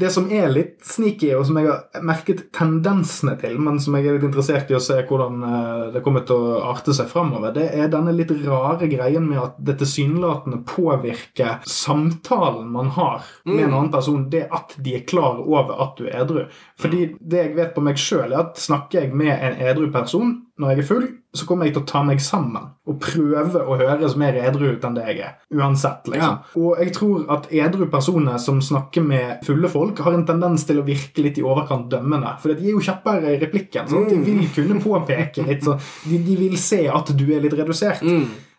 det 0.00 0.08
som 0.10 0.24
er 0.32 0.48
litt 0.48 0.78
sneaky, 0.88 1.34
og 1.36 1.44
som 1.46 1.58
jeg 1.60 1.68
har 1.68 2.00
merket 2.02 2.46
tendensene 2.72 3.34
til, 3.40 3.58
men 3.60 3.78
som 3.82 3.96
jeg 3.96 4.08
er 4.08 4.16
litt 4.16 4.26
interessert 4.26 4.70
i 4.72 4.76
å 4.76 4.82
se 4.82 4.98
hvordan 5.08 5.42
eh, 5.46 5.84
det 5.94 6.02
kommer 6.04 6.24
til 6.28 6.40
å 6.40 6.60
arte 6.70 6.94
seg 6.96 7.10
framover, 7.10 7.52
det 7.54 7.68
er 7.76 7.90
denne 7.92 8.14
litt 8.16 8.32
rare 8.46 8.88
greien 8.90 9.26
med 9.28 9.40
at 9.42 9.58
det 9.58 9.78
tilsynelatende 9.82 10.62
påvirker 10.68 11.66
samtalen 11.68 12.70
man 12.72 12.92
har 12.96 13.26
med 13.48 13.66
en 13.66 13.74
annen 13.74 13.92
person, 13.92 14.28
det 14.32 14.46
at 14.50 14.76
de 14.82 14.96
er 14.98 15.06
klar 15.08 15.42
over 15.42 15.76
at 15.84 15.98
du 15.98 16.06
er 16.08 16.22
edru. 16.22 16.44
Fordi 16.80 17.12
det 17.20 17.44
jeg 17.44 17.56
vet 17.58 17.74
på 17.76 17.84
meg 17.84 18.00
sjøl, 18.00 18.32
er 18.32 18.46
at 18.46 18.60
snakker 18.60 19.02
jeg 19.02 19.16
med 19.16 19.34
en 19.34 19.60
edru 19.72 19.88
person 19.92 20.38
når 20.62 20.72
jeg 20.72 20.82
er 20.82 20.88
full, 20.88 21.08
så 21.32 21.46
kommer 21.48 21.66
jeg 21.66 21.74
til 21.74 21.82
å 21.82 21.88
ta 21.88 22.02
meg 22.04 22.20
sammen 22.22 22.66
og 22.88 22.98
prøve 23.00 23.62
å 23.62 23.76
høres 23.80 24.14
mer 24.20 24.36
edru 24.36 24.66
ut 24.74 24.84
enn 24.84 24.96
det 24.98 25.06
jeg 25.08 25.22
er. 25.24 25.36
Uansett, 25.54 26.08
liksom. 26.12 26.38
Og 26.60 26.82
jeg 26.82 26.92
tror 26.96 27.24
at 27.32 27.48
edru 27.56 27.86
personer 27.92 28.36
som 28.42 28.60
snakker 28.64 29.04
med 29.06 29.46
fulle 29.46 29.70
folk, 29.72 30.02
har 30.04 30.16
en 30.16 30.26
tendens 30.28 30.66
til 30.68 30.82
å 30.82 30.86
virke 30.86 31.24
litt 31.24 31.40
i 31.40 31.46
overkant 31.46 31.88
dømmende. 31.92 32.34
For 32.42 32.52
de 32.52 32.68
er 32.68 32.76
jo 32.76 32.84
kjappere 32.84 33.32
i 33.34 33.40
replikken. 33.40 33.88
Sant? 33.90 34.12
De 34.12 34.20
vil 34.26 34.44
kunne 34.52 34.80
påpeke 34.82 35.46
litt 35.48 35.64
så 35.64 35.78
de, 36.04 36.18
de 36.18 36.38
vil 36.38 36.56
se 36.60 36.84
at 36.90 37.14
du 37.16 37.26
er 37.32 37.44
litt 37.44 37.56
redusert. 37.56 38.04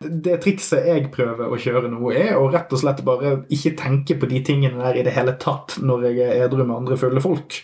Det 0.10 0.40
trikset 0.44 0.86
jeg 0.86 1.12
prøver 1.12 1.50
å 1.52 1.58
kjøre 1.60 1.90
nå, 1.92 2.12
er 2.14 2.36
å 2.38 2.50
rett 2.52 2.72
og 2.74 2.80
slett 2.80 3.04
bare 3.06 3.46
ikke 3.54 3.76
tenke 3.80 4.18
på 4.20 4.28
de 4.30 4.42
tingene 4.44 4.78
der 4.84 5.00
i 5.00 5.04
det 5.04 5.14
hele 5.14 5.34
tatt 5.40 5.78
når 5.82 6.04
jeg 6.10 6.20
er 6.28 6.46
edru 6.48 6.64
med 6.66 6.76
andre 6.76 6.98
fulle 6.98 7.22
folk. 7.24 7.62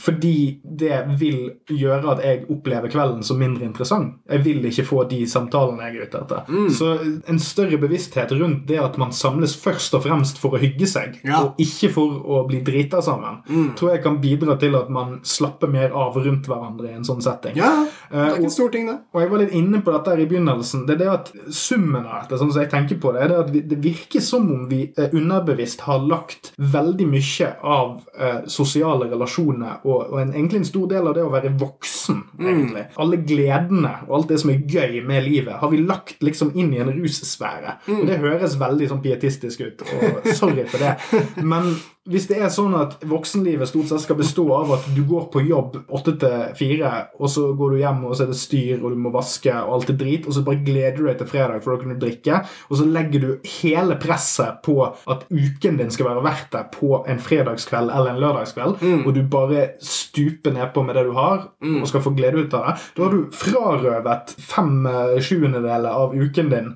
Fordi 0.00 0.60
det 0.64 0.98
vil 1.20 1.38
gjøre 1.70 2.14
at 2.14 2.22
jeg 2.24 2.44
opplever 2.52 2.90
kvelden 2.92 3.22
som 3.26 3.38
mindre 3.40 3.64
interessant. 3.66 4.14
Jeg 4.30 4.42
vil 4.44 4.64
ikke 4.68 4.86
få 4.88 5.04
de 5.10 5.22
samtalene 5.30 5.88
jeg 5.88 5.96
er 5.96 6.06
ute 6.08 6.22
etter. 6.22 6.70
Så 6.74 6.90
en 7.30 7.38
større 7.42 7.78
bevissthet 7.82 8.32
rundt 8.38 8.66
det 8.68 8.78
at 8.82 8.98
man 9.00 9.12
samles 9.14 9.56
først 9.60 9.94
og 9.98 10.04
fremst 10.06 10.38
for 10.42 10.56
å 10.56 10.60
hygge 10.62 10.86
seg, 10.90 11.20
Ja. 11.24 11.42
og 11.44 11.54
ikke 11.58 11.90
for 11.92 12.20
å 12.24 12.46
bli 12.48 12.60
drita 12.64 13.00
sammen, 13.02 13.42
tror 13.76 13.92
jeg 13.94 14.02
kan 14.04 14.18
bidra 14.20 14.58
til 14.60 14.74
at 14.76 14.90
man 14.90 15.20
slapper 15.22 15.68
mer 15.70 15.90
av 15.94 16.16
rundt 16.16 16.46
hverandre 16.46 16.90
i 16.90 16.94
en 16.96 17.04
sånn 17.04 17.22
setting. 17.22 17.56
ja. 17.56 17.86
Det 18.10 18.14
Eh, 18.14 18.20
er 18.20 18.34
ikke 18.36 18.44
en 18.44 18.50
stor 18.50 18.68
ting, 18.70 18.86
det. 18.86 18.98
og 19.14 19.20
jeg 19.22 19.30
var 19.30 19.38
litt 19.38 19.52
inne 19.52 19.80
på 19.82 19.92
dette 19.92 20.10
her 20.10 20.20
i 20.22 20.26
begynnelsen. 20.26 20.86
Det 20.86 20.94
er 20.94 20.98
det 20.98 21.08
at 21.08 21.32
Summen 21.74 22.06
av 22.06 22.22
dette, 22.22 22.38
sånn 22.40 22.52
som 22.54 22.62
jeg 22.62 22.70
tenker 22.72 23.00
på 23.02 23.12
det, 23.14 23.24
er 23.26 23.34
at 23.40 23.52
det 23.54 23.78
virker 23.82 24.22
som 24.24 24.46
om 24.54 24.66
vi 24.70 24.84
eh, 24.90 25.14
underbevisst 25.14 25.84
har 25.88 26.02
lagt 26.04 26.52
veldig 26.58 27.06
mye 27.10 27.50
av 27.60 27.96
eh, 28.14 28.44
sosiale 28.50 29.08
relasjoner 29.10 29.84
og, 29.84 30.12
og 30.12 30.20
en, 30.22 30.34
egentlig 30.34 30.62
en 30.62 30.68
stor 30.68 30.90
del 30.92 31.10
av 31.10 31.16
det 31.16 31.24
å 31.24 31.32
være 31.32 31.54
voksen, 31.60 32.20
egentlig. 32.40 32.86
Alle 33.02 33.20
gledene 33.26 33.94
og 34.06 34.18
alt 34.20 34.30
det 34.34 34.40
som 34.42 34.52
er 34.54 34.62
gøy 34.62 35.00
med 35.06 35.26
livet, 35.26 35.56
har 35.60 35.72
vi 35.72 35.82
lagt 35.82 36.22
liksom 36.24 36.54
inn 36.54 36.72
i 36.74 36.82
en 36.82 36.92
russfære. 36.94 37.78
Og 37.94 38.06
det 38.08 38.20
høres 38.22 38.58
veldig 38.60 38.90
sånn 38.92 39.02
pietistisk 39.04 39.64
ut, 39.64 39.84
og 39.84 40.30
sorry 40.36 40.66
for 40.70 40.82
det. 40.82 40.94
Men 41.52 41.74
hvis 42.04 42.26
det 42.28 42.36
er 42.36 42.50
sånn 42.52 42.74
at 42.76 42.98
voksenlivet 43.08 43.68
stort 43.70 43.88
sett 43.88 44.02
skal 44.04 44.18
bestå 44.18 44.44
av 44.52 44.74
at 44.76 44.88
du 44.92 45.00
går 45.08 45.30
på 45.32 45.40
jobb 45.46 45.78
åtte 45.88 46.12
til 46.20 46.42
fire, 46.58 46.90
og 47.16 47.30
så 47.32 47.46
går 47.56 47.72
du 47.72 47.78
hjem, 47.80 48.02
og 48.04 48.12
så 48.12 48.26
er 48.26 48.32
det 48.32 48.36
styr, 48.36 48.82
og 48.82 48.92
du 48.92 48.98
må 49.00 49.12
vaske, 49.14 49.54
og 49.64 49.78
alt 49.78 49.92
er 49.94 49.96
drit, 50.02 50.28
og 50.28 50.36
så 50.36 50.42
bare 50.44 50.60
gleder 50.66 50.98
du 50.98 51.06
deg 51.08 51.16
til 51.22 51.30
fredag, 51.30 51.62
for 51.64 51.72
da 51.72 51.80
kan 51.80 51.94
du 51.94 52.02
drikke, 52.02 52.42
og 52.68 52.80
så 52.80 52.88
legger 52.88 53.24
du 53.24 53.30
hele 53.54 53.96
presset 54.02 54.60
på 54.66 54.76
at 54.84 55.24
uken 55.32 55.80
din 55.80 55.94
skal 55.94 56.10
være 56.10 56.26
verdt 56.26 56.50
det 56.52 56.62
på 56.76 57.00
en 57.08 57.22
fredagskveld 57.24 57.88
eller 57.88 58.12
en 58.12 58.20
lørdagskveld, 58.26 58.84
og 59.06 59.08
du 59.16 59.22
bare 59.32 59.64
stuper 59.80 60.52
nedpå 60.58 60.84
med 60.84 60.98
det 61.00 61.06
du 61.08 61.14
har, 61.16 61.48
og 61.64 61.88
skal 61.88 62.04
få 62.04 62.12
glede 62.18 62.44
ut 62.44 62.58
av 62.58 62.68
det, 62.68 62.76
da 62.98 63.06
har 63.06 63.16
du 63.16 63.32
frarøvet 63.34 64.36
fem 64.44 64.84
eh, 64.90 65.16
sjuendedeler 65.24 65.88
av 65.88 66.12
uken 66.12 66.52
din 66.52 66.70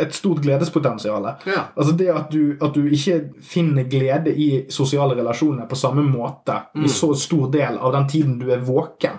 et 0.00 0.16
stort 0.16 0.40
gledespotensial. 0.44 1.28
Ja. 1.46 1.66
Altså 1.76 1.92
det 1.96 2.08
at 2.12 2.32
du, 2.32 2.56
at 2.62 2.74
du 2.74 2.88
ikke 2.88 3.20
finner 3.44 3.84
glede 3.90 4.32
i 4.32 4.61
sosiale 4.68 5.14
relasjoner 5.18 5.66
på 5.66 5.78
samme 5.78 6.02
måte 6.06 6.58
i 6.84 6.88
så 6.88 7.14
stor 7.18 7.50
del 7.52 7.78
av 7.78 7.92
den 7.92 8.08
tiden 8.08 8.38
du 8.38 8.50
er 8.52 8.62
våken. 8.64 9.18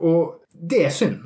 Og 0.00 0.34
det 0.52 0.84
er 0.86 0.94
synd. 0.94 1.22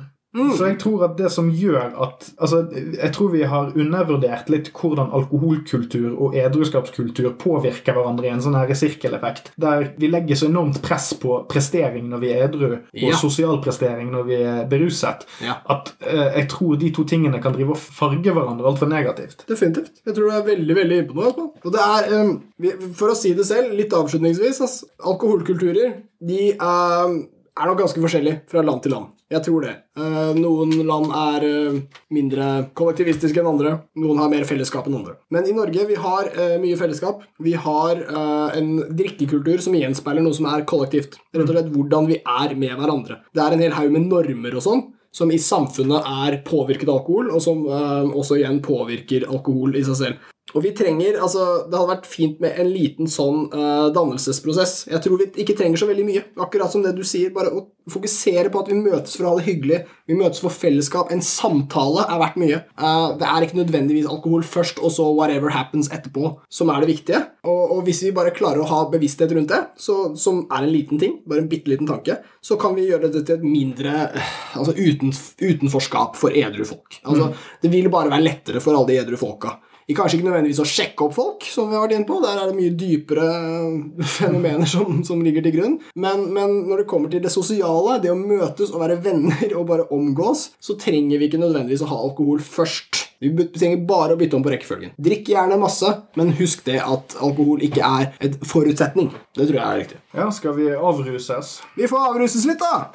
Så 0.57 0.67
jeg 0.69 0.77
tror 0.81 1.05
at 1.07 1.17
det 1.17 1.31
som 1.33 1.49
gjør 1.51 1.93
at 2.03 2.27
altså, 2.37 2.59
Jeg 2.73 3.11
tror 3.15 3.31
vi 3.33 3.43
har 3.43 3.71
undervurdert 3.75 4.49
litt 4.53 4.71
hvordan 4.75 5.11
alkoholkultur 5.17 6.13
og 6.17 6.35
edruskapskultur 6.37 7.31
påvirker 7.41 7.95
hverandre 7.97 8.27
i 8.27 8.33
en 8.33 8.43
sånn 8.43 8.57
her 8.57 8.73
sirkeleffekt, 8.77 9.51
der 9.59 9.91
vi 9.97 10.09
legger 10.11 10.35
så 10.39 10.49
enormt 10.49 10.81
press 10.85 11.11
på 11.19 11.39
prestering 11.49 12.09
når 12.11 12.23
vi 12.23 12.31
er 12.33 12.45
edru, 12.47 12.67
og 12.77 13.07
Ja. 13.07 13.15
sosial 13.15 13.61
prestering 13.63 14.11
når 14.11 14.27
vi 14.27 14.35
er 14.41 14.65
beruset, 14.69 15.25
Ja. 15.41 15.57
at 15.69 15.93
eh, 16.01 16.39
jeg 16.41 16.49
tror 16.49 16.77
de 16.79 16.91
to 16.91 17.03
tingene 17.03 17.41
kan 17.41 17.53
drive 17.53 17.71
og 17.71 17.77
farge 17.77 18.31
hverandre 18.31 18.65
altfor 18.67 18.87
negativt. 18.89 19.45
Definitivt. 19.47 20.01
Jeg 20.05 20.15
tror 20.15 20.29
du 20.29 20.35
er 20.35 20.43
veldig 20.55 20.75
veldig 20.75 20.97
inne 20.97 21.07
på 21.07 21.15
noe. 21.15 21.51
Og 21.65 21.71
det 21.73 21.81
er, 21.81 22.21
um, 22.21 22.41
vi, 22.59 22.71
For 22.93 23.09
å 23.11 23.15
si 23.15 23.33
det 23.33 23.45
selv, 23.45 23.73
litt 23.77 23.93
avslutningsvis 23.93 24.61
altså, 24.61 24.85
Alkoholkulturer 25.03 25.93
de 26.27 26.51
um, 26.59 27.27
er 27.57 27.65
nok 27.69 27.79
ganske 27.81 28.01
forskjellige 28.01 28.41
fra 28.51 28.61
land 28.65 28.83
til 28.83 28.91
land. 28.93 29.13
Jeg 29.27 29.43
tror 29.43 29.65
det. 29.65 29.73
Eh, 29.99 30.37
noen 30.39 30.71
land 30.87 31.11
er 31.11 31.43
eh, 31.43 31.79
mindre 32.15 32.45
kollektivistiske 32.79 33.41
enn 33.41 33.49
andre. 33.49 33.73
Noen 33.99 34.21
har 34.21 34.29
mer 34.31 34.45
fellesskap 34.47 34.87
enn 34.87 34.95
andre. 35.01 35.17
Men 35.35 35.49
i 35.49 35.55
Norge 35.55 35.83
vi 35.89 35.97
har 35.99 36.29
eh, 36.31 36.55
mye 36.63 36.77
fellesskap. 36.79 37.25
Vi 37.43 37.57
har 37.59 37.99
en 38.07 38.69
drikkekultur 38.95 39.59
som 39.63 39.75
gjenspeiler 39.75 40.23
noe 40.23 40.35
som 40.35 40.47
er 40.47 40.63
kollektivt. 40.69 41.19
Rett 41.35 41.43
og 41.43 41.51
slett 41.51 41.73
hvordan 41.73 42.07
vi 42.07 42.21
er 42.21 42.55
med 42.55 42.77
hverandre. 42.79 43.19
Det 43.35 43.43
er 43.43 43.55
en 43.55 43.65
hel 43.65 43.75
haug 43.75 43.91
med 43.91 44.07
normer 44.07 44.55
og 44.55 44.63
sånn 44.63 44.87
som 45.17 45.31
i 45.33 45.39
samfunnet 45.41 46.07
er 46.27 46.39
påvirket 46.45 46.89
av 46.91 46.99
alkohol, 46.99 47.31
og 47.33 47.41
som 47.41 47.63
også 47.65 48.35
igjen 48.37 48.59
påvirker 48.61 49.23
alkohol 49.25 49.73
i 49.79 49.81
seg 49.87 49.97
selv. 49.97 50.25
Og 50.55 50.63
vi 50.63 50.71
trenger, 50.75 51.17
altså, 51.19 51.67
Det 51.67 51.75
hadde 51.75 51.91
vært 51.91 52.05
fint 52.07 52.37
med 52.43 52.55
en 52.61 52.69
liten 52.71 53.09
sånn 53.11 53.47
uh, 53.51 53.89
dannelsesprosess. 53.95 54.85
Jeg 54.87 55.03
tror 55.03 55.19
vi 55.19 55.27
ikke 55.43 55.57
trenger 55.59 55.81
så 55.81 55.89
veldig 55.89 56.05
mye. 56.07 56.23
Akkurat 56.43 56.71
som 56.71 56.85
det 56.85 56.93
du 56.95 57.03
sier, 57.07 57.33
bare 57.35 57.51
å 57.51 57.65
fokusere 57.91 58.51
på 58.51 58.61
at 58.63 58.71
vi 58.71 58.77
møtes 58.79 59.15
for 59.15 59.27
å 59.27 59.33
ha 59.33 59.39
det 59.39 59.47
hyggelig. 59.47 59.81
Vi 60.07 60.15
møtes 60.19 60.39
for 60.43 60.51
fellesskap. 60.51 61.11
En 61.11 61.23
samtale 61.23 62.05
er 62.07 62.21
verdt 62.23 62.39
mye. 62.39 62.61
Uh, 62.79 63.17
det 63.19 63.27
er 63.27 63.47
ikke 63.47 63.59
nødvendigvis 63.59 64.07
alkohol 64.11 64.47
først, 64.47 64.79
og 64.79 64.93
så 64.95 65.09
whatever 65.11 65.51
happens 65.55 65.91
etterpå, 65.91 66.37
som 66.47 66.71
er 66.71 66.83
det 66.83 66.91
viktige. 66.93 67.21
Og, 67.47 67.61
og 67.77 67.83
hvis 67.87 68.05
vi 68.07 68.15
bare 68.15 68.35
klarer 68.35 68.63
å 68.63 68.71
ha 68.71 68.81
bevissthet 68.93 69.35
rundt 69.35 69.51
det, 69.51 69.61
så, 69.83 69.99
som 70.19 70.45
er 70.47 70.63
en 70.63 70.71
liten 70.71 71.01
ting, 71.01 71.19
bare 71.27 71.43
en 71.43 71.51
bitte 71.51 71.73
liten 71.73 71.89
tanke, 71.89 72.21
så 72.39 72.55
kan 72.59 72.75
vi 72.77 72.87
gjøre 72.87 73.11
det 73.11 73.25
til 73.27 73.35
et 73.35 73.47
mindre 73.47 74.07
altså 74.55 74.71
uten, 74.79 75.11
utenforskap 75.43 76.15
for 76.19 76.35
edru 76.35 76.63
folk. 76.67 77.01
Altså, 77.03 77.31
mm. 77.33 77.47
Det 77.63 77.71
vil 77.73 77.91
bare 77.91 78.15
være 78.15 78.23
lettere 78.23 78.63
for 78.63 78.77
alle 78.77 78.93
de 78.93 79.01
edru 79.03 79.19
folka 79.19 79.57
Kanskje 79.95 80.17
ikke 80.17 80.27
nødvendigvis 80.27 80.59
å 80.59 80.67
sjekke 80.67 81.05
opp 81.05 81.13
folk, 81.15 81.45
som 81.47 81.69
vi 81.69 81.77
har 81.77 81.85
vært 81.85 81.95
inne 81.95 82.07
på. 82.09 82.17
Der 82.19 82.41
er 82.41 82.49
det 82.49 82.57
mye 82.57 82.73
dypere 82.75 83.27
fenomener 84.17 84.67
som, 84.67 84.99
som 85.07 85.21
ligger 85.23 85.45
til 85.45 85.55
grunn. 85.55 85.77
Men, 85.95 86.25
men, 86.35 86.57
når 86.67 86.83
det 86.83 86.87
kommer 86.91 87.13
til 87.13 87.23
det 87.23 87.31
sosiale, 87.31 87.95
det 88.03 88.11
å 88.11 88.17
møtes 88.19 88.73
og 88.73 88.81
være 88.83 88.99
venner 89.05 89.55
og 89.55 89.69
bare 89.69 89.87
omgås, 89.95 90.49
så 90.59 90.75
trenger 90.79 91.21
vi 91.21 91.29
ikke 91.29 91.39
nødvendigvis 91.39 91.85
å 91.85 91.91
ha 91.93 92.01
alkohol 92.09 92.43
først. 92.43 93.05
Vi 93.23 93.31
trenger 93.55 93.87
bare 93.87 94.13
å 94.13 94.19
bytte 94.19 94.37
om 94.37 94.43
på 94.45 94.51
rekkefølgen. 94.53 94.91
Drikk 95.01 95.31
gjerne 95.31 95.57
masse, 95.61 95.89
men 96.19 96.35
husk 96.37 96.67
det 96.67 96.81
at 96.83 97.15
alkohol 97.23 97.63
ikke 97.65 97.87
er 97.87 98.11
et 98.27 98.35
forutsetning. 98.45 99.09
Det 99.33 99.47
tror 99.47 99.57
jeg 99.61 99.65
er 99.65 99.81
riktig. 99.85 100.03
Ja, 100.19 100.27
Skal 100.35 100.59
vi 100.59 100.67
avruses? 100.75 101.55
Vi 101.79 101.89
får 101.89 102.11
avruses 102.11 102.45
litt, 102.49 102.61
da. 102.61 102.91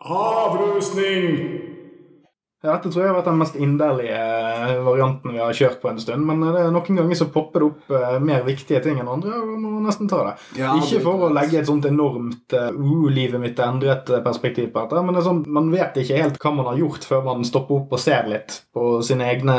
Avrusning! 0.00 1.79
Ja, 2.60 2.74
dette 2.74 2.90
tror 2.92 3.06
jeg 3.06 3.08
har 3.08 3.16
vært 3.16 3.28
den 3.30 3.38
mest 3.40 3.54
inderlige 3.56 4.16
eh, 4.20 4.80
varianten 4.84 5.32
vi 5.32 5.38
har 5.40 5.54
kjørt 5.56 5.78
på 5.80 5.88
en 5.88 6.00
stund. 6.02 6.26
Men 6.28 6.42
det 6.44 6.60
er 6.60 6.74
noen 6.74 6.98
ganger 6.98 7.16
så 7.16 7.30
popper 7.32 7.62
det 7.62 7.68
opp 7.70 7.94
uh, 7.94 8.18
mer 8.20 8.42
viktige 8.44 8.82
ting 8.84 8.98
enn 9.00 9.08
andre, 9.08 9.32
og 9.38 9.54
man 9.54 9.78
må 9.78 9.80
nesten 9.86 10.10
ta 10.10 10.18
det. 10.26 10.34
Ja, 10.60 10.74
ikke 10.76 11.00
for 11.06 11.24
å 11.24 11.30
legge 11.32 11.56
et 11.62 11.70
sånt 11.70 11.88
enormt 11.88 12.52
uh, 12.52 12.68
livet 13.08 13.40
mitt 13.40 13.56
er 13.56 13.72
endret 13.72 14.12
perspektiv 14.26 14.68
på 14.74 14.84
dette, 14.84 15.06
men 15.06 15.16
det 15.16 15.24
sånn, 15.24 15.40
man 15.48 15.72
vet 15.72 15.96
ikke 16.02 16.20
helt 16.20 16.36
hva 16.42 16.52
man 16.58 16.68
har 16.68 16.82
gjort 16.82 17.08
før 17.08 17.24
man 17.30 17.48
stopper 17.48 17.78
opp 17.78 17.96
og 17.96 18.04
ser 18.04 18.28
litt 18.28 18.60
på 18.76 18.92
sine 19.08 19.32
egne 19.32 19.56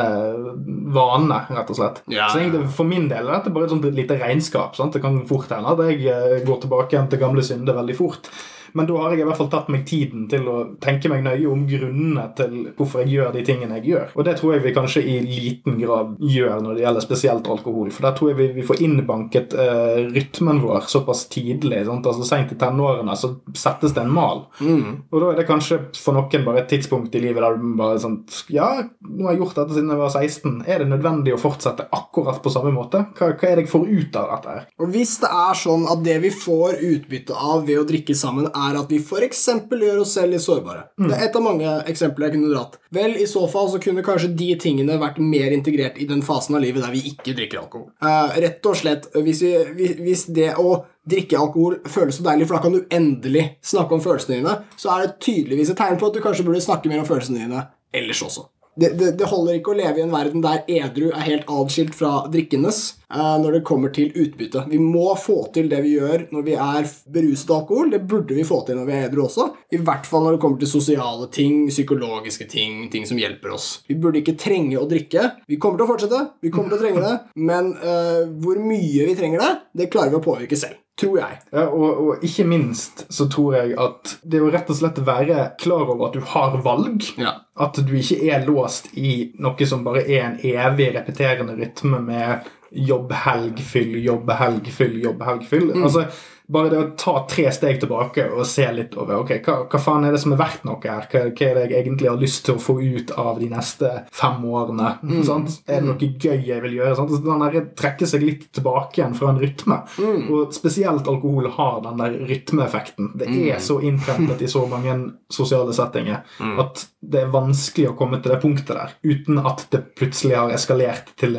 vaner, 0.94 1.50
rett 1.58 1.74
og 1.74 1.82
slett. 1.82 2.02
Ja, 2.06 2.30
så 2.30 2.38
egentlig, 2.38 2.68
for 2.78 2.86
min 2.86 3.10
del 3.10 3.26
er 3.26 3.40
dette 3.40 3.50
bare 3.50 3.66
et 3.66 3.74
sånt 3.74 3.90
lite 3.98 4.22
regnskap. 4.22 4.78
Sant? 4.78 4.94
Det 4.94 5.02
kan 5.02 5.24
fort 5.26 5.50
hende 5.50 5.74
at 5.74 5.82
jeg 5.90 6.46
går 6.46 6.62
tilbake 6.68 6.94
igjen 6.94 7.10
til 7.10 7.26
gamle 7.26 7.42
synder 7.50 7.82
veldig 7.82 7.98
fort. 7.98 8.30
Men 8.78 8.88
da 8.88 8.98
har 9.02 9.14
jeg 9.14 9.22
i 9.22 9.26
hvert 9.28 9.40
fall 9.40 9.50
tatt 9.52 9.70
meg 9.72 9.84
tiden 9.88 10.26
til 10.32 10.48
å 10.48 10.56
tenke 10.82 11.10
meg 11.12 11.24
nøye 11.26 11.48
om 11.50 11.64
grunnene 11.68 12.26
til 12.38 12.54
hvorfor 12.78 13.02
jeg 13.02 13.12
gjør 13.16 13.32
de 13.36 13.44
tingene 13.46 13.78
jeg 13.80 13.92
gjør. 13.92 14.12
Og 14.16 14.26
det 14.28 14.36
tror 14.38 14.54
jeg 14.54 14.64
vi 14.66 14.74
kanskje 14.76 15.04
i 15.04 15.16
liten 15.26 15.78
grad 15.80 16.16
gjør 16.22 16.62
når 16.64 16.78
det 16.78 16.84
gjelder 16.86 17.06
spesielt 17.06 17.50
alkohol. 17.52 17.92
For 17.94 18.06
der 18.06 18.16
tror 18.18 18.32
jeg 18.32 18.40
vi, 18.40 18.48
vi 18.58 18.66
får 18.66 18.82
innbanket 18.86 19.56
uh, 19.58 20.00
rytmen 20.12 20.62
vår 20.64 20.88
såpass 20.92 21.26
tidlig. 21.32 21.84
Sant? 21.88 22.08
altså 22.08 22.26
Seint 22.26 22.54
i 22.54 22.58
tenårene 22.58 23.16
så 23.18 23.34
settes 23.58 23.94
det 23.96 24.04
en 24.04 24.14
mal. 24.14 24.46
Mm. 24.60 25.02
Og 25.10 25.18
da 25.18 25.32
er 25.32 25.42
det 25.42 25.48
kanskje 25.48 25.80
for 25.98 26.16
noen 26.16 26.46
bare 26.46 26.62
et 26.62 26.70
tidspunkt 26.72 27.14
i 27.18 27.22
livet 27.22 27.44
der 27.44 27.58
du 27.58 27.72
bare 27.78 28.00
sånn 28.00 28.20
Ja, 28.52 28.68
nå 29.02 29.26
har 29.26 29.34
jeg 29.34 29.42
gjort 29.42 29.58
dette 29.58 29.76
siden 29.76 29.92
jeg 29.92 30.00
var 30.00 30.14
16. 30.14 30.56
Er 30.66 30.82
det 30.82 30.90
nødvendig 30.90 31.34
å 31.36 31.40
fortsette 31.40 31.88
akkurat 31.92 32.40
på 32.42 32.52
samme 32.52 32.72
måte? 32.74 33.04
Hva, 33.18 33.32
hva 33.36 33.48
er 33.48 33.58
det 33.58 33.66
jeg 33.66 33.72
får 33.72 33.88
ut 33.90 34.18
av 34.20 34.30
dette? 34.36 34.56
her? 34.56 34.66
Og 34.82 34.92
Hvis 34.94 35.16
det 35.22 35.30
er 35.42 35.58
sånn 35.58 35.86
at 35.90 36.02
det 36.04 36.18
vi 36.24 36.32
får 36.34 36.80
utbytte 36.92 37.36
av 37.36 37.66
ved 37.68 37.82
å 37.82 37.86
drikke 37.88 38.16
sammen, 38.18 38.48
er 38.48 38.61
er 38.68 38.78
at 38.80 38.92
vi 38.92 39.00
f.eks. 39.02 39.42
gjør 39.70 40.02
oss 40.04 40.14
selv 40.16 40.34
litt 40.34 40.44
sårbare. 40.44 40.86
Mm. 41.00 41.08
Det 41.08 41.18
er 41.18 41.26
et 41.26 41.38
av 41.38 41.44
mange 41.44 41.74
eksempler 41.90 42.28
jeg 42.28 42.36
kunne 42.36 42.52
dratt. 42.52 42.78
Vel, 42.94 43.16
i 43.20 43.26
så 43.30 43.44
fall 43.50 43.70
så 43.72 43.80
kunne 43.82 44.04
kanskje 44.06 44.32
de 44.38 44.48
tingene 44.60 45.00
vært 45.00 45.20
mer 45.22 45.54
integrert 45.54 46.00
i 46.02 46.08
den 46.10 46.24
fasen 46.26 46.58
av 46.58 46.64
livet 46.64 46.84
der 46.84 46.94
vi 46.94 47.04
ikke 47.12 47.36
drikker 47.38 47.62
alkohol. 47.64 47.90
Uh, 48.04 48.32
rett 48.44 48.70
og 48.70 48.78
slett, 48.78 49.10
hvis, 49.18 49.44
vi, 49.44 49.92
hvis 50.02 50.26
det 50.34 50.52
å 50.60 50.82
drikke 51.08 51.38
alkohol 51.38 51.80
føles 51.90 52.18
så 52.18 52.26
deilig, 52.28 52.48
for 52.48 52.58
da 52.58 52.64
kan 52.64 52.76
du 52.76 52.94
endelig 52.94 53.48
snakke 53.66 53.96
om 53.96 54.02
følelsene 54.04 54.38
dine, 54.38 54.56
så 54.78 54.94
er 54.94 55.06
det 55.06 55.20
tydeligvis 55.24 55.74
et 55.74 55.80
tegn 55.82 55.98
på 56.00 56.10
at 56.10 56.18
du 56.18 56.22
kanskje 56.24 56.46
burde 56.46 56.62
snakke 56.62 56.92
mer 56.92 57.02
om 57.02 57.08
følelsene 57.08 57.42
dine 57.42 57.66
ellers 57.92 58.22
også. 58.24 58.46
Det, 58.74 58.94
det, 58.98 59.12
det 59.20 59.28
holder 59.28 59.58
ikke 59.58 59.74
å 59.74 59.78
leve 59.78 60.00
i 60.00 60.04
en 60.06 60.14
verden 60.14 60.44
der 60.44 60.62
edru 60.70 61.10
er 61.10 61.26
helt 61.26 61.48
adskilt 61.50 61.96
fra 61.96 62.22
drikkenes. 62.32 62.84
Eh, 63.12 63.38
når 63.42 63.58
det 63.58 63.66
kommer 63.68 63.92
til 63.92 64.12
utbytte. 64.16 64.64
Vi 64.70 64.78
må 64.80 65.10
få 65.20 65.42
til 65.52 65.68
det 65.68 65.82
vi 65.84 65.96
gjør 65.98 66.26
når 66.32 66.44
vi 66.46 66.54
er 66.56 66.88
beruset 67.12 67.50
av 67.50 67.58
alkohol. 67.60 67.92
Det 67.92 68.00
burde 68.08 68.36
vi 68.36 68.46
få 68.48 68.62
til 68.66 68.78
når 68.78 68.88
vi 68.88 68.94
er 68.96 69.08
edru 69.08 69.26
også. 69.26 69.48
I 69.76 69.80
hvert 69.84 70.08
fall 70.08 70.24
når 70.24 70.36
det 70.36 70.42
kommer 70.44 70.62
til 70.62 70.70
sosiale 70.70 71.28
ting, 71.34 71.66
psykologiske 71.68 72.48
ting, 72.48 72.86
ting 72.92 73.04
som 73.08 73.20
hjelper 73.20 73.52
oss. 73.58 73.68
Vi 73.88 73.98
burde 74.00 74.22
ikke 74.22 74.38
trenge 74.40 74.80
å 74.80 74.88
drikke. 74.88 75.28
Vi 75.50 75.60
kommer 75.60 75.80
til 75.80 75.86
å 75.86 75.92
fortsette, 75.92 76.22
vi 76.40 76.52
kommer 76.54 76.72
til 76.72 76.78
å 76.78 76.82
trenge 76.86 77.04
det, 77.04 77.14
men 77.44 77.74
uh, 77.82 78.24
hvor 78.40 78.60
mye 78.62 79.08
vi 79.08 79.16
trenger 79.18 79.42
det, 79.42 79.52
det 79.82 79.90
klarer 79.92 80.14
vi 80.14 80.20
å 80.20 80.24
påvirke 80.24 80.58
selv. 80.58 80.78
Tror 81.00 81.18
jeg. 81.18 81.38
Ja, 81.54 81.62
og, 81.72 82.00
og, 82.02 82.24
ikke 82.26 82.44
minst 82.44 83.06
så 83.12 83.24
tror 83.32 83.54
jeg 83.56 83.76
at 83.80 84.16
det 84.28 84.42
å 84.44 84.50
rett 84.52 84.68
og 84.70 84.76
slett 84.76 85.00
være 85.06 85.46
klar 85.60 85.86
over 85.86 86.10
at 86.10 86.18
du 86.18 86.26
har 86.34 86.58
valg. 86.64 87.06
Ja. 87.20 87.38
At 87.56 87.80
du 87.80 87.94
ikke 87.96 88.18
er 88.28 88.44
låst 88.44 88.90
i 89.00 89.32
noe 89.40 89.68
som 89.68 89.86
bare 89.86 90.04
er 90.04 90.26
en 90.26 90.36
evig 90.36 90.90
repeterende 90.98 91.56
rytme 91.56 92.02
med 92.04 92.50
jobb, 92.72 93.12
helg, 93.24 93.60
fyll, 93.64 93.96
jobb, 94.04 94.30
helg, 94.36 94.68
fyll, 94.72 95.00
jobb, 95.00 95.24
helg, 95.28 95.48
fyll. 95.48 95.70
Mm. 95.72 95.88
Altså, 95.88 96.06
bare 96.52 96.70
det 96.72 96.80
å 96.80 96.90
ta 96.98 97.14
tre 97.30 97.46
steg 97.54 97.80
tilbake 97.82 98.26
og 98.30 98.44
se 98.48 98.66
litt 98.74 98.96
over 99.00 99.22
ok, 99.22 99.34
hva, 99.44 99.56
hva 99.70 99.80
faen 99.82 100.06
er 100.06 100.14
det 100.14 100.20
som 100.22 100.34
er 100.34 100.40
verdt 100.40 100.66
noe 100.68 100.80
her? 100.84 101.06
Hva, 101.10 101.24
hva, 101.28 101.48
er 101.48 101.58
det 101.58 101.64
jeg 101.64 101.78
egentlig 101.80 102.10
har 102.10 102.20
lyst 102.20 102.44
til 102.46 102.58
å 102.58 102.62
få 102.62 102.78
ut 102.82 103.12
av 103.18 103.40
de 103.40 103.48
neste 103.52 103.90
fem 104.12 104.44
årene? 104.44 104.94
Mm. 105.02 105.22
Er 105.66 105.80
det 105.80 105.88
noe 105.88 106.10
gøy 106.10 106.46
jeg 106.48 106.64
vil 106.66 106.78
gjøre? 106.78 106.96
Sant? 106.98 107.16
Den 107.24 107.44
der 107.46 107.68
trekker 107.78 108.08
seg 108.08 108.24
litt 108.26 108.48
tilbake 108.54 109.00
igjen 109.00 109.16
fra 109.18 109.32
en 109.32 109.40
rytme. 109.42 109.80
Mm. 109.98 110.30
Og 110.32 110.54
spesielt 110.56 111.08
alkohol 111.10 111.50
har 111.56 111.82
den 111.86 112.02
der 112.02 112.16
rytmeeffekten. 112.30 113.12
Det 113.18 113.28
er 113.30 113.58
mm. 113.58 113.64
så 113.64 113.78
innprentet 113.82 114.44
i 114.44 114.50
så 114.50 114.64
mange 114.70 114.98
sosiale 115.32 115.74
settinger 115.76 116.22
mm. 116.38 116.56
at 116.60 116.86
det 117.02 117.24
er 117.24 117.32
vanskelig 117.32 117.88
å 117.90 117.96
komme 117.98 118.20
til 118.22 118.34
det 118.34 118.40
punktet 118.42 118.76
der 118.76 118.92
uten 119.02 119.40
at 119.42 119.64
det 119.72 119.80
plutselig 119.98 120.36
har 120.38 120.52
eskalert 120.54 121.10
til 121.18 121.34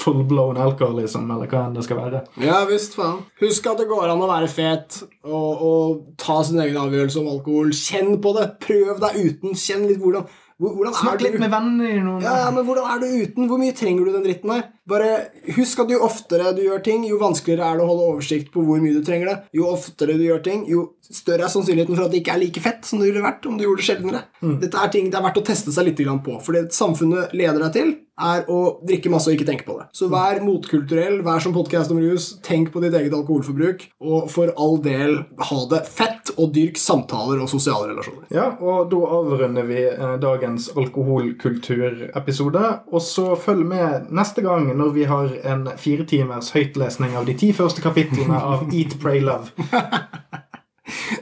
full-blown 0.00 0.58
alcoholism, 0.60 1.28
eller 1.30 1.50
hva 1.50 1.66
enn 1.66 1.76
det 1.76 1.84
skal 1.86 2.00
være. 2.00 2.22
Ja 2.42 2.64
visst, 2.68 2.96
faen. 2.98 3.20
Husk 3.42 3.68
at 3.70 3.82
det 3.82 3.88
går 3.90 4.10
an 4.10 4.24
å 4.24 4.30
være 4.30 4.45
være 4.46 4.54
fet 4.54 5.02
og, 5.26 5.62
og 5.66 6.02
ta 6.22 6.40
sin 6.46 6.62
egen 6.64 6.80
avgjørelse 6.80 7.20
om 7.20 7.30
alkohol. 7.34 7.76
Kjenn 7.76 8.16
på 8.24 8.32
det. 8.38 8.48
Prøv 8.64 8.98
deg 9.02 9.22
uten. 9.26 9.56
Kjenn 9.58 9.86
litt 9.90 10.00
hvordan 10.02 10.26
hvordan 10.56 10.94
Snakk 10.96 11.20
litt 11.20 11.34
med 11.36 11.50
venner. 11.52 11.98
Noen. 12.00 12.22
Ja, 12.24 12.48
men 12.54 12.64
hvordan 12.64 12.86
er 12.88 13.02
du 13.02 13.10
uten? 13.12 13.48
Hvor 13.50 13.60
mye 13.60 13.74
trenger 13.76 14.06
du 14.06 14.14
den 14.14 14.24
dritten 14.24 14.52
her? 14.54 14.62
Bare 14.88 15.10
Husk 15.56 15.82
at 15.82 15.92
jo 15.92 15.98
oftere 16.06 16.54
du 16.56 16.62
gjør 16.64 16.80
ting, 16.86 17.04
jo 17.04 17.18
vanskeligere 17.20 17.66
er 17.66 17.76
det 17.76 17.84
å 17.84 17.90
holde 17.90 18.06
oversikt 18.14 18.48
på 18.54 18.64
hvor 18.64 18.80
mye 18.80 18.96
du 18.96 19.04
trenger 19.04 19.28
det. 19.28 19.36
Jo 19.58 19.68
oftere 19.74 20.16
du 20.16 20.24
gjør 20.24 20.40
ting, 20.46 20.64
jo 20.70 20.86
større 21.04 21.44
er 21.44 21.52
sannsynligheten 21.52 21.98
for 21.98 22.06
at 22.06 22.14
det 22.14 22.22
ikke 22.22 22.38
er 22.38 22.42
like 22.46 22.62
fett 22.64 22.88
som 22.88 23.02
det 23.02 23.10
ville 23.10 23.24
vært 23.24 23.44
om 23.50 23.58
du 23.58 23.66
gjorde 23.66 23.82
det 23.82 23.88
sjeldnere. 23.90 24.24
Mm. 24.40 24.56
Dette 24.64 24.80
er 24.80 24.94
ting 24.96 25.12
det 25.12 25.20
er 25.20 25.26
verdt 25.28 25.42
å 25.42 25.46
teste 25.50 25.76
seg 25.76 25.90
litt 25.90 26.02
på. 26.24 26.38
For 26.40 26.56
det 26.56 26.64
samfunnet 26.76 27.36
leder 27.36 27.60
deg 27.66 27.76
til, 27.76 27.92
er 28.16 28.46
å 28.48 28.78
drikke 28.86 29.10
masse 29.12 29.28
og 29.28 29.36
ikke 29.36 29.48
tenke 29.48 29.66
på 29.66 29.76
det. 29.78 29.86
Så 29.96 30.08
vær 30.12 30.40
motkulturell, 30.44 31.18
vær 31.26 31.42
som 31.44 31.54
podkast 31.56 31.92
om 31.92 32.00
rus, 32.00 32.30
tenk 32.44 32.70
på 32.72 32.80
ditt 32.84 32.96
eget 32.96 33.14
alkoholforbruk, 33.16 33.84
og 34.00 34.30
for 34.32 34.52
all 34.56 34.78
del 34.84 35.18
ha 35.50 35.58
det 35.70 35.82
fett, 35.90 36.32
og 36.36 36.50
dyrk 36.56 36.76
samtaler 36.80 37.40
og 37.40 37.48
sosiale 37.48 37.90
relasjoner. 37.92 38.26
Ja, 38.34 38.48
og 38.60 38.90
da 38.92 39.02
avrunder 39.18 39.68
vi 39.68 39.82
eh, 39.88 40.16
dagens 40.20 40.68
alkoholkulturepisode, 40.76 42.64
og 42.92 43.04
så 43.04 43.30
følg 43.40 43.64
med 43.68 44.10
neste 44.16 44.44
gang 44.44 44.68
når 44.76 44.92
vi 44.96 45.06
har 45.08 45.32
en 45.52 45.68
fire 45.80 46.08
timers 46.08 46.52
høytlesning 46.56 47.16
av 47.16 47.28
de 47.28 47.36
ti 47.38 47.52
første 47.56 47.84
kapitlene 47.84 48.36
av 48.36 48.66
Eat, 48.76 48.98
Pray, 49.02 49.20
Love. 49.24 49.52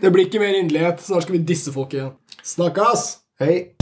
det 0.03 0.11
blir 0.15 0.29
ikke 0.29 0.43
mer 0.43 0.57
inderlighet. 0.59 1.03
Snart 1.05 1.27
skal 1.27 1.39
vi 1.39 1.45
disse 1.47 1.75
folk 1.75 1.95
igjen. 1.95 2.15
Snakkes! 2.45 3.09
Hei. 3.43 3.74